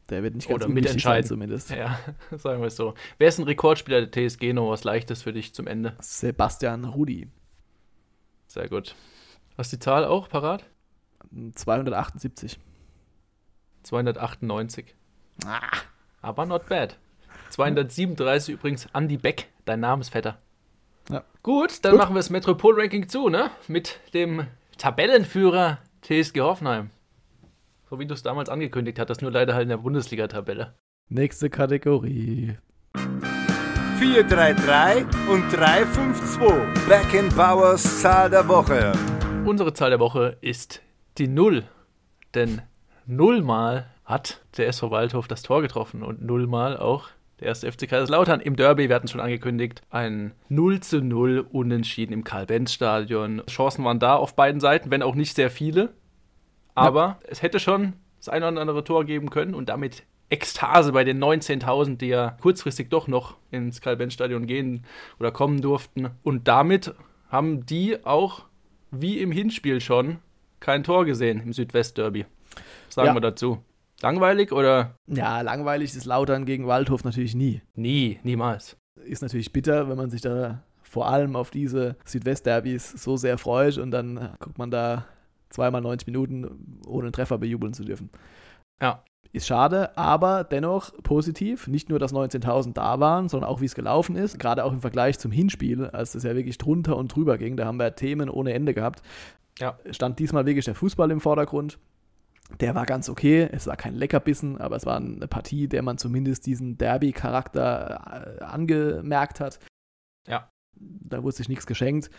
Der 0.08 0.22
wird 0.22 0.36
nicht 0.36 0.48
ganz 0.48 0.62
Oder 0.62 0.72
mitentscheiden 0.72 1.26
zumindest. 1.26 1.70
Ja, 1.70 1.98
sagen 2.36 2.60
wir 2.60 2.68
es 2.68 2.76
so. 2.76 2.94
Wer 3.18 3.28
ist 3.28 3.38
ein 3.38 3.44
Rekordspieler 3.44 4.06
der 4.06 4.28
TSG 4.28 4.52
noch 4.52 4.70
was 4.70 4.84
Leichtes 4.84 5.22
für 5.22 5.32
dich 5.32 5.52
zum 5.52 5.66
Ende? 5.66 5.96
Sebastian 6.00 6.84
Rudi. 6.84 7.28
Sehr 8.46 8.68
gut. 8.68 8.94
Hast 9.58 9.72
du 9.72 9.76
die 9.76 9.80
Zahl 9.80 10.04
auch 10.04 10.28
parat? 10.28 10.64
278. 11.54 12.58
298. 13.86 14.94
Ah. 15.44 15.60
Aber 16.20 16.44
not 16.44 16.68
bad. 16.68 16.96
237 17.50 18.54
übrigens 18.54 18.88
Andy 18.92 19.16
Beck, 19.16 19.48
dein 19.64 19.80
Namensvetter. 19.80 20.38
Ja. 21.08 21.22
Gut, 21.42 21.84
dann 21.84 21.92
Gut. 21.92 22.00
machen 22.00 22.14
wir 22.14 22.18
das 22.18 22.30
Metropol-Ranking 22.30 23.08
zu, 23.08 23.28
ne? 23.28 23.50
Mit 23.68 24.00
dem 24.12 24.46
Tabellenführer 24.76 25.78
TSG 26.02 26.40
Hoffenheim. 26.40 26.90
So 27.88 28.00
wie 28.00 28.06
du 28.06 28.14
es 28.14 28.24
damals 28.24 28.48
angekündigt 28.48 28.98
hattest, 28.98 29.22
nur 29.22 29.30
leider 29.30 29.54
halt 29.54 29.62
in 29.62 29.68
der 29.68 29.76
Bundesliga-Tabelle. 29.76 30.74
Nächste 31.08 31.48
Kategorie. 31.48 32.58
4-3-3 34.00 35.04
und 35.28 35.44
3-5-2. 35.52 36.88
Beckenbauers 36.88 38.02
Zahl 38.02 38.28
der 38.30 38.48
Woche. 38.48 38.92
Unsere 39.44 39.72
Zahl 39.72 39.90
der 39.90 40.00
Woche 40.00 40.36
ist 40.40 40.82
die 41.18 41.28
Null. 41.28 41.62
Denn 42.34 42.62
nullmal 43.06 43.86
hat 44.04 44.42
der 44.56 44.68
SV 44.68 44.90
Waldhof 44.90 45.28
das 45.28 45.42
Tor 45.42 45.62
getroffen 45.62 46.02
und 46.02 46.22
nullmal 46.22 46.76
auch 46.76 47.08
der 47.40 47.48
erste 47.48 47.70
FC 47.70 47.88
Kaiserslautern 47.88 48.40
im 48.40 48.56
Derby, 48.56 48.88
wir 48.88 48.96
hatten 48.96 49.08
schon 49.08 49.20
angekündigt, 49.20 49.82
ein 49.90 50.32
0 50.48 50.80
zu 50.80 51.02
0 51.02 51.46
Unentschieden 51.50 52.14
im 52.14 52.24
Karl-Benz-Stadion. 52.24 53.42
Chancen 53.46 53.84
waren 53.84 53.98
da 53.98 54.16
auf 54.16 54.34
beiden 54.36 54.60
Seiten, 54.60 54.90
wenn 54.90 55.02
auch 55.02 55.14
nicht 55.14 55.34
sehr 55.36 55.50
viele. 55.50 55.92
Aber 56.74 57.00
ja. 57.00 57.18
es 57.28 57.42
hätte 57.42 57.60
schon 57.60 57.92
das 58.18 58.30
eine 58.30 58.48
oder 58.48 58.60
andere 58.60 58.84
Tor 58.84 59.04
geben 59.04 59.28
können 59.28 59.54
und 59.54 59.68
damit 59.68 60.04
Ekstase 60.30 60.92
bei 60.92 61.04
den 61.04 61.22
19.000, 61.22 61.98
die 61.98 62.08
ja 62.08 62.36
kurzfristig 62.40 62.88
doch 62.88 63.06
noch 63.06 63.36
ins 63.50 63.80
Karl-Benz-Stadion 63.80 64.46
gehen 64.46 64.84
oder 65.20 65.30
kommen 65.30 65.60
durften. 65.60 66.10
Und 66.22 66.48
damit 66.48 66.94
haben 67.28 67.66
die 67.66 68.04
auch, 68.04 68.44
wie 68.90 69.18
im 69.18 69.30
Hinspiel 69.30 69.80
schon, 69.80 70.18
kein 70.58 70.84
Tor 70.84 71.04
gesehen 71.04 71.40
im 71.40 71.52
Südwest-Derby. 71.52 72.24
Sagen 72.88 73.08
ja. 73.08 73.14
wir 73.14 73.20
dazu. 73.20 73.58
Langweilig 74.02 74.52
oder? 74.52 74.96
Ja, 75.06 75.40
langweilig 75.40 75.94
ist 75.94 76.04
Lautern 76.04 76.44
gegen 76.44 76.66
Waldhof 76.66 77.04
natürlich 77.04 77.34
nie. 77.34 77.62
Nie, 77.74 78.20
niemals. 78.22 78.76
Ist 79.04 79.22
natürlich 79.22 79.52
bitter, 79.52 79.88
wenn 79.88 79.96
man 79.96 80.10
sich 80.10 80.20
da 80.20 80.62
vor 80.82 81.08
allem 81.08 81.36
auf 81.36 81.50
diese 81.50 81.96
Südwest-Derbys 82.04 82.92
so 82.92 83.16
sehr 83.16 83.38
freut 83.38 83.78
und 83.78 83.90
dann 83.90 84.36
guckt 84.38 84.58
man 84.58 84.70
da 84.70 85.06
zweimal 85.50 85.80
90 85.80 86.06
Minuten, 86.06 86.80
ohne 86.86 87.04
einen 87.04 87.12
Treffer 87.12 87.38
bejubeln 87.38 87.74
zu 87.74 87.84
dürfen. 87.84 88.10
Ja. 88.80 89.02
Ist 89.32 89.46
schade, 89.46 89.96
aber 89.98 90.44
dennoch 90.44 90.92
positiv. 91.02 91.66
Nicht 91.66 91.90
nur, 91.90 91.98
dass 91.98 92.14
19.000 92.14 92.72
da 92.72 93.00
waren, 93.00 93.28
sondern 93.28 93.50
auch, 93.50 93.60
wie 93.60 93.66
es 93.66 93.74
gelaufen 93.74 94.16
ist. 94.16 94.38
Gerade 94.38 94.64
auch 94.64 94.72
im 94.72 94.80
Vergleich 94.80 95.18
zum 95.18 95.30
Hinspiel, 95.30 95.84
als 95.86 96.14
es 96.14 96.22
ja 96.22 96.34
wirklich 96.34 96.56
drunter 96.56 96.96
und 96.96 97.14
drüber 97.14 97.36
ging. 97.36 97.56
Da 97.56 97.66
haben 97.66 97.78
wir 97.78 97.94
Themen 97.94 98.30
ohne 98.30 98.54
Ende 98.54 98.72
gehabt. 98.72 99.02
Ja. 99.58 99.78
Stand 99.90 100.18
diesmal 100.18 100.46
wirklich 100.46 100.64
der 100.64 100.74
Fußball 100.74 101.10
im 101.10 101.20
Vordergrund. 101.20 101.78
Der 102.60 102.74
war 102.74 102.86
ganz 102.86 103.08
okay. 103.08 103.48
Es 103.50 103.66
war 103.66 103.76
kein 103.76 103.94
Leckerbissen, 103.94 104.60
aber 104.60 104.76
es 104.76 104.86
war 104.86 104.96
eine 104.96 105.26
Partie, 105.26 105.68
der 105.68 105.82
man 105.82 105.98
zumindest 105.98 106.46
diesen 106.46 106.78
Derby-Charakter 106.78 108.38
äh, 108.40 108.44
angemerkt 108.44 109.40
hat. 109.40 109.58
Ja. 110.26 110.50
Da 110.74 111.22
wurde 111.22 111.36
sich 111.36 111.48
nichts 111.48 111.66
geschenkt 111.66 112.10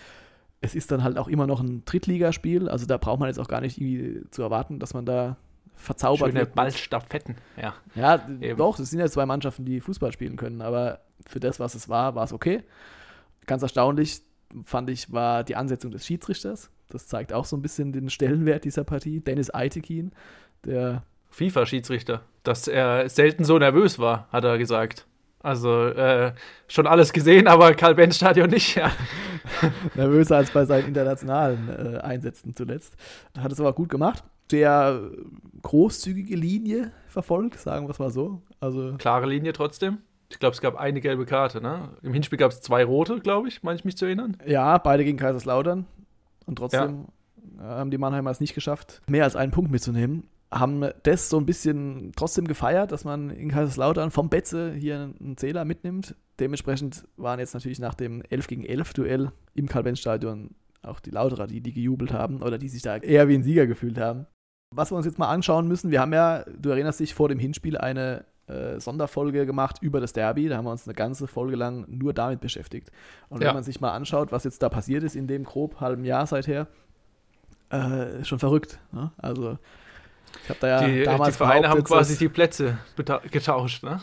es 0.61 0.75
ist 0.75 0.91
dann 0.91 1.03
halt 1.03 1.17
auch 1.17 1.27
immer 1.27 1.47
noch 1.47 1.61
ein 1.61 1.85
Drittligaspiel, 1.85 2.69
also 2.69 2.85
da 2.85 2.97
braucht 2.97 3.19
man 3.19 3.29
jetzt 3.29 3.39
auch 3.39 3.47
gar 3.47 3.61
nicht 3.61 3.79
irgendwie 3.79 4.23
zu 4.31 4.41
erwarten, 4.41 4.79
dass 4.79 4.93
man 4.93 5.05
da 5.05 5.37
verzaubert 5.75 6.29
Schöne 6.29 6.39
wird. 6.41 6.55
Ballstaffetten, 6.55 7.35
ja. 7.55 7.75
Ja, 7.93 8.27
Eben. 8.41 8.57
doch, 8.57 8.77
das 8.77 8.89
sind 8.89 8.99
ja 8.99 9.07
zwei 9.07 9.25
Mannschaften, 9.25 9.65
die 9.65 9.79
Fußball 9.79 10.11
spielen 10.11 10.35
können, 10.35 10.61
aber 10.61 11.01
für 11.27 11.39
das, 11.39 11.59
was 11.59 11.75
es 11.75 11.89
war, 11.89 12.15
war 12.15 12.23
es 12.23 12.33
okay. 12.33 12.63
Ganz 13.45 13.61
erstaunlich 13.61 14.21
fand 14.63 14.89
ich, 14.89 15.11
war 15.11 15.43
die 15.43 15.55
Ansetzung 15.55 15.91
des 15.91 16.05
Schiedsrichters. 16.05 16.71
Das 16.89 17.07
zeigt 17.07 17.33
auch 17.33 17.45
so 17.45 17.57
ein 17.57 17.61
bisschen 17.61 17.91
den 17.91 18.09
Stellenwert 18.09 18.63
dieser 18.63 18.83
Partie. 18.83 19.19
Dennis 19.19 19.53
Eitekin, 19.53 20.11
der 20.65 21.03
FIFA-Schiedsrichter, 21.29 22.21
dass 22.43 22.67
er 22.67 23.09
selten 23.09 23.43
so 23.43 23.57
nervös 23.57 23.99
war, 23.99 24.27
hat 24.31 24.43
er 24.43 24.57
gesagt. 24.57 25.05
Also 25.39 25.85
äh, 25.85 26.33
schon 26.67 26.87
alles 26.87 27.13
gesehen, 27.13 27.47
aber 27.47 27.73
Karl-Benz-Stadion 27.73 28.49
nicht, 28.49 28.75
ja. 28.75 28.91
Nervöser 29.95 30.37
als 30.37 30.51
bei 30.51 30.65
seinen 30.65 30.87
internationalen 30.87 31.69
äh, 31.69 31.97
Einsätzen 31.99 32.55
zuletzt. 32.55 32.95
Hat 33.37 33.51
es 33.51 33.59
aber 33.59 33.73
gut 33.73 33.89
gemacht. 33.89 34.23
Sehr 34.49 34.99
großzügige 35.61 36.35
Linie 36.35 36.91
verfolgt, 37.07 37.59
sagen 37.59 37.87
wir 37.87 37.91
es 37.91 37.99
mal 37.99 38.09
so. 38.09 38.41
Also 38.59 38.95
Klare 38.97 39.27
Linie 39.27 39.53
trotzdem. 39.53 39.99
Ich 40.29 40.39
glaube, 40.39 40.53
es 40.53 40.61
gab 40.61 40.75
eine 40.75 40.99
gelbe 40.99 41.25
Karte, 41.25 41.61
ne? 41.61 41.89
Im 42.01 42.13
Hinspiel 42.13 42.37
gab 42.37 42.51
es 42.51 42.59
zwei 42.59 42.83
rote, 42.83 43.19
glaube 43.19 43.47
ich, 43.47 43.63
meine 43.63 43.77
ich 43.77 43.85
mich 43.85 43.95
zu 43.95 44.05
erinnern. 44.05 44.37
Ja, 44.45 44.77
beide 44.77 45.05
gegen 45.05 45.17
Kaiserslautern. 45.17 45.85
Und 46.47 46.55
trotzdem 46.55 47.05
ja. 47.57 47.63
haben 47.63 47.91
die 47.91 47.99
Mannheimer 47.99 48.31
es 48.31 48.39
nicht 48.39 48.55
geschafft, 48.55 49.01
mehr 49.07 49.23
als 49.23 49.35
einen 49.35 49.51
Punkt 49.51 49.69
mitzunehmen. 49.71 50.23
Haben 50.49 50.89
das 51.03 51.29
so 51.29 51.37
ein 51.37 51.45
bisschen 51.45 52.13
trotzdem 52.15 52.47
gefeiert, 52.47 52.91
dass 52.93 53.03
man 53.03 53.29
in 53.29 53.49
Kaiserslautern 53.49 54.11
vom 54.11 54.29
Betze 54.29 54.73
hier 54.73 55.13
einen 55.19 55.35
Zähler 55.35 55.65
mitnimmt. 55.65 56.15
Dementsprechend 56.39 57.05
waren 57.17 57.39
jetzt 57.39 57.53
natürlich 57.53 57.79
nach 57.79 57.93
dem 57.93 58.23
11 58.29 58.47
gegen 58.47 58.63
11 58.63 58.93
Duell 58.93 59.31
im 59.55 59.67
Karl-Benz-Stadion 59.67 60.51
auch 60.83 61.01
die 61.01 61.11
Lauterer, 61.11 61.47
die, 61.47 61.59
die 61.59 61.73
gejubelt 61.73 62.13
haben 62.13 62.41
oder 62.41 62.57
die 62.57 62.69
sich 62.69 62.81
da 62.81 62.95
eher 62.97 63.27
wie 63.27 63.35
ein 63.35 63.43
Sieger 63.43 63.67
gefühlt 63.67 63.97
haben. 63.99 64.25
Was 64.73 64.91
wir 64.91 64.95
uns 64.95 65.05
jetzt 65.05 65.19
mal 65.19 65.29
anschauen 65.29 65.67
müssen, 65.67 65.91
wir 65.91 65.99
haben 65.99 66.13
ja, 66.13 66.43
du 66.43 66.69
erinnerst 66.69 66.99
dich, 67.01 67.13
vor 67.13 67.27
dem 67.27 67.39
Hinspiel 67.39 67.77
eine 67.77 68.25
äh, 68.47 68.79
Sonderfolge 68.79 69.45
gemacht 69.45 69.77
über 69.81 69.99
das 69.99 70.13
Derby. 70.13 70.47
Da 70.49 70.57
haben 70.57 70.65
wir 70.65 70.71
uns 70.71 70.87
eine 70.87 70.95
ganze 70.95 71.27
Folge 71.27 71.55
lang 71.55 71.85
nur 71.87 72.13
damit 72.13 72.39
beschäftigt. 72.39 72.91
Und 73.29 73.41
wenn 73.41 73.53
man 73.53 73.63
sich 73.63 73.81
mal 73.81 73.91
anschaut, 73.91 74.31
was 74.31 74.43
jetzt 74.43 74.61
da 74.63 74.69
passiert 74.69 75.03
ist 75.03 75.15
in 75.15 75.27
dem 75.27 75.43
grob 75.43 75.79
halben 75.79 76.05
Jahr 76.05 76.25
seither, 76.27 76.67
äh, 77.69 78.23
schon 78.23 78.39
verrückt. 78.39 78.79
Ne? 78.91 79.11
Also 79.17 79.57
ich 80.43 80.49
habe 80.49 80.59
da 80.61 80.67
ja 80.67 80.87
die, 80.87 81.03
damals 81.03 81.35
die 81.35 81.37
Vereine 81.37 81.69
haben 81.69 81.83
quasi 81.83 82.17
die 82.17 82.29
Plätze 82.29 82.77
getauscht, 83.31 83.83
ne? 83.83 84.01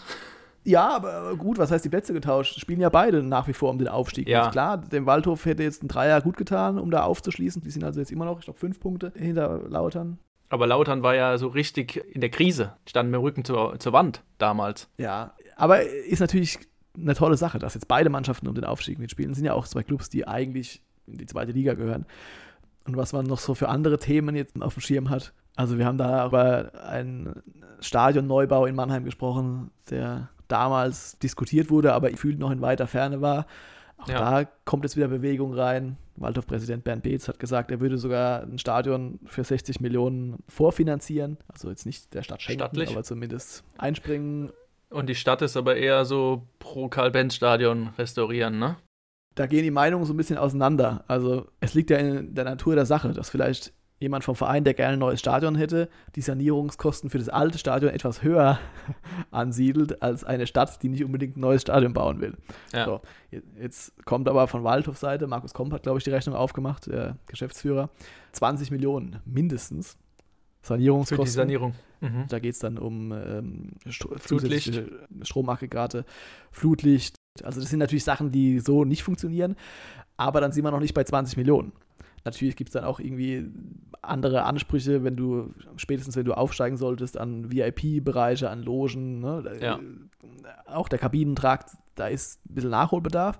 Ja, 0.67 0.89
aber 0.89 1.37
gut, 1.37 1.59
was 1.59 1.71
heißt 1.71 1.85
die 1.85 1.91
Plätze 1.91 2.15
getauscht? 2.15 2.59
Spielen 2.59 2.81
ja 2.81 2.89
beide 2.89 3.23
nach 3.23 3.47
wie 3.49 3.53
vor 3.53 3.69
um 3.69 3.79
den 3.79 3.89
Aufstieg. 3.89 4.27
Ja. 4.29 4.51
klar, 4.51 4.79
dem 4.79 5.05
Waldhof 5.05 5.45
hätte 5.45 5.63
jetzt 5.63 5.83
ein 5.83 5.89
Dreier 5.89 6.23
gut 6.23 6.39
getan, 6.39 6.79
um 6.79 6.91
da 6.91 7.03
aufzuschließen. 7.03 7.63
Die 7.63 7.71
sind 7.71 7.85
also 7.85 8.01
jetzt 8.01 8.11
immer 8.11 8.25
noch, 8.25 8.39
ich 8.39 8.47
glaube, 8.47 8.59
fünf 8.59 8.81
Punkte 8.81 9.13
hinter 9.15 9.61
Lautern. 9.69 10.19
Aber 10.55 10.69
Lautern 10.69 11.03
war 11.03 11.17
ja 11.17 11.37
so 11.37 11.49
richtig 11.49 11.97
in 12.15 12.21
der 12.21 12.31
Krise, 12.31 12.75
standen 12.87 13.11
mit 13.11 13.19
dem 13.19 13.25
Rücken 13.25 13.45
zur, 13.45 13.77
zur 13.81 13.93
Wand 13.93 14.23
damals. 14.39 14.89
Ja, 14.99 15.35
aber 15.57 15.83
ist 15.83 16.21
natürlich 16.21 16.61
eine 16.97 17.17
tolle 17.17 17.37
Sache, 17.37 17.59
dass 17.59 17.75
jetzt 17.75 17.89
beide 17.89 18.09
Mannschaften 18.09 18.47
um 18.47 18.55
den 18.55 18.65
Aufstieg 18.65 19.01
mitspielen. 19.01 19.33
Das 19.33 19.39
sind 19.39 19.47
ja 19.47 19.55
auch 19.55 19.67
zwei 19.67 19.83
Clubs, 19.83 20.11
die 20.11 20.29
eigentlich 20.29 20.81
in 21.09 21.19
die 21.19 21.27
zweite 21.27 21.51
Liga 21.51 21.75
gehören. 21.75 22.07
Und 22.87 22.97
was 22.97 23.13
man 23.13 23.27
noch 23.27 23.41
so 23.41 23.57
für 23.57 23.69
andere 23.69 23.99
Themen 23.99 24.37
jetzt 24.37 24.63
auf 24.63 24.75
dem 24.75 24.81
Schirm 24.81 25.11
hat. 25.11 25.33
Also 25.57 25.77
wir 25.77 25.87
haben 25.87 25.99
da 25.99 26.25
über 26.25 26.71
einen 26.87 27.43
Stadionneubau 27.81 28.67
in 28.67 28.77
Mannheim 28.77 29.05
gesprochen, 29.05 29.73
der 29.91 30.29
damals 30.47 31.19
diskutiert 31.19 31.69
wurde, 31.69 31.95
aber 31.95 32.11
gefühlt 32.11 32.39
noch 32.39 32.53
in 32.53 32.61
weiter 32.61 32.87
Ferne 32.87 33.21
war. 33.21 33.47
Auch 33.97 34.09
ja. 34.09 34.43
da 34.43 34.51
kommt 34.65 34.85
jetzt 34.85 34.97
wieder 34.97 35.09
Bewegung 35.09 35.55
rein. 35.55 35.97
Waldhof-Präsident 36.17 36.85
Bernd 36.85 37.03
Beetz 37.03 37.27
hat 37.29 37.39
gesagt, 37.39 37.71
er 37.71 37.81
würde 37.81 37.99
sogar 37.99 38.43
ein 38.43 38.59
Stadion 38.59 39.19
für 39.27 39.43
60 39.43 39.81
Millionen 39.81 40.39
vorfinanzieren. 40.49 41.39
Also 41.49 41.71
jetzt 41.71 41.87
nicht 41.87 42.15
der 42.15 42.23
Stadt 42.23 42.43
schenken, 42.43 42.61
Stattlich. 42.61 42.91
aber 42.91 43.03
zumindest 43.03 43.65
einspringen. 43.79 44.53
Und 44.91 45.09
die 45.09 45.15
Stadt 45.15 45.43
ist 45.43 45.57
aber 45.57 45.77
eher 45.77 46.05
so 46.05 46.47
pro 46.61 46.89
Karl-Benz-Stadion 46.89 47.91
restaurieren, 47.99 48.59
ne? 48.59 48.77
Da 49.35 49.47
gehen 49.47 49.65
die 49.65 49.73
Meinungen 49.73 50.05
so 50.05 50.13
ein 50.13 50.17
bisschen 50.17 50.39
auseinander. 50.39 51.05
Also 51.09 51.49
es 51.59 51.75
liegt 51.75 51.91
ja 51.91 51.99
in 51.99 52.35
der 52.35 52.45
Natur 52.45 52.77
der 52.77 52.87
Sache, 52.87 53.13
dass 53.13 53.31
vielleicht 53.31 53.73
jemand 53.99 54.25
vom 54.25 54.35
Verein, 54.35 54.65
der 54.65 54.75
gerne 54.75 54.95
ein 54.95 54.99
neues 54.99 55.21
Stadion 55.21 55.55
hätte, 55.55 55.89
die 56.17 56.21
Sanierungskosten 56.21 57.11
für 57.11 57.19
das 57.19 57.29
alte 57.29 57.59
Stadion 57.59 57.93
etwas 57.93 58.23
höher 58.23 58.59
ansiedelt 59.31 60.03
als 60.03 60.25
eine 60.25 60.47
Stadt, 60.47 60.83
die 60.83 60.89
nicht 60.89 61.05
unbedingt 61.05 61.37
ein 61.37 61.41
neues 61.41 61.63
Stadion 61.63 61.93
bauen 61.93 62.21
will. 62.21 62.37
Ja. 62.73 62.85
So, 62.85 63.01
jetzt 63.61 63.93
kommt 64.05 64.29
aber 64.29 64.47
von 64.49 64.65
Waldhof 64.65 64.99
Seite, 64.99 65.27
Markus 65.27 65.55
Komp 65.55 65.73
hat, 65.73 65.85
glaube 65.85 65.99
ich, 65.99 66.05
die 66.05 66.11
Rechnung 66.11 66.35
aufgemacht, 66.35 66.87
der 66.87 67.17
Geschäftsführer, 67.27 67.91
20 68.33 68.71
Millionen 68.71 69.21
mindestens 69.25 69.97
Sanierungskosten. 70.63 71.27
Für 71.27 71.31
die 71.31 71.35
Sanierung. 71.35 71.75
Mhm. 72.01 72.25
Da 72.29 72.39
geht 72.39 72.55
es 72.55 72.59
dann 72.59 72.79
um 72.79 73.13
ähm, 73.13 73.73
Flutlicht. 73.87 74.83
Stromaggregate, 75.23 76.05
Flutlicht. 76.51 77.17
Also 77.43 77.61
das 77.61 77.71
sind 77.71 77.79
natürlich 77.79 78.05
Sachen, 78.05 78.31
die 78.31 78.61
so 78.61 78.85
nicht 78.85 79.03
funktionieren, 79.03 79.57
aber 80.17 80.41
dann 80.41 80.53
sind 80.53 80.65
wir 80.65 80.71
noch 80.71 80.81
nicht 80.81 80.95
bei 80.95 81.05
20 81.05 81.37
Millionen. 81.37 81.73
Natürlich 82.25 82.57
gibt 82.57 82.71
es 82.71 82.73
dann 82.73 82.85
auch 82.85 83.01
irgendwie 83.01 83.47
andere 84.01 84.45
Ansprüche, 84.45 85.05
wenn 85.05 85.17
du, 85.17 85.55
spätestens 85.77 86.17
wenn 86.17 86.25
du 86.25 86.35
aufsteigen 86.35 86.77
solltest, 86.77 87.19
an 87.19 87.53
VIP-Bereiche, 87.53 88.51
an 88.51 88.63
Logen, 88.63 89.21
ne? 89.21 89.59
ja. 89.61 89.79
auch 90.67 90.89
der 90.89 90.99
Kabinentrakt, 90.99 91.71
da 91.95 92.09
ist 92.09 92.41
ein 92.47 92.55
bisschen 92.55 92.71
Nachholbedarf. 92.71 93.39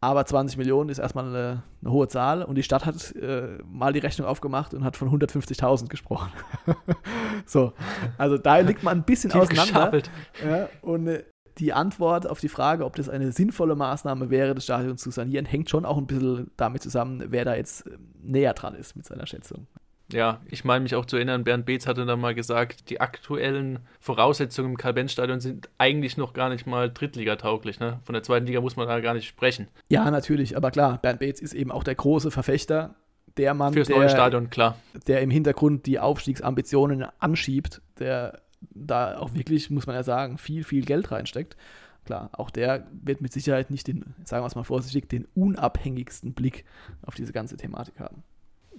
Aber 0.00 0.26
20 0.26 0.58
Millionen 0.58 0.90
ist 0.90 0.98
erstmal 0.98 1.24
eine, 1.24 1.62
eine 1.80 1.90
hohe 1.90 2.06
Zahl 2.08 2.42
und 2.42 2.56
die 2.56 2.62
Stadt 2.62 2.84
hat 2.84 3.16
äh, 3.16 3.58
mal 3.64 3.94
die 3.94 4.00
Rechnung 4.00 4.28
aufgemacht 4.28 4.74
und 4.74 4.84
hat 4.84 4.98
von 4.98 5.08
150.000 5.08 5.88
gesprochen. 5.88 6.30
so, 7.46 7.72
also 8.18 8.36
da 8.36 8.58
liegt 8.58 8.82
man 8.82 8.98
ein 8.98 9.04
bisschen 9.04 9.32
auseinander. 9.32 10.02
Ja, 10.46 10.68
und 10.82 11.06
äh, 11.06 11.24
die 11.58 11.72
Antwort 11.72 12.28
auf 12.28 12.40
die 12.40 12.48
Frage, 12.48 12.84
ob 12.84 12.96
das 12.96 13.08
eine 13.08 13.32
sinnvolle 13.32 13.76
Maßnahme 13.76 14.30
wäre, 14.30 14.54
das 14.54 14.64
Stadion 14.64 14.98
zu 14.98 15.10
sanieren, 15.10 15.46
hängt 15.46 15.70
schon 15.70 15.84
auch 15.84 15.98
ein 15.98 16.06
bisschen 16.06 16.50
damit 16.56 16.82
zusammen, 16.82 17.24
wer 17.28 17.44
da 17.44 17.54
jetzt 17.54 17.86
ähm, 17.86 18.08
näher 18.22 18.54
dran 18.54 18.74
ist 18.74 18.96
mit 18.96 19.06
seiner 19.06 19.26
Schätzung. 19.26 19.66
Ja, 20.12 20.40
ich 20.46 20.64
meine 20.64 20.82
mich 20.82 20.94
auch 20.94 21.06
zu 21.06 21.16
erinnern, 21.16 21.44
Bernd 21.44 21.64
Beetz 21.64 21.86
hatte 21.86 22.04
dann 22.04 22.20
mal 22.20 22.34
gesagt, 22.34 22.90
die 22.90 23.00
aktuellen 23.00 23.80
Voraussetzungen 24.00 24.72
im 24.72 24.76
Karl-Benz-Stadion 24.76 25.40
sind 25.40 25.70
eigentlich 25.78 26.16
noch 26.16 26.34
gar 26.34 26.50
nicht 26.50 26.66
mal 26.66 26.90
Drittligatauglich. 26.90 27.80
Ne? 27.80 28.00
Von 28.04 28.12
der 28.12 28.22
zweiten 28.22 28.46
Liga 28.46 28.60
muss 28.60 28.76
man 28.76 28.86
da 28.86 29.00
gar 29.00 29.14
nicht 29.14 29.26
sprechen. 29.26 29.68
Ja, 29.88 30.10
natürlich, 30.10 30.56
aber 30.56 30.70
klar, 30.70 30.98
Bernd 31.00 31.20
Beetz 31.20 31.40
ist 31.40 31.54
eben 31.54 31.72
auch 31.72 31.84
der 31.84 31.94
große 31.94 32.30
Verfechter, 32.30 32.94
der 33.36 33.54
Mann, 33.54 33.72
Fürs 33.72 33.88
der, 33.88 33.96
neue 33.96 34.10
Stadion, 34.10 34.50
klar. 34.50 34.76
der 35.06 35.22
im 35.22 35.30
Hintergrund 35.30 35.86
die 35.86 35.98
Aufstiegsambitionen 35.98 37.06
anschiebt, 37.18 37.80
der 37.98 38.40
da 38.70 39.18
auch 39.18 39.34
wirklich, 39.34 39.70
muss 39.70 39.86
man 39.86 39.96
ja 39.96 40.02
sagen, 40.02 40.38
viel, 40.38 40.64
viel 40.64 40.84
Geld 40.84 41.10
reinsteckt. 41.10 41.56
Klar, 42.04 42.28
auch 42.32 42.50
der 42.50 42.86
wird 42.92 43.20
mit 43.22 43.32
Sicherheit 43.32 43.70
nicht 43.70 43.86
den, 43.86 44.14
sagen 44.24 44.42
wir 44.42 44.46
es 44.46 44.54
mal 44.54 44.62
vorsichtig, 44.64 45.08
den 45.08 45.26
unabhängigsten 45.34 46.34
Blick 46.34 46.64
auf 47.02 47.14
diese 47.14 47.32
ganze 47.32 47.56
Thematik 47.56 47.98
haben. 47.98 48.22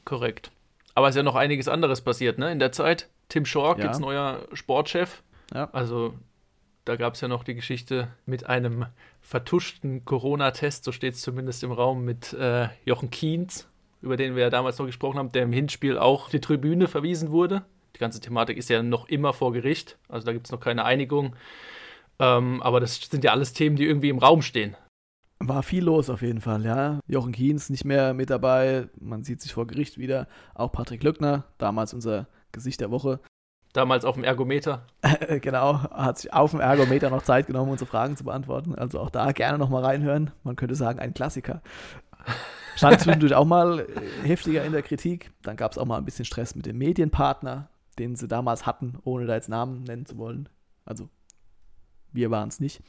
Korrekt. 0.04 0.52
Aber 0.94 1.08
es 1.10 1.16
ist 1.16 1.18
ja 1.18 1.24
noch 1.24 1.36
einiges 1.36 1.68
anderes 1.68 2.02
passiert, 2.02 2.38
ne? 2.38 2.52
In 2.52 2.60
der 2.60 2.72
Zeit. 2.72 3.10
Tim 3.28 3.46
Schork, 3.46 3.80
Ja. 3.80 3.86
jetzt 3.86 4.00
neuer 4.00 4.48
Sportchef. 4.54 5.24
Ja. 5.54 5.70
Also, 5.72 6.14
da 6.86 6.96
gab 6.96 7.16
es 7.16 7.22
ja 7.22 7.28
noch 7.28 7.44
die 7.44 7.56
Geschichte 7.56 8.10
mit 8.28 8.46
einem 8.46 8.86
vertuschten 9.22 10.06
Corona-Test, 10.06 10.84
so 10.84 10.92
steht 10.92 11.16
es 11.16 11.22
zumindest 11.22 11.64
im 11.64 11.72
Raum, 11.72 12.06
mit 12.06 12.34
äh, 12.34 12.68
Jochen 12.86 13.10
Kienz, 13.10 13.68
über 14.04 14.18
den 14.18 14.36
wir 14.36 14.44
ja 14.44 14.50
damals 14.52 14.78
noch 14.78 14.86
gesprochen 14.86 15.18
haben, 15.18 15.32
der 15.32 15.44
im 15.44 15.52
Hinspiel 15.52 15.98
auch 15.98 16.30
die 16.30 16.40
Tribüne 16.40 16.88
verwiesen 16.88 17.32
wurde. 17.32 17.66
Die 17.96 18.00
ganze 18.00 18.20
Thematik 18.20 18.58
ist 18.58 18.70
ja 18.70 18.84
noch 18.84 19.08
immer 19.08 19.34
vor 19.34 19.54
Gericht, 19.54 19.98
also 20.10 20.26
da 20.26 20.34
gibt 20.34 20.48
es 20.48 20.52
noch 20.52 20.60
keine 20.60 20.84
Einigung. 20.84 21.36
Ähm, 22.20 22.62
aber 22.62 22.80
das 22.80 22.96
sind 22.96 23.24
ja 23.24 23.32
alles 23.32 23.54
Themen, 23.54 23.76
die 23.76 23.86
irgendwie 23.86 24.10
im 24.10 24.20
Raum 24.20 24.42
stehen. 24.42 24.76
War 25.40 25.64
viel 25.64 25.84
los 25.84 26.10
auf 26.10 26.22
jeden 26.22 26.42
Fall, 26.42 26.66
ja. 26.66 27.00
Jochen 27.08 27.32
Kienz 27.32 27.70
nicht 27.70 27.86
mehr 27.86 28.14
mit 28.14 28.30
dabei, 28.30 28.90
man 29.00 29.24
sieht 29.24 29.42
sich 29.42 29.54
vor 29.54 29.68
Gericht 29.68 29.98
wieder. 29.98 30.28
Auch 30.54 30.72
Patrick 30.72 31.04
Löckner, 31.04 31.46
damals 31.58 31.94
unser 31.94 32.28
Gesicht 32.52 32.82
der 32.82 32.92
Woche. 32.92 33.20
Damals 33.74 34.06
auf 34.06 34.16
dem 34.16 34.24
Ergometer. 34.24 34.88
genau, 35.42 35.84
hat 35.84 36.18
sich 36.18 36.34
auf 36.34 36.52
dem 36.52 36.62
Ergometer 36.62 37.10
noch 37.10 37.24
Zeit 37.24 37.48
genommen, 37.48 37.72
unsere 37.72 37.90
Fragen 37.90 38.16
zu 38.16 38.24
beantworten. 38.24 38.76
Also 38.76 39.00
auch 39.00 39.10
da 39.10 39.32
gerne 39.34 39.58
nochmal 39.58 39.84
reinhören. 39.84 40.32
Man 40.44 40.56
könnte 40.56 40.76
sagen, 40.76 41.00
ein 41.00 41.14
Klassiker. 41.14 41.62
Stand 42.76 43.02
zwischendurch 43.02 43.34
auch 43.36 43.46
mal 43.46 43.82
äh, 43.82 44.28
heftiger 44.28 44.64
in 44.64 44.72
der 44.72 44.82
Kritik. 44.82 45.32
Dann 45.42 45.56
gab 45.56 45.72
es 45.72 45.78
auch 45.78 45.86
mal 45.86 45.98
ein 45.98 46.06
bisschen 46.06 46.26
Stress 46.26 46.56
mit 46.56 46.66
dem 46.66 46.78
Medienpartner, 46.78 47.70
den 48.00 48.16
sie 48.16 48.28
damals 48.28 48.66
hatten, 48.66 48.98
ohne 49.04 49.26
da 49.26 49.36
jetzt 49.36 49.50
Namen 49.50 49.84
nennen 49.84 50.06
zu 50.06 50.18
wollen. 50.18 50.50
Also, 50.86 51.10
wir 52.12 52.32
waren 52.32 52.50
es 52.50 52.60
nicht. 52.60 52.82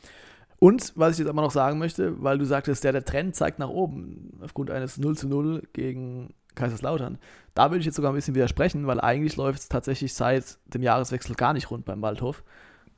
Und 0.59 0.93
was 0.97 1.13
ich 1.13 1.19
jetzt 1.19 1.29
aber 1.29 1.43
noch 1.43 1.51
sagen 1.51 1.79
möchte, 1.79 2.23
weil 2.23 2.39
du 2.39 2.45
sagtest, 2.45 2.85
der, 2.85 2.93
der 2.93 3.05
Trend 3.05 3.37
zeigt 3.37 3.59
nach 3.59 3.69
oben 3.69 4.39
aufgrund 4.43 4.71
eines 4.71 4.99
0 4.99 5.17
zu 5.17 5.29
0 5.29 5.63
gegen 5.73 6.35
Kaiserslautern. 6.55 7.19
Da 7.55 7.71
würde 7.71 7.81
ich 7.81 7.87
jetzt 7.87 7.97
sogar 7.97 8.13
ein 8.13 8.15
bisschen 8.15 8.35
widersprechen, 8.35 8.87
weil 8.87 9.01
eigentlich 9.01 9.37
läuft 9.37 9.61
es 9.61 9.69
tatsächlich 9.69 10.15
seit 10.15 10.59
dem 10.67 10.83
Jahreswechsel 10.83 11.37
gar 11.37 11.53
nicht 11.53 11.71
rund 11.71 11.85
beim 11.85 12.01
Waldhof. 12.01 12.43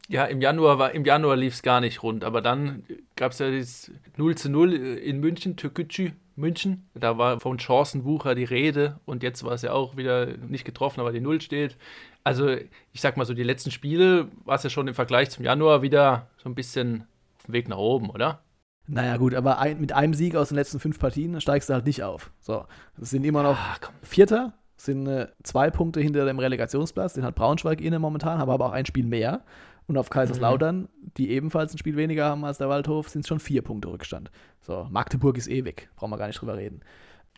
Ja, 0.08 0.24
im 0.24 0.40
Januar, 0.40 0.94
Januar 0.94 1.36
lief 1.36 1.54
es 1.54 1.62
gar 1.62 1.80
nicht 1.80 2.02
rund, 2.02 2.24
aber 2.24 2.40
dann 2.40 2.84
gab 3.16 3.32
es 3.32 3.40
ja 3.40 3.50
das 3.50 3.90
0 4.16 4.36
zu 4.36 4.48
0 4.48 4.72
in 4.72 5.20
München, 5.20 5.56
Türkgücü, 5.56 6.12
München. 6.38 6.88
Da 6.94 7.18
war 7.18 7.40
von 7.40 7.58
Chancenwucher 7.58 8.34
die 8.34 8.44
Rede 8.44 9.00
und 9.04 9.22
jetzt 9.22 9.44
war 9.44 9.52
es 9.52 9.62
ja 9.62 9.72
auch 9.72 9.96
wieder 9.96 10.26
nicht 10.26 10.64
getroffen, 10.64 11.00
aber 11.00 11.12
die 11.12 11.20
Null 11.20 11.40
steht. 11.40 11.76
Also, 12.24 12.48
ich 12.48 13.00
sag 13.00 13.16
mal 13.16 13.24
so, 13.24 13.34
die 13.34 13.42
letzten 13.42 13.70
Spiele 13.70 14.28
war 14.44 14.56
es 14.56 14.62
ja 14.62 14.70
schon 14.70 14.88
im 14.88 14.94
Vergleich 14.94 15.30
zum 15.30 15.44
Januar 15.44 15.82
wieder 15.82 16.28
so 16.38 16.48
ein 16.48 16.54
bisschen 16.54 17.06
auf 17.38 17.46
dem 17.46 17.54
Weg 17.54 17.68
nach 17.68 17.78
oben, 17.78 18.10
oder? 18.10 18.42
Naja, 18.86 19.18
gut, 19.18 19.34
aber 19.34 19.58
ein, 19.58 19.80
mit 19.80 19.92
einem 19.92 20.14
Sieg 20.14 20.34
aus 20.34 20.48
den 20.48 20.56
letzten 20.56 20.80
fünf 20.80 20.98
Partien 20.98 21.40
steigst 21.40 21.68
du 21.68 21.74
halt 21.74 21.84
nicht 21.84 22.02
auf. 22.02 22.30
So, 22.40 22.64
das 22.96 23.10
sind 23.10 23.24
immer 23.24 23.42
noch 23.42 23.58
komm. 23.80 23.94
Vierter 24.02 24.54
sind 24.76 25.06
äh, 25.06 25.28
zwei 25.42 25.70
Punkte 25.70 26.00
hinter 26.00 26.24
dem 26.24 26.38
Relegationsplatz, 26.38 27.14
den 27.14 27.24
hat 27.24 27.34
Braunschweig 27.34 27.80
inne 27.80 27.98
momentan, 27.98 28.38
haben 28.38 28.50
aber 28.50 28.66
auch 28.66 28.72
ein 28.72 28.86
Spiel 28.86 29.04
mehr. 29.04 29.42
Und 29.88 29.96
auf 29.96 30.10
Kaiserslautern, 30.10 30.82
mhm. 30.82 30.88
die 31.16 31.30
ebenfalls 31.30 31.74
ein 31.74 31.78
Spiel 31.78 31.96
weniger 31.96 32.26
haben 32.26 32.44
als 32.44 32.58
der 32.58 32.68
Waldhof, 32.68 33.08
sind 33.08 33.22
es 33.22 33.28
schon 33.28 33.40
vier 33.40 33.62
Punkte 33.62 33.88
Rückstand. 33.88 34.30
So, 34.60 34.86
Magdeburg 34.90 35.36
ist 35.38 35.48
eh 35.48 35.64
weg, 35.64 35.88
brauchen 35.96 36.10
wir 36.10 36.18
gar 36.18 36.26
nicht 36.26 36.40
drüber 36.40 36.56
reden. 36.56 36.82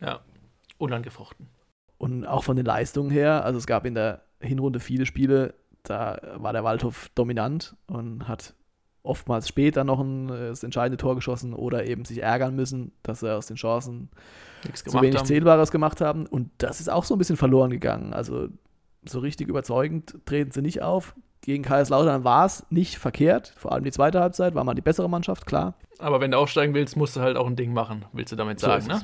Ja, 0.01 0.21
unangefochten. 0.79 1.49
Und 1.97 2.27
auch 2.27 2.45
von 2.45 2.57
den 2.57 2.67
Leistungen 2.67 3.11
her, 3.11 3.45
also 3.45 3.59
es 3.59 3.67
gab 3.67 3.87
in 3.87 3.95
der 3.95 4.23
Hinrunde 4.41 4.81
viele 4.81 5.07
Spiele, 5.07 5.55
da 5.85 6.19
war 6.37 6.53
der 6.53 6.65
Waldhof 6.65 7.09
dominant 7.15 7.77
und 7.87 8.27
hat 8.27 8.55
oftmals 9.03 9.49
später 9.49 9.85
noch 9.85 10.01
ein, 10.01 10.29
äh, 10.29 10.49
das 10.49 10.63
entscheidende 10.63 10.97
Tor 10.97 11.15
geschossen 11.15 11.55
oder 11.55 11.87
eben 11.87 12.05
sich 12.05 12.23
ärgern 12.23 12.55
müssen, 12.55 12.93
dass 13.03 13.23
er 13.23 13.39
aus 13.39 13.47
den 13.47 13.57
Chancen 13.57 14.11
zu 14.75 15.01
wenig 15.01 15.17
haben. 15.17 15.27
Zählbares 15.27 15.71
gemacht 15.71 16.01
haben. 16.01 16.27
Und 16.27 16.51
das 16.59 16.81
ist 16.81 16.91
auch 16.91 17.05
so 17.05 17.15
ein 17.15 17.19
bisschen 17.19 17.37
verloren 17.37 17.71
gegangen. 17.71 18.13
Also 18.13 18.49
so 19.05 19.21
richtig 19.21 19.49
überzeugend 19.49 20.19
treten 20.27 20.51
sie 20.51 20.63
nicht 20.63 20.83
auf. 20.83 21.15
Gegen 21.43 21.63
Kaiserslautern 21.63 22.25
war 22.25 22.45
es 22.45 22.67
nicht 22.71 22.99
verkehrt. 22.99 23.55
Vor 23.57 23.73
allem 23.73 23.85
die 23.85 23.93
zweite 23.93 24.21
Halbzeit 24.21 24.55
war 24.55 24.65
mal 24.65 24.75
die 24.75 24.83
bessere 24.83 25.09
Mannschaft, 25.09 25.47
klar. 25.47 25.75
Aber 25.99 26.21
wenn 26.21 26.31
du 26.31 26.39
aufsteigen 26.39 26.75
willst, 26.75 26.97
musst 26.97 27.17
du 27.17 27.21
halt 27.21 27.37
auch 27.37 27.47
ein 27.47 27.57
Ding 27.57 27.73
machen, 27.73 28.05
willst 28.13 28.33
du 28.33 28.37
damit 28.37 28.61
sagen, 28.61 28.83
so 28.83 28.93
ne? 28.93 29.01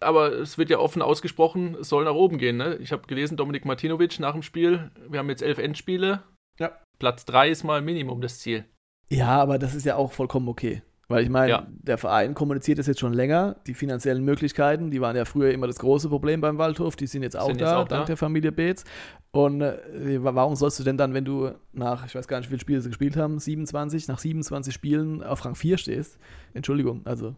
Aber 0.00 0.32
es 0.32 0.58
wird 0.58 0.70
ja 0.70 0.78
offen 0.78 1.02
ausgesprochen, 1.02 1.76
es 1.80 1.88
soll 1.88 2.04
nach 2.04 2.14
oben 2.14 2.38
gehen. 2.38 2.56
Ne? 2.56 2.76
Ich 2.76 2.92
habe 2.92 3.06
gelesen, 3.06 3.36
Dominik 3.36 3.64
Martinovic 3.64 4.20
nach 4.20 4.32
dem 4.32 4.42
Spiel, 4.42 4.90
wir 5.08 5.18
haben 5.18 5.28
jetzt 5.28 5.42
elf 5.42 5.58
Endspiele. 5.58 6.22
Ja. 6.58 6.72
Platz 6.98 7.24
drei 7.24 7.50
ist 7.50 7.64
mal 7.64 7.82
Minimum 7.82 8.20
das 8.20 8.38
Ziel. 8.38 8.64
Ja, 9.10 9.40
aber 9.40 9.58
das 9.58 9.74
ist 9.74 9.86
ja 9.86 9.96
auch 9.96 10.12
vollkommen 10.12 10.48
okay. 10.48 10.82
Weil 11.10 11.22
ich 11.22 11.30
meine, 11.30 11.50
ja. 11.50 11.66
der 11.70 11.96
Verein 11.96 12.34
kommuniziert 12.34 12.78
das 12.78 12.86
jetzt 12.86 13.00
schon 13.00 13.14
länger. 13.14 13.56
Die 13.66 13.72
finanziellen 13.72 14.22
Möglichkeiten, 14.22 14.90
die 14.90 15.00
waren 15.00 15.16
ja 15.16 15.24
früher 15.24 15.52
immer 15.52 15.66
das 15.66 15.78
große 15.78 16.10
Problem 16.10 16.42
beim 16.42 16.58
Waldhof, 16.58 16.96
die 16.96 17.06
sind 17.06 17.22
jetzt 17.22 17.34
auch 17.34 17.46
sind 17.46 17.62
da, 17.62 17.64
jetzt 17.64 17.74
auch 17.74 17.88
dank 17.88 18.02
da. 18.02 18.06
der 18.08 18.16
Familie 18.18 18.52
Beetz. 18.52 18.84
Und 19.30 19.62
äh, 19.62 20.22
warum 20.22 20.54
sollst 20.54 20.78
du 20.78 20.84
denn 20.84 20.98
dann, 20.98 21.14
wenn 21.14 21.24
du 21.24 21.52
nach, 21.72 22.04
ich 22.04 22.14
weiß 22.14 22.28
gar 22.28 22.38
nicht, 22.38 22.48
wie 22.48 22.50
viele 22.50 22.60
Spiele 22.60 22.80
sie 22.82 22.90
gespielt 22.90 23.16
haben, 23.16 23.38
27, 23.38 24.06
nach 24.08 24.18
27 24.18 24.74
Spielen 24.74 25.22
auf 25.22 25.46
Rang 25.46 25.54
4 25.54 25.78
stehst? 25.78 26.18
Entschuldigung, 26.52 27.06
also. 27.06 27.34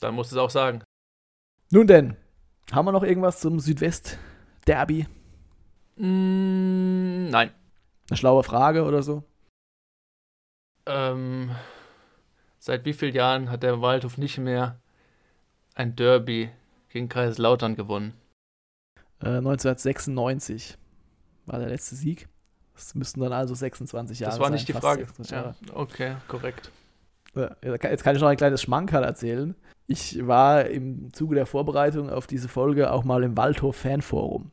Dann 0.00 0.14
musst 0.14 0.30
du 0.30 0.36
es 0.36 0.42
auch 0.42 0.50
sagen. 0.50 0.84
Nun 1.72 1.88
denn, 1.88 2.16
haben 2.70 2.86
wir 2.86 2.92
noch 2.92 3.02
irgendwas 3.02 3.40
zum 3.40 3.58
Südwest-Derby? 3.58 5.06
Mm, 5.96 7.28
nein. 7.28 7.50
Eine 8.08 8.16
schlaue 8.16 8.44
Frage 8.44 8.84
oder 8.84 9.02
so? 9.02 9.24
Ähm, 10.86 11.50
seit 12.64 12.86
wie 12.86 12.94
vielen 12.94 13.14
Jahren 13.14 13.50
hat 13.50 13.62
der 13.62 13.82
Waldhof 13.82 14.16
nicht 14.16 14.38
mehr 14.38 14.80
ein 15.74 15.96
Derby 15.96 16.48
gegen 16.88 17.10
Kaiserslautern 17.10 17.76
gewonnen? 17.76 18.14
Äh, 19.20 19.36
1996 19.36 20.78
war 21.44 21.58
der 21.58 21.68
letzte 21.68 21.94
Sieg. 21.94 22.26
Das 22.74 22.94
müssten 22.94 23.20
dann 23.20 23.34
also 23.34 23.54
26 23.54 24.20
Jahre 24.20 24.32
sein. 24.32 24.40
Das 24.40 24.42
war 24.42 24.50
nicht 24.50 24.66
sein, 24.66 24.76
die 24.76 24.80
Frage. 24.80 25.06
Ja, 25.24 25.54
okay, 25.74 26.16
korrekt. 26.26 26.70
Jetzt 27.62 28.02
kann 28.02 28.16
ich 28.16 28.22
noch 28.22 28.28
ein 28.28 28.36
kleines 28.36 28.62
Schmankerl 28.62 29.04
erzählen. 29.04 29.54
Ich 29.86 30.26
war 30.26 30.64
im 30.64 31.12
Zuge 31.12 31.34
der 31.34 31.46
Vorbereitung 31.46 32.08
auf 32.08 32.26
diese 32.26 32.48
Folge 32.48 32.90
auch 32.90 33.04
mal 33.04 33.24
im 33.24 33.36
Waldhof 33.36 33.76
Fanforum. 33.76 34.50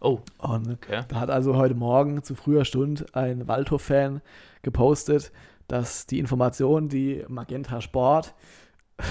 Oh. 0.00 0.20
Und 0.38 0.70
okay. 0.70 1.02
da 1.08 1.20
hat 1.20 1.30
also 1.30 1.56
heute 1.56 1.74
Morgen 1.74 2.22
zu 2.22 2.34
früher 2.34 2.64
Stunde 2.64 3.04
ein 3.12 3.46
Waldhof-Fan 3.46 4.22
gepostet, 4.62 5.32
dass 5.68 6.06
die 6.06 6.18
Information, 6.18 6.88
die 6.88 7.24
Magenta 7.28 7.80
Sport 7.80 8.34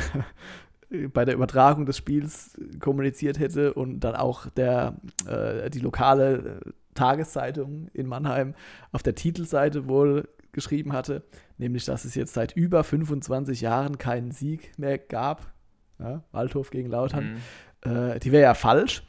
bei 1.14 1.26
der 1.26 1.34
Übertragung 1.34 1.86
des 1.86 1.98
Spiels 1.98 2.58
kommuniziert 2.80 3.40
hätte 3.40 3.74
und 3.74 4.02
dann 4.02 4.16
auch 4.16 4.48
der, 4.52 4.98
äh, 5.28 5.70
die 5.70 5.80
lokale 5.80 6.62
äh, 6.66 6.72
Tageszeitung 6.94 7.88
in 7.94 8.08
Mannheim 8.08 8.54
auf 8.92 9.02
der 9.02 9.16
Titelseite 9.16 9.88
wohl 9.88 10.30
geschrieben 10.52 10.94
hatte, 10.94 11.24
nämlich 11.58 11.86
dass 11.86 12.06
es 12.06 12.14
jetzt 12.14 12.36
seit 12.36 12.56
über 12.56 12.84
25 12.84 13.62
Jahren 13.62 13.98
keinen 13.98 14.32
Sieg 14.32 14.78
mehr 14.78 15.00
gab. 15.00 15.52
Ja, 16.00 16.24
Waldhof 16.32 16.70
gegen 16.70 16.90
Lautern. 16.90 17.40
Mhm. 17.86 17.92
Äh, 17.92 18.20
die 18.20 18.32
wäre 18.32 18.44
ja 18.44 18.54
falsch. 18.54 19.04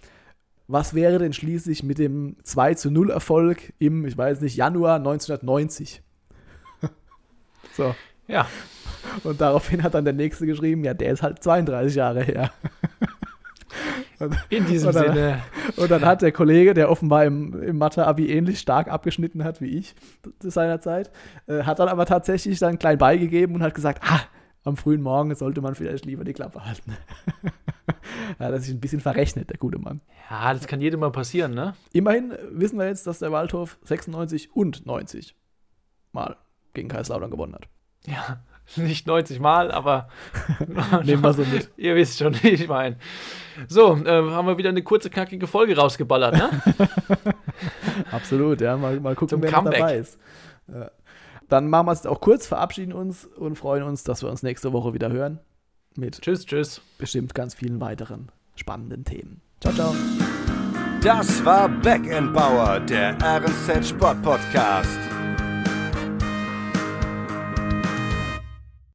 Was 0.66 0.94
wäre 0.94 1.18
denn 1.18 1.34
schließlich 1.34 1.82
mit 1.82 1.98
dem 1.98 2.36
2 2.42 2.74
zu 2.74 2.90
0 2.90 3.10
Erfolg 3.10 3.74
im, 3.78 4.06
ich 4.06 4.16
weiß 4.16 4.40
nicht, 4.40 4.56
Januar 4.56 4.96
1990? 4.96 6.02
So. 7.76 7.94
Ja. 8.26 8.46
Und 9.22 9.40
daraufhin 9.40 9.82
hat 9.82 9.94
dann 9.94 10.04
der 10.04 10.14
Nächste 10.14 10.46
geschrieben, 10.46 10.84
ja, 10.84 10.94
der 10.94 11.12
ist 11.12 11.22
halt 11.22 11.42
32 11.42 11.94
Jahre 11.94 12.22
her. 12.22 12.50
Und, 14.20 14.36
In 14.48 14.66
diesem 14.66 14.88
und 14.88 14.94
dann, 14.94 15.14
Sinne. 15.14 15.42
Und 15.76 15.90
dann 15.90 16.04
hat 16.04 16.22
der 16.22 16.32
Kollege, 16.32 16.74
der 16.74 16.90
offenbar 16.90 17.24
im, 17.24 17.60
im 17.62 17.78
Mathe-Abi 17.78 18.30
ähnlich 18.30 18.60
stark 18.60 18.88
abgeschnitten 18.88 19.44
hat 19.44 19.60
wie 19.60 19.66
ich 19.66 19.94
seinerzeit, 20.40 21.10
äh, 21.46 21.64
hat 21.64 21.80
dann 21.80 21.88
aber 21.88 22.06
tatsächlich 22.06 22.58
dann 22.58 22.78
klein 22.78 22.98
beigegeben 22.98 23.56
und 23.56 23.62
hat 23.62 23.74
gesagt, 23.74 24.02
ah, 24.08 24.20
am 24.62 24.76
frühen 24.76 25.02
Morgen 25.02 25.34
sollte 25.34 25.60
man 25.60 25.74
vielleicht 25.74 26.06
lieber 26.06 26.24
die 26.24 26.32
Klappe 26.32 26.64
halten. 26.64 26.96
ja, 28.38 28.50
das 28.50 28.66
ist 28.66 28.70
ein 28.70 28.80
bisschen 28.80 29.00
verrechnet, 29.00 29.50
der 29.50 29.58
gute 29.58 29.78
Mann. 29.78 30.00
Ja, 30.30 30.54
das 30.54 30.66
kann 30.66 30.80
jedem 30.80 31.00
mal 31.00 31.12
passieren, 31.12 31.52
ne? 31.52 31.74
Immerhin 31.92 32.32
wissen 32.50 32.78
wir 32.78 32.86
jetzt, 32.86 33.06
dass 33.06 33.18
der 33.18 33.32
Waldhof 33.32 33.78
96 33.82 34.54
und 34.54 34.86
90 34.86 35.36
Mal 36.12 36.36
gegen 36.74 36.88
Kaiserslautern 36.88 37.30
gewonnen 37.30 37.54
hat. 37.54 37.68
Ja, 38.06 38.38
nicht 38.76 39.06
90 39.06 39.40
Mal, 39.40 39.70
aber 39.70 40.08
nehmen 41.04 41.22
wir 41.22 41.32
so 41.32 41.44
mit. 41.44 41.70
Ihr 41.76 41.94
wisst 41.94 42.18
schon, 42.18 42.34
wie 42.42 42.48
ich 42.48 42.68
meine. 42.68 42.96
So, 43.68 43.96
äh, 43.96 44.30
haben 44.30 44.46
wir 44.46 44.58
wieder 44.58 44.70
eine 44.70 44.82
kurze, 44.82 45.10
knackige 45.10 45.46
Folge 45.46 45.76
rausgeballert, 45.76 46.34
ne? 46.34 46.50
Absolut, 48.10 48.60
ja. 48.60 48.76
Mal, 48.76 49.00
mal 49.00 49.14
gucken, 49.14 49.28
Zum 49.28 49.42
wer 49.42 49.52
Comeback. 49.52 49.78
dabei 49.78 49.96
ist. 49.98 50.18
Ja. 50.72 50.90
Dann 51.48 51.68
machen 51.68 51.86
wir 51.86 51.92
es 51.92 52.06
auch 52.06 52.20
kurz, 52.20 52.46
verabschieden 52.46 52.92
uns 52.92 53.26
und 53.26 53.56
freuen 53.56 53.84
uns, 53.84 54.02
dass 54.02 54.22
wir 54.22 54.30
uns 54.30 54.42
nächste 54.42 54.72
Woche 54.72 54.94
wieder 54.94 55.12
hören. 55.12 55.40
Mit 55.96 56.20
tschüss, 56.20 56.44
tschüss. 56.46 56.80
bestimmt 56.98 57.34
ganz 57.34 57.54
vielen 57.54 57.80
weiteren 57.80 58.32
spannenden 58.56 59.04
Themen. 59.04 59.40
Ciao, 59.60 59.72
ciao. 59.74 59.94
Das 61.02 61.44
war 61.44 61.68
Back 61.68 62.08
Bauer, 62.32 62.80
der 62.80 63.16
RNZ 63.22 63.88
Sport 63.88 64.22
Podcast. 64.22 65.13